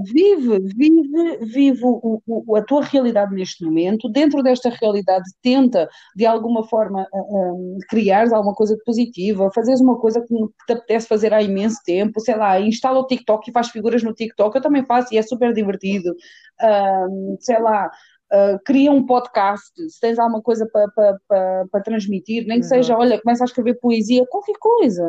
Vive, 0.04 0.60
vive, 0.74 1.36
vive 1.44 1.84
o, 1.84 2.22
o, 2.26 2.56
a 2.56 2.62
tua 2.62 2.82
realidade 2.82 3.34
neste 3.34 3.64
momento. 3.64 4.08
Dentro 4.08 4.42
desta 4.42 4.68
realidade, 4.68 5.24
tenta 5.42 5.88
de 6.14 6.24
alguma 6.24 6.64
forma 6.64 7.06
um, 7.12 7.78
criar 7.88 8.32
alguma 8.32 8.54
coisa 8.54 8.76
de 8.76 8.84
positiva, 8.84 9.50
fazeres 9.54 9.80
uma 9.80 9.98
coisa 9.98 10.20
que 10.20 10.34
te 10.66 10.72
apetece 10.72 11.08
fazer 11.08 11.34
há 11.34 11.42
imenso 11.42 11.80
tempo, 11.84 12.20
sei 12.20 12.36
lá, 12.36 12.60
instala 12.60 13.00
o 13.00 13.06
TikTok 13.06 13.48
e 13.50 13.52
faz 13.52 13.70
figuras 13.70 14.02
no 14.02 14.14
TikTok. 14.14 14.54
Eu 14.54 14.62
também 14.62 14.84
faço 14.84 15.12
e 15.12 15.18
é 15.18 15.22
super 15.22 15.52
divertido. 15.52 16.14
Um, 16.62 17.36
sei 17.40 17.60
lá, 17.60 17.90
Uh, 18.34 18.58
cria 18.64 18.90
um 18.90 19.04
podcast, 19.04 19.74
se 19.90 20.00
tens 20.00 20.18
alguma 20.18 20.40
coisa 20.40 20.66
para 20.72 20.88
pa, 20.96 21.18
pa, 21.28 21.64
pa 21.70 21.80
transmitir, 21.82 22.46
nem 22.46 22.60
que 22.60 22.66
seja, 22.66 22.96
olha, 22.96 23.20
começa 23.20 23.44
a 23.44 23.46
escrever 23.46 23.78
poesia, 23.78 24.24
qualquer 24.26 24.54
coisa 24.58 25.06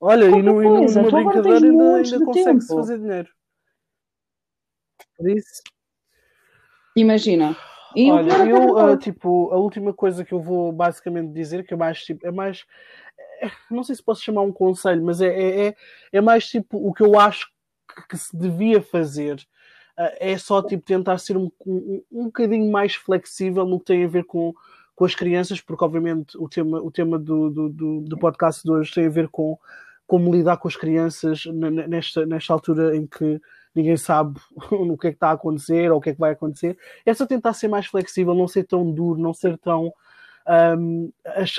Olha, 0.00 0.26
e, 0.26 0.42
no, 0.42 0.62
e 0.62 0.66
numa 0.66 1.10
brincadeira 1.10 1.66
ainda, 1.66 1.96
ainda 1.96 2.24
consegue-se 2.24 2.74
fazer 2.74 2.98
dinheiro. 2.98 3.28
Por 5.16 5.30
isso. 5.30 5.62
Imagina. 6.96 7.56
E 7.94 8.10
Olha, 8.10 8.46
eu, 8.46 8.76
uh, 8.76 8.96
tipo, 8.96 9.50
a 9.52 9.56
última 9.56 9.92
coisa 9.92 10.24
que 10.24 10.32
eu 10.32 10.40
vou 10.40 10.72
basicamente 10.72 11.32
dizer, 11.32 11.66
que 11.66 11.72
é 11.72 11.76
mais, 11.76 12.02
tipo, 12.04 12.26
é 12.26 12.30
mais, 12.30 12.64
é, 13.40 13.50
não 13.70 13.82
sei 13.82 13.94
se 13.94 14.02
posso 14.02 14.22
chamar 14.22 14.42
um 14.42 14.52
conselho, 14.52 15.02
mas 15.02 15.20
é, 15.20 15.28
é, 15.28 15.66
é, 15.68 15.76
é 16.12 16.20
mais, 16.20 16.46
tipo, 16.46 16.76
o 16.76 16.92
que 16.92 17.02
eu 17.02 17.18
acho 17.18 17.48
que, 17.94 18.08
que 18.08 18.16
se 18.18 18.36
devia 18.36 18.82
fazer. 18.82 19.36
Uh, 19.98 20.12
é 20.20 20.36
só, 20.36 20.62
tipo, 20.62 20.84
tentar 20.84 21.16
ser 21.18 21.38
um, 21.38 21.50
um, 21.66 22.02
um 22.12 22.24
bocadinho 22.24 22.70
mais 22.70 22.94
flexível 22.94 23.64
no 23.64 23.78
que 23.78 23.86
tem 23.86 24.04
a 24.04 24.08
ver 24.08 24.24
com, 24.24 24.52
com 24.94 25.04
as 25.04 25.14
crianças, 25.14 25.60
porque, 25.60 25.84
obviamente, 25.84 26.36
o 26.36 26.48
tema, 26.48 26.78
o 26.82 26.90
tema 26.90 27.18
do, 27.18 27.50
do, 27.50 27.68
do, 27.70 28.00
do 28.02 28.18
podcast 28.18 28.62
de 28.62 28.70
hoje 28.70 28.92
tem 28.92 29.06
a 29.06 29.10
ver 29.10 29.28
com 29.28 29.58
como 30.06 30.32
lidar 30.32 30.56
com 30.58 30.68
as 30.68 30.76
crianças 30.76 31.44
nesta, 31.46 32.24
nesta 32.24 32.52
altura 32.52 32.96
em 32.96 33.06
que 33.06 33.40
ninguém 33.76 33.96
sabe 33.96 34.40
o 34.72 34.96
que 34.96 35.08
é 35.08 35.10
que 35.10 35.16
está 35.16 35.28
a 35.28 35.32
acontecer 35.32 35.92
ou 35.92 35.98
o 35.98 36.00
que 36.00 36.10
é 36.10 36.14
que 36.14 36.20
vai 36.20 36.32
acontecer. 36.32 36.76
É 37.04 37.12
só 37.14 37.26
tentar 37.26 37.52
ser 37.52 37.68
mais 37.68 37.86
flexível, 37.86 38.34
não 38.34 38.48
ser 38.48 38.64
tão 38.64 38.90
duro, 38.90 39.20
não 39.20 39.34
ser 39.34 39.58
tão. 39.58 39.92
Um, 40.78 41.12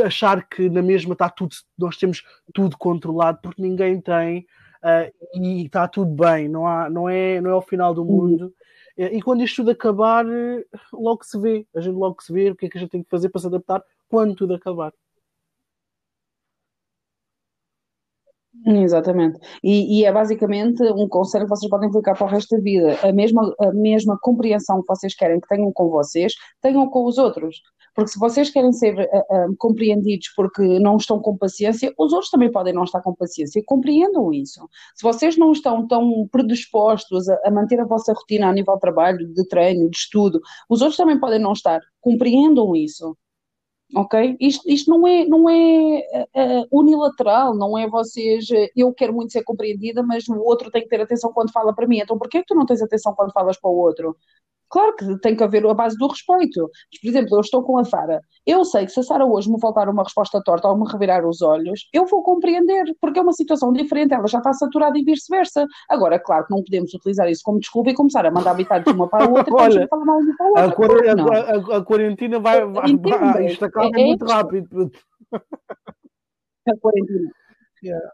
achar 0.06 0.48
que 0.48 0.70
na 0.70 0.82
mesma 0.82 1.12
está 1.12 1.30
tudo, 1.30 1.54
nós 1.78 1.98
temos 1.98 2.24
tudo 2.54 2.78
controlado, 2.78 3.40
porque 3.42 3.62
ninguém 3.62 4.00
tem 4.00 4.48
uh, 4.82 5.14
e 5.34 5.66
está 5.66 5.90
tudo 5.90 6.10
bem, 6.10 6.48
não, 6.48 6.66
há, 6.66 6.90
não, 6.90 7.10
é, 7.10 7.42
não 7.42 7.52
é 7.52 7.56
o 7.56 7.62
final 7.62 7.94
do 7.94 8.06
mundo. 8.06 8.54
E 8.98 9.22
quando 9.22 9.44
isto 9.44 9.58
tudo 9.58 9.72
acabar, 9.72 10.26
logo 10.92 11.24
se 11.24 11.40
vê, 11.40 11.68
a 11.76 11.82
gente 11.82 11.96
logo 11.96 12.24
se 12.24 12.34
vê 12.34 12.50
o 12.50 12.56
que 12.56 12.66
é 12.66 12.70
que 12.70 12.78
a 12.78 12.82
gente 12.82 12.90
tem 12.90 13.04
que 13.04 13.10
fazer 13.10 13.30
para 13.30 13.42
se 13.42 13.48
adaptar 13.48 13.84
quando 14.10 14.34
tudo 14.34 14.56
acabar. 14.56 14.92
Exatamente. 18.66 19.40
E, 19.64 20.00
e, 20.00 20.06
é 20.06 20.12
basicamente 20.12 20.84
um 20.84 21.08
conselho 21.08 21.46
que 21.46 21.50
vocês 21.50 21.70
podem 21.70 21.90
aplicar 21.90 22.16
para 22.16 22.28
o 22.28 22.30
resto 22.30 22.56
da 22.56 22.62
vida. 22.62 22.98
A 23.02 23.12
mesma, 23.12 23.54
a 23.60 23.72
mesma 23.72 24.18
compreensão 24.22 24.82
que 24.82 24.88
vocês 24.88 25.16
querem 25.16 25.40
que 25.40 25.48
tenham 25.48 25.72
com 25.72 25.90
vocês, 25.90 26.34
tenham 26.62 26.90
com 26.90 27.06
os 27.06 27.18
outros. 27.18 27.62
Porque 27.96 28.12
se 28.12 28.20
vocês 28.20 28.52
querem 28.52 28.72
ser 28.74 28.94
uh, 29.00 29.56
compreendidos 29.58 30.28
porque 30.36 30.80
não 30.80 30.98
estão 30.98 31.20
com 31.20 31.36
paciência, 31.36 31.92
os 31.98 32.14
outros 32.14 32.30
também 32.30 32.52
podem 32.52 32.74
não 32.74 32.84
estar 32.84 33.02
com 33.02 33.16
paciência. 33.16 33.64
Compreendam 33.66 34.32
isso. 34.32 34.68
Se 34.96 35.02
vocês 35.02 35.36
não 35.38 35.52
estão 35.52 35.88
tão 35.88 36.28
predispostos 36.32 37.28
a, 37.28 37.40
a 37.46 37.50
manter 37.50 37.80
a 37.80 37.86
vossa 37.86 38.14
rotina 38.14 38.50
a 38.50 38.54
nível 38.54 38.76
de 38.76 38.82
trabalho, 38.82 39.34
de 39.34 39.48
treino, 39.48 39.90
de 39.90 39.98
estudo, 39.98 40.40
os 40.70 40.82
outros 40.82 40.98
também 40.98 41.20
podem 41.20 41.40
não 41.40 41.54
estar. 41.54 41.80
Compreendam 42.00 42.76
isso 42.76 43.18
ok? 43.96 44.38
Isto, 44.40 44.70
isto 44.70 44.90
não 44.90 45.08
é, 45.08 45.26
não 45.26 45.50
é 45.50 46.04
uh, 46.36 46.68
unilateral, 46.72 47.56
não 47.56 47.78
é 47.78 47.88
vocês, 47.88 48.50
uh, 48.50 48.70
eu 48.76 48.94
quero 48.94 49.14
muito 49.14 49.32
ser 49.32 49.44
compreendida, 49.44 50.04
mas 50.04 50.28
o 50.28 50.40
outro 50.40 50.72
tem 50.72 50.84
que 50.84 50.90
ter 50.90 51.02
atenção 51.02 51.32
quando 51.34 51.52
fala 51.52 51.74
para 51.74 51.88
mim, 51.88 52.00
então 52.00 52.18
porquê 52.18 52.40
é 52.40 52.42
que 52.42 52.48
tu 52.48 52.56
não 52.56 52.66
tens 52.66 52.82
atenção 52.82 53.14
quando 53.16 53.32
falas 53.32 53.60
para 53.60 53.70
o 53.70 53.78
outro? 53.78 54.16
Claro 54.70 54.96
que 54.96 55.20
tem 55.20 55.36
que 55.36 55.44
haver 55.44 55.66
a 55.66 55.74
base 55.74 55.98
do 55.98 56.08
respeito. 56.08 56.70
Mas, 56.92 57.02
por 57.02 57.08
exemplo, 57.08 57.38
eu 57.38 57.42
estou 57.42 57.64
com 57.64 57.78
a 57.78 57.84
Sara. 57.84 58.22
Eu 58.46 58.66
sei 58.66 58.86
que 58.86 58.92
se 58.92 59.00
a 59.00 59.04
Sara 59.04 59.26
hoje 59.26 59.52
me 59.52 59.60
faltar 59.60 59.90
uma 59.90 60.04
resposta 60.04 60.42
torta 60.44 60.68
ou 60.68 60.78
me 60.78 60.90
revirar 60.90 61.26
os 61.26 61.42
olhos, 61.42 61.88
eu 61.94 62.06
vou 62.06 62.22
compreender, 62.24 62.86
porque 63.00 63.20
é 63.20 63.22
uma 63.22 63.34
situação 63.34 63.72
diferente, 63.72 64.14
ela 64.14 64.28
já 64.28 64.40
está 64.40 64.54
saturada 64.54 64.98
e 64.98 65.04
vice-versa. 65.04 65.66
Agora, 65.90 66.20
claro 66.20 66.46
que 66.46 66.54
não 66.54 66.64
podemos 66.64 66.94
utilizar 66.94 67.30
isso 67.30 67.42
como 67.44 67.60
desculpa 67.60 67.90
e 67.92 67.94
começar 67.94 68.26
a 68.26 68.32
mandar 68.32 68.52
habitar 68.52 68.84
de 68.84 68.90
uma 68.90 69.08
para 69.08 69.26
a 69.26 69.30
outra 69.30 69.54
Olha, 69.56 69.84
e 69.84 69.88
falar 69.88 70.06
mal 70.06 70.22
de 70.22 70.36
para 70.36 70.46
a 70.46 70.66
outra. 70.66 71.12
A, 71.14 71.76
a, 71.76 71.78
a, 71.78 71.84
quarentena 71.84 72.40
vai. 72.40 72.66
vai, 72.66 72.96
vai 72.96 73.46
isto 73.46 73.66
acaba 73.66 73.86
é, 73.86 74.02
é 74.02 74.06
muito 74.06 74.26
rápido. 74.26 74.92
A 75.34 76.78
quarentena. 76.80 77.32
Yeah. 77.84 78.10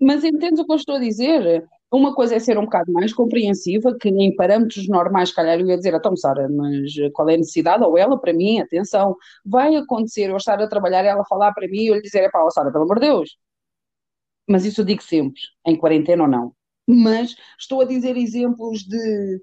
Mas 0.00 0.24
entendes 0.24 0.58
o 0.58 0.66
que 0.66 0.72
eu 0.72 0.76
estou 0.76 0.96
a 0.96 0.98
dizer? 0.98 1.64
Uma 1.94 2.12
coisa 2.12 2.34
é 2.34 2.40
ser 2.40 2.58
um 2.58 2.64
bocado 2.64 2.92
mais 2.92 3.12
compreensiva, 3.12 3.96
que 3.96 4.08
em 4.08 4.34
parâmetros 4.34 4.88
normais, 4.88 5.32
calhar 5.32 5.60
eu 5.60 5.68
ia 5.68 5.76
dizer, 5.76 5.94
então 5.94 6.16
Sara, 6.16 6.48
mas 6.48 6.92
qual 7.12 7.28
é 7.28 7.34
a 7.34 7.36
necessidade? 7.36 7.84
Ou 7.84 7.96
ela, 7.96 8.18
para 8.18 8.32
mim, 8.32 8.58
atenção, 8.58 9.16
vai 9.46 9.76
acontecer 9.76 10.28
eu 10.28 10.36
estar 10.36 10.60
a 10.60 10.66
trabalhar 10.66 11.04
ela 11.04 11.24
falar 11.24 11.52
para 11.52 11.68
mim 11.68 11.82
e 11.82 11.86
eu 11.86 11.94
lhe 11.94 12.02
dizer, 12.02 12.24
é 12.24 12.28
pá, 12.28 12.44
Sara, 12.50 12.72
pelo 12.72 12.82
amor 12.82 12.98
de 12.98 13.06
Deus. 13.06 13.38
Mas 14.48 14.64
isso 14.64 14.80
eu 14.80 14.84
digo 14.84 15.02
sempre, 15.04 15.40
em 15.64 15.76
quarentena 15.76 16.24
ou 16.24 16.28
não. 16.28 16.52
Mas 16.84 17.36
estou 17.58 17.80
a 17.80 17.84
dizer 17.84 18.16
exemplos 18.16 18.80
de, 18.80 19.40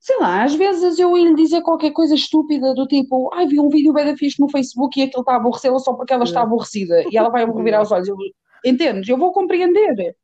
sei 0.00 0.18
lá, 0.18 0.42
às 0.42 0.54
vezes 0.56 0.98
eu 0.98 1.16
ia 1.16 1.28
lhe 1.28 1.36
dizer 1.36 1.62
qualquer 1.62 1.92
coisa 1.92 2.16
estúpida 2.16 2.74
do 2.74 2.84
tipo, 2.88 3.30
ai, 3.32 3.46
vi 3.46 3.60
um 3.60 3.68
vídeo 3.68 3.92
bem 3.92 4.06
da 4.06 4.16
fixe 4.16 4.40
no 4.40 4.50
Facebook 4.50 4.98
e 4.98 5.04
aquilo 5.04 5.20
está 5.20 5.34
a 5.34 5.36
aborrecê-la 5.36 5.78
só 5.78 5.94
porque 5.94 6.12
ela 6.12 6.24
está 6.24 6.42
aborrecida 6.42 7.04
e 7.12 7.16
ela 7.16 7.28
vai 7.28 7.46
me 7.46 7.54
revirar 7.54 7.80
os 7.80 7.92
olhos. 7.92 8.08
Eu, 8.08 8.16
entendes? 8.64 9.08
Eu 9.08 9.16
vou 9.16 9.32
compreender 9.32 10.16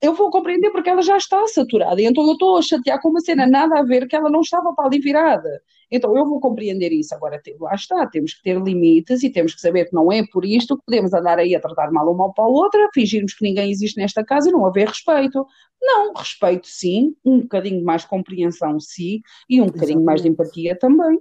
eu 0.00 0.14
vou 0.14 0.30
compreender 0.30 0.70
porque 0.70 0.88
ela 0.88 1.02
já 1.02 1.16
está 1.16 1.46
saturada. 1.46 2.00
Então 2.00 2.26
eu 2.26 2.32
estou 2.32 2.56
a 2.56 2.62
chatear 2.62 3.00
com 3.00 3.10
uma 3.10 3.20
cena 3.20 3.46
nada 3.46 3.78
a 3.78 3.82
ver 3.82 4.06
que 4.08 4.16
ela 4.16 4.30
não 4.30 4.40
estava 4.40 4.72
para 4.74 4.86
ali 4.86 4.98
virada. 4.98 5.62
Então 5.90 6.16
eu 6.16 6.24
vou 6.24 6.40
compreender 6.40 6.90
isso. 6.90 7.14
Agora, 7.14 7.40
lá 7.60 7.74
está, 7.74 8.06
temos 8.06 8.32
que 8.32 8.42
ter 8.42 8.58
limites 8.58 9.22
e 9.22 9.30
temos 9.30 9.54
que 9.54 9.60
saber 9.60 9.86
que 9.86 9.94
não 9.94 10.10
é 10.10 10.24
por 10.32 10.44
isto 10.44 10.76
que 10.78 10.84
podemos 10.86 11.12
andar 11.12 11.38
aí 11.38 11.54
a 11.54 11.60
tratar 11.60 11.90
mal 11.92 12.10
uma 12.10 12.32
para 12.32 12.44
a 12.44 12.48
outra, 12.48 12.88
fingirmos 12.94 13.34
que 13.34 13.44
ninguém 13.44 13.70
existe 13.70 13.98
nesta 13.98 14.24
casa 14.24 14.48
e 14.48 14.52
não 14.52 14.64
haver 14.64 14.88
respeito. 14.88 15.46
Não, 15.82 16.14
respeito 16.14 16.66
sim, 16.66 17.14
um 17.24 17.40
bocadinho 17.40 17.84
mais 17.84 18.04
compreensão 18.04 18.80
sim 18.80 19.20
e 19.48 19.60
um 19.60 19.66
bocadinho 19.66 20.00
Exatamente. 20.00 20.06
mais 20.06 20.22
de 20.22 20.28
empatia 20.28 20.78
também. 20.78 21.18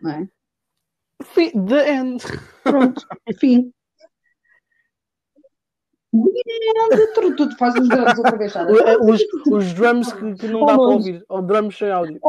Não 0.00 0.10
é? 0.10 0.28
The 1.34 1.94
end. 1.94 2.22
Pronto, 2.62 3.06
fim. 3.38 3.72
Tu 6.12 7.56
faz 7.56 7.74
os 7.76 7.88
drums 7.88 8.18
outra 8.18 8.36
vez, 8.36 8.52
os, 9.00 9.22
os 9.52 9.72
drums 9.74 10.12
que, 10.12 10.34
que 10.34 10.48
não 10.48 10.66
dá 10.66 10.74
para 10.74 10.82
ouvir, 10.82 11.24
ou 11.28 11.42
drums 11.42 11.78
sem 11.78 11.90
áudio. 11.90 12.20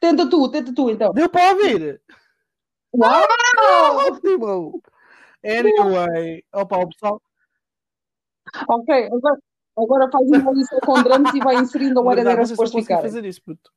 Tenta 0.00 0.28
tu, 0.28 0.50
tenta 0.50 0.74
tu 0.74 0.90
então. 0.90 1.12
Deu 1.12 1.28
para 1.28 1.52
ouvir? 1.52 2.00
Uau! 2.94 3.26
Ótimo! 4.08 4.82
Anyway, 5.44 6.44
opa, 6.52 6.78
o 6.78 6.88
pessoal. 6.88 7.22
Ok, 8.68 9.06
agora, 9.06 9.38
agora 9.76 10.10
faz 10.10 10.28
uma 10.28 10.52
lista 10.52 10.80
com 10.84 11.02
drums 11.02 11.34
e 11.34 11.38
vai 11.38 11.56
inserindo 11.56 12.00
a 12.00 12.02
hora 12.02 12.46
depois 12.46 12.72
ficar. 12.72 13.00
fazer 13.00 13.24
isso, 13.24 13.42
puto. 13.42 13.70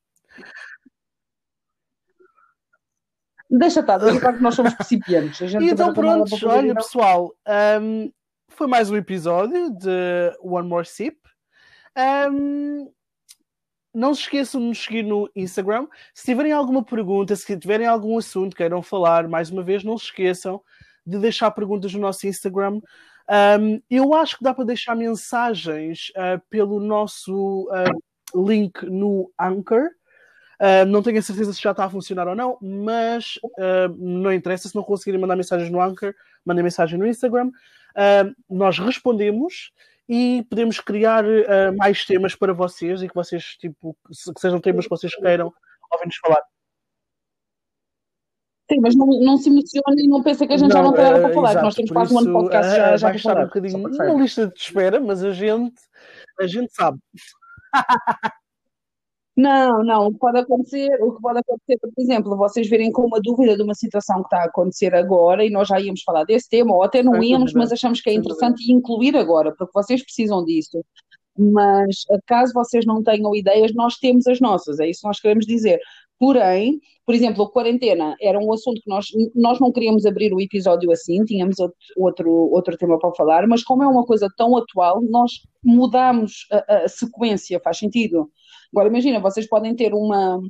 Deixa 3.50 3.80
estar, 3.80 3.98
deixa 3.98 4.16
estar 4.16 4.32
que 4.32 4.42
nós 4.42 4.54
somos 4.54 4.74
principiantes. 4.74 5.40
e 5.60 5.70
então 5.70 5.92
pronto, 5.92 6.32
olha 6.46 6.74
pessoal, 6.74 7.34
um, 7.82 8.12
foi 8.48 8.68
mais 8.68 8.90
um 8.90 8.96
episódio 8.96 9.70
de 9.70 10.36
One 10.40 10.68
More 10.68 10.86
Sip. 10.86 11.18
Um, 12.32 12.92
não 13.92 14.14
se 14.14 14.22
esqueçam 14.22 14.60
de 14.60 14.68
nos 14.68 14.84
seguir 14.84 15.02
no 15.02 15.28
Instagram. 15.34 15.88
Se 16.14 16.26
tiverem 16.26 16.52
alguma 16.52 16.84
pergunta, 16.84 17.34
se 17.34 17.58
tiverem 17.58 17.88
algum 17.88 18.16
assunto 18.18 18.52
que 18.52 18.58
queiram 18.58 18.82
falar, 18.82 19.26
mais 19.26 19.50
uma 19.50 19.64
vez, 19.64 19.82
não 19.82 19.98
se 19.98 20.04
esqueçam 20.04 20.62
de 21.04 21.18
deixar 21.18 21.50
perguntas 21.50 21.92
no 21.92 22.00
nosso 22.00 22.28
Instagram. 22.28 22.80
Um, 23.60 23.80
eu 23.90 24.14
acho 24.14 24.38
que 24.38 24.44
dá 24.44 24.54
para 24.54 24.64
deixar 24.64 24.94
mensagens 24.94 26.10
uh, 26.10 26.40
pelo 26.48 26.78
nosso 26.78 27.68
uh, 27.68 28.46
link 28.46 28.84
no 28.86 29.32
Anchor. 29.38 29.88
Uh, 30.60 30.84
não 30.86 31.02
tenho 31.02 31.18
a 31.18 31.22
certeza 31.22 31.54
se 31.54 31.62
já 31.62 31.70
está 31.70 31.86
a 31.86 31.90
funcionar 31.90 32.28
ou 32.28 32.36
não, 32.36 32.58
mas 32.60 33.38
uh, 33.44 33.88
não 33.96 34.30
interessa. 34.30 34.68
Se 34.68 34.76
não 34.76 34.82
conseguirem 34.82 35.18
mandar 35.18 35.34
mensagens 35.34 35.70
no 35.70 35.80
Anchor, 35.80 36.14
mandem 36.44 36.62
mensagem 36.62 36.98
no 36.98 37.06
Instagram. 37.06 37.48
Uh, 37.48 38.34
nós 38.48 38.78
respondemos 38.78 39.72
e 40.06 40.44
podemos 40.50 40.78
criar 40.80 41.24
mais 41.76 42.04
temas 42.04 42.34
para 42.34 42.52
vocês 42.52 43.00
e 43.00 43.08
que 43.08 43.14
vocês, 43.14 43.56
tipo, 43.60 43.96
que 44.08 44.40
sejam 44.40 44.60
temas 44.60 44.84
que 44.84 44.90
vocês 44.90 45.14
queiram 45.14 45.52
ouvir-nos 45.92 46.16
falar. 46.16 46.42
Sim, 48.68 48.80
mas 48.80 48.96
não, 48.96 49.06
não 49.06 49.36
se 49.36 49.48
emocione 49.48 50.04
e 50.04 50.08
não 50.08 50.20
pense 50.20 50.44
que 50.44 50.52
a 50.52 50.56
gente 50.56 50.70
não, 50.70 50.76
já 50.78 50.82
não 50.82 50.92
tem 50.92 51.04
nada 51.04 51.20
para 51.20 51.32
falar. 51.32 51.50
Exato, 51.50 51.64
nós 51.64 51.74
temos 51.76 51.90
quase 51.92 52.14
um 52.14 52.18
ano 52.18 52.26
de 52.26 52.32
podcast 52.32 52.76
já, 52.76 52.96
já 52.96 53.06
vai 53.06 53.16
estar 53.16 53.38
um 53.38 53.44
bocadinho 53.44 53.88
na 53.88 54.14
lista 54.14 54.48
de 54.48 54.60
espera, 54.60 55.00
mas 55.00 55.22
a 55.22 55.30
gente, 55.30 55.80
a 56.40 56.46
gente 56.48 56.72
sabe. 56.74 56.98
Não, 59.36 59.82
não, 59.84 60.06
o 60.06 60.12
que 60.12 60.18
pode 60.18 60.38
acontecer, 60.38 60.88
o 61.00 61.14
que 61.14 61.22
pode 61.22 61.38
acontecer, 61.38 61.78
por 61.78 61.92
exemplo, 61.96 62.36
vocês 62.36 62.68
verem 62.68 62.90
com 62.92 63.06
uma 63.06 63.20
dúvida 63.20 63.56
de 63.56 63.62
uma 63.62 63.74
situação 63.74 64.16
que 64.16 64.26
está 64.26 64.38
a 64.38 64.44
acontecer 64.44 64.94
agora 64.94 65.44
e 65.44 65.50
nós 65.50 65.68
já 65.68 65.80
íamos 65.80 66.02
falar 66.02 66.24
desse 66.24 66.48
tema, 66.48 66.74
ou 66.74 66.82
até 66.82 67.02
não 67.02 67.22
íamos, 67.22 67.52
mas 67.54 67.72
achamos 67.72 68.00
que 68.00 68.10
é 68.10 68.12
interessante 68.12 68.70
incluir 68.70 69.16
agora, 69.16 69.54
porque 69.56 69.72
vocês 69.72 70.02
precisam 70.02 70.44
disso. 70.44 70.84
Mas 71.38 72.04
caso 72.26 72.52
vocês 72.52 72.84
não 72.84 73.02
tenham 73.02 73.34
ideias, 73.34 73.72
nós 73.74 73.96
temos 73.96 74.26
as 74.26 74.40
nossas, 74.40 74.78
é 74.78 74.90
isso 74.90 75.00
que 75.00 75.08
nós 75.08 75.20
queremos 75.20 75.46
dizer. 75.46 75.80
Porém, 76.18 76.78
por 77.06 77.14
exemplo, 77.14 77.44
a 77.44 77.50
quarentena 77.50 78.14
era 78.20 78.38
um 78.38 78.52
assunto 78.52 78.82
que 78.82 78.90
nós, 78.90 79.06
nós 79.34 79.58
não 79.58 79.72
queríamos 79.72 80.04
abrir 80.04 80.34
o 80.34 80.40
episódio 80.40 80.92
assim, 80.92 81.24
tínhamos 81.24 81.58
outro, 81.58 81.76
outro, 81.96 82.30
outro 82.30 82.76
tema 82.76 82.98
para 82.98 83.14
falar, 83.14 83.46
mas 83.46 83.64
como 83.64 83.82
é 83.82 83.88
uma 83.88 84.04
coisa 84.04 84.28
tão 84.36 84.54
atual, 84.54 85.00
nós 85.00 85.32
mudamos 85.64 86.46
a, 86.52 86.84
a 86.84 86.88
sequência, 86.88 87.58
faz 87.64 87.78
sentido? 87.78 88.30
Agora 88.72 88.88
imagina, 88.88 89.20
vocês 89.20 89.48
podem 89.48 89.74
ter 89.74 89.92
uma, 89.94 90.40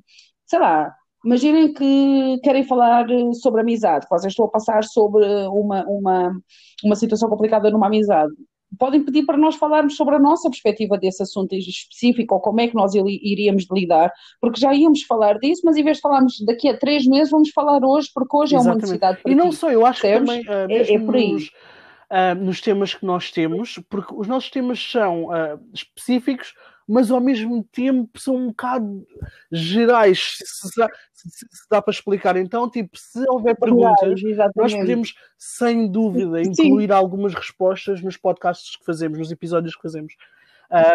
sei 0.47 0.59
lá, 0.59 0.95
imaginem 1.25 1.73
que 1.73 2.39
querem 2.43 2.65
falar 2.65 3.07
sobre 3.35 3.61
amizade, 3.61 4.07
vocês 4.11 4.33
estão 4.33 4.47
a 4.47 4.51
passar 4.51 4.85
sobre 4.85 5.25
uma, 5.49 5.85
uma, 5.87 6.41
uma 6.85 6.97
situação 6.97 7.29
complicada 7.29 7.71
numa 7.71 7.87
amizade 7.87 8.33
podem 8.79 9.03
pedir 9.03 9.25
para 9.25 9.37
nós 9.37 9.57
falarmos 9.57 9.97
sobre 9.97 10.15
a 10.15 10.19
nossa 10.19 10.49
perspectiva 10.49 10.97
desse 10.97 11.23
assunto 11.23 11.55
específico 11.55 12.35
ou 12.35 12.41
como 12.41 12.61
é 12.61 12.69
que 12.69 12.75
nós 12.75 12.95
iríamos 12.95 13.67
lidar, 13.71 14.13
porque 14.41 14.61
já 14.61 14.73
íamos 14.75 15.03
falar 15.03 15.39
disso, 15.39 15.63
mas 15.65 15.77
em 15.77 15.83
vez 15.83 15.97
de 15.97 16.03
falarmos 16.03 16.41
daqui 16.47 16.69
a 16.69 16.77
três 16.77 17.07
meses, 17.07 17.31
vamos 17.31 17.51
falar 17.51 17.85
hoje, 17.85 18.09
porque 18.15 18.37
hoje 18.37 18.55
Exatamente. 18.55 18.67
é 18.67 18.71
uma 18.71 18.81
necessidade 18.81 19.23
para 19.23 19.33
E 19.33 19.35
não 19.35 19.53
só, 19.53 19.71
eu 19.71 19.85
acho 19.85 20.01
que 20.01 20.13
também 20.13 20.41
uh, 20.43 20.71
é, 20.71 20.95
é 20.95 20.99
por 20.99 21.17
aí. 21.17 21.33
Nos, 21.33 21.47
uh, 21.47 22.35
nos 22.41 22.61
temas 22.61 22.95
que 22.95 23.05
nós 23.05 23.31
temos, 23.31 23.81
porque 23.89 24.15
os 24.15 24.29
nossos 24.29 24.51
temas 24.51 24.81
são 24.81 25.27
uh, 25.27 25.61
específicos, 25.75 26.55
mas 26.91 27.09
ao 27.09 27.21
mesmo 27.21 27.63
tempo 27.71 28.19
são 28.19 28.35
um 28.35 28.47
bocado 28.49 29.07
gerais, 29.53 30.39
se, 30.39 30.69
se, 30.69 31.31
se 31.31 31.69
dá 31.71 31.81
para 31.81 31.93
explicar. 31.93 32.37
Então, 32.37 32.69
tipo, 32.69 32.99
se 32.99 33.23
houver 33.29 33.57
perguntas, 33.57 34.21
nós 34.57 34.75
podemos, 34.75 35.15
sem 35.39 35.89
dúvida, 35.89 36.43
incluir 36.43 36.89
Sim. 36.89 36.93
algumas 36.93 37.33
respostas 37.33 38.03
nos 38.03 38.17
podcasts 38.17 38.75
que 38.75 38.85
fazemos, 38.85 39.19
nos 39.19 39.31
episódios 39.31 39.77
que 39.77 39.83
fazemos. 39.83 40.17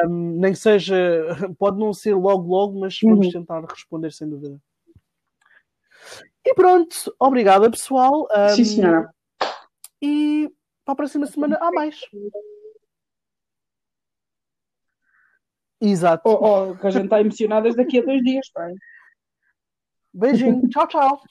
Um, 0.05 0.39
nem 0.39 0.53
seja, 0.53 0.95
pode 1.57 1.79
não 1.79 1.93
ser 1.93 2.13
logo, 2.13 2.45
logo, 2.45 2.77
mas 2.77 2.99
vamos 3.01 3.27
uhum. 3.27 3.31
tentar 3.31 3.61
responder 3.61 4.11
sem 4.11 4.29
dúvida. 4.29 4.59
E 6.45 6.53
pronto, 6.53 7.15
obrigada 7.17 7.71
pessoal. 7.71 8.27
Um, 8.35 8.49
Sim, 8.49 8.65
senhora. 8.65 9.09
E 10.01 10.51
para 10.83 10.91
a 10.91 10.95
próxima 10.97 11.25
semana 11.25 11.57
há 11.61 11.71
mais. 11.71 12.01
Exato. 15.81 16.29
Oh, 16.29 16.71
oh, 16.71 16.77
que 16.77 16.87
a 16.87 16.91
gente 16.91 17.05
está 17.05 17.19
emocionadas 17.19 17.75
daqui 17.75 17.99
a 17.99 18.03
dois 18.03 18.21
dias, 18.21 18.49
pai. 18.53 18.73
Beijinho, 20.13 20.67
tchau, 20.69 20.87
tchau. 20.87 21.21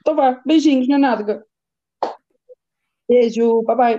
Então 0.00 0.16
vá, 0.16 0.42
beijinhos 0.44 0.88
na 0.88 0.98
nádega. 0.98 1.44
Beijo, 3.08 3.62
bye 3.62 3.76
bye. 3.76 3.92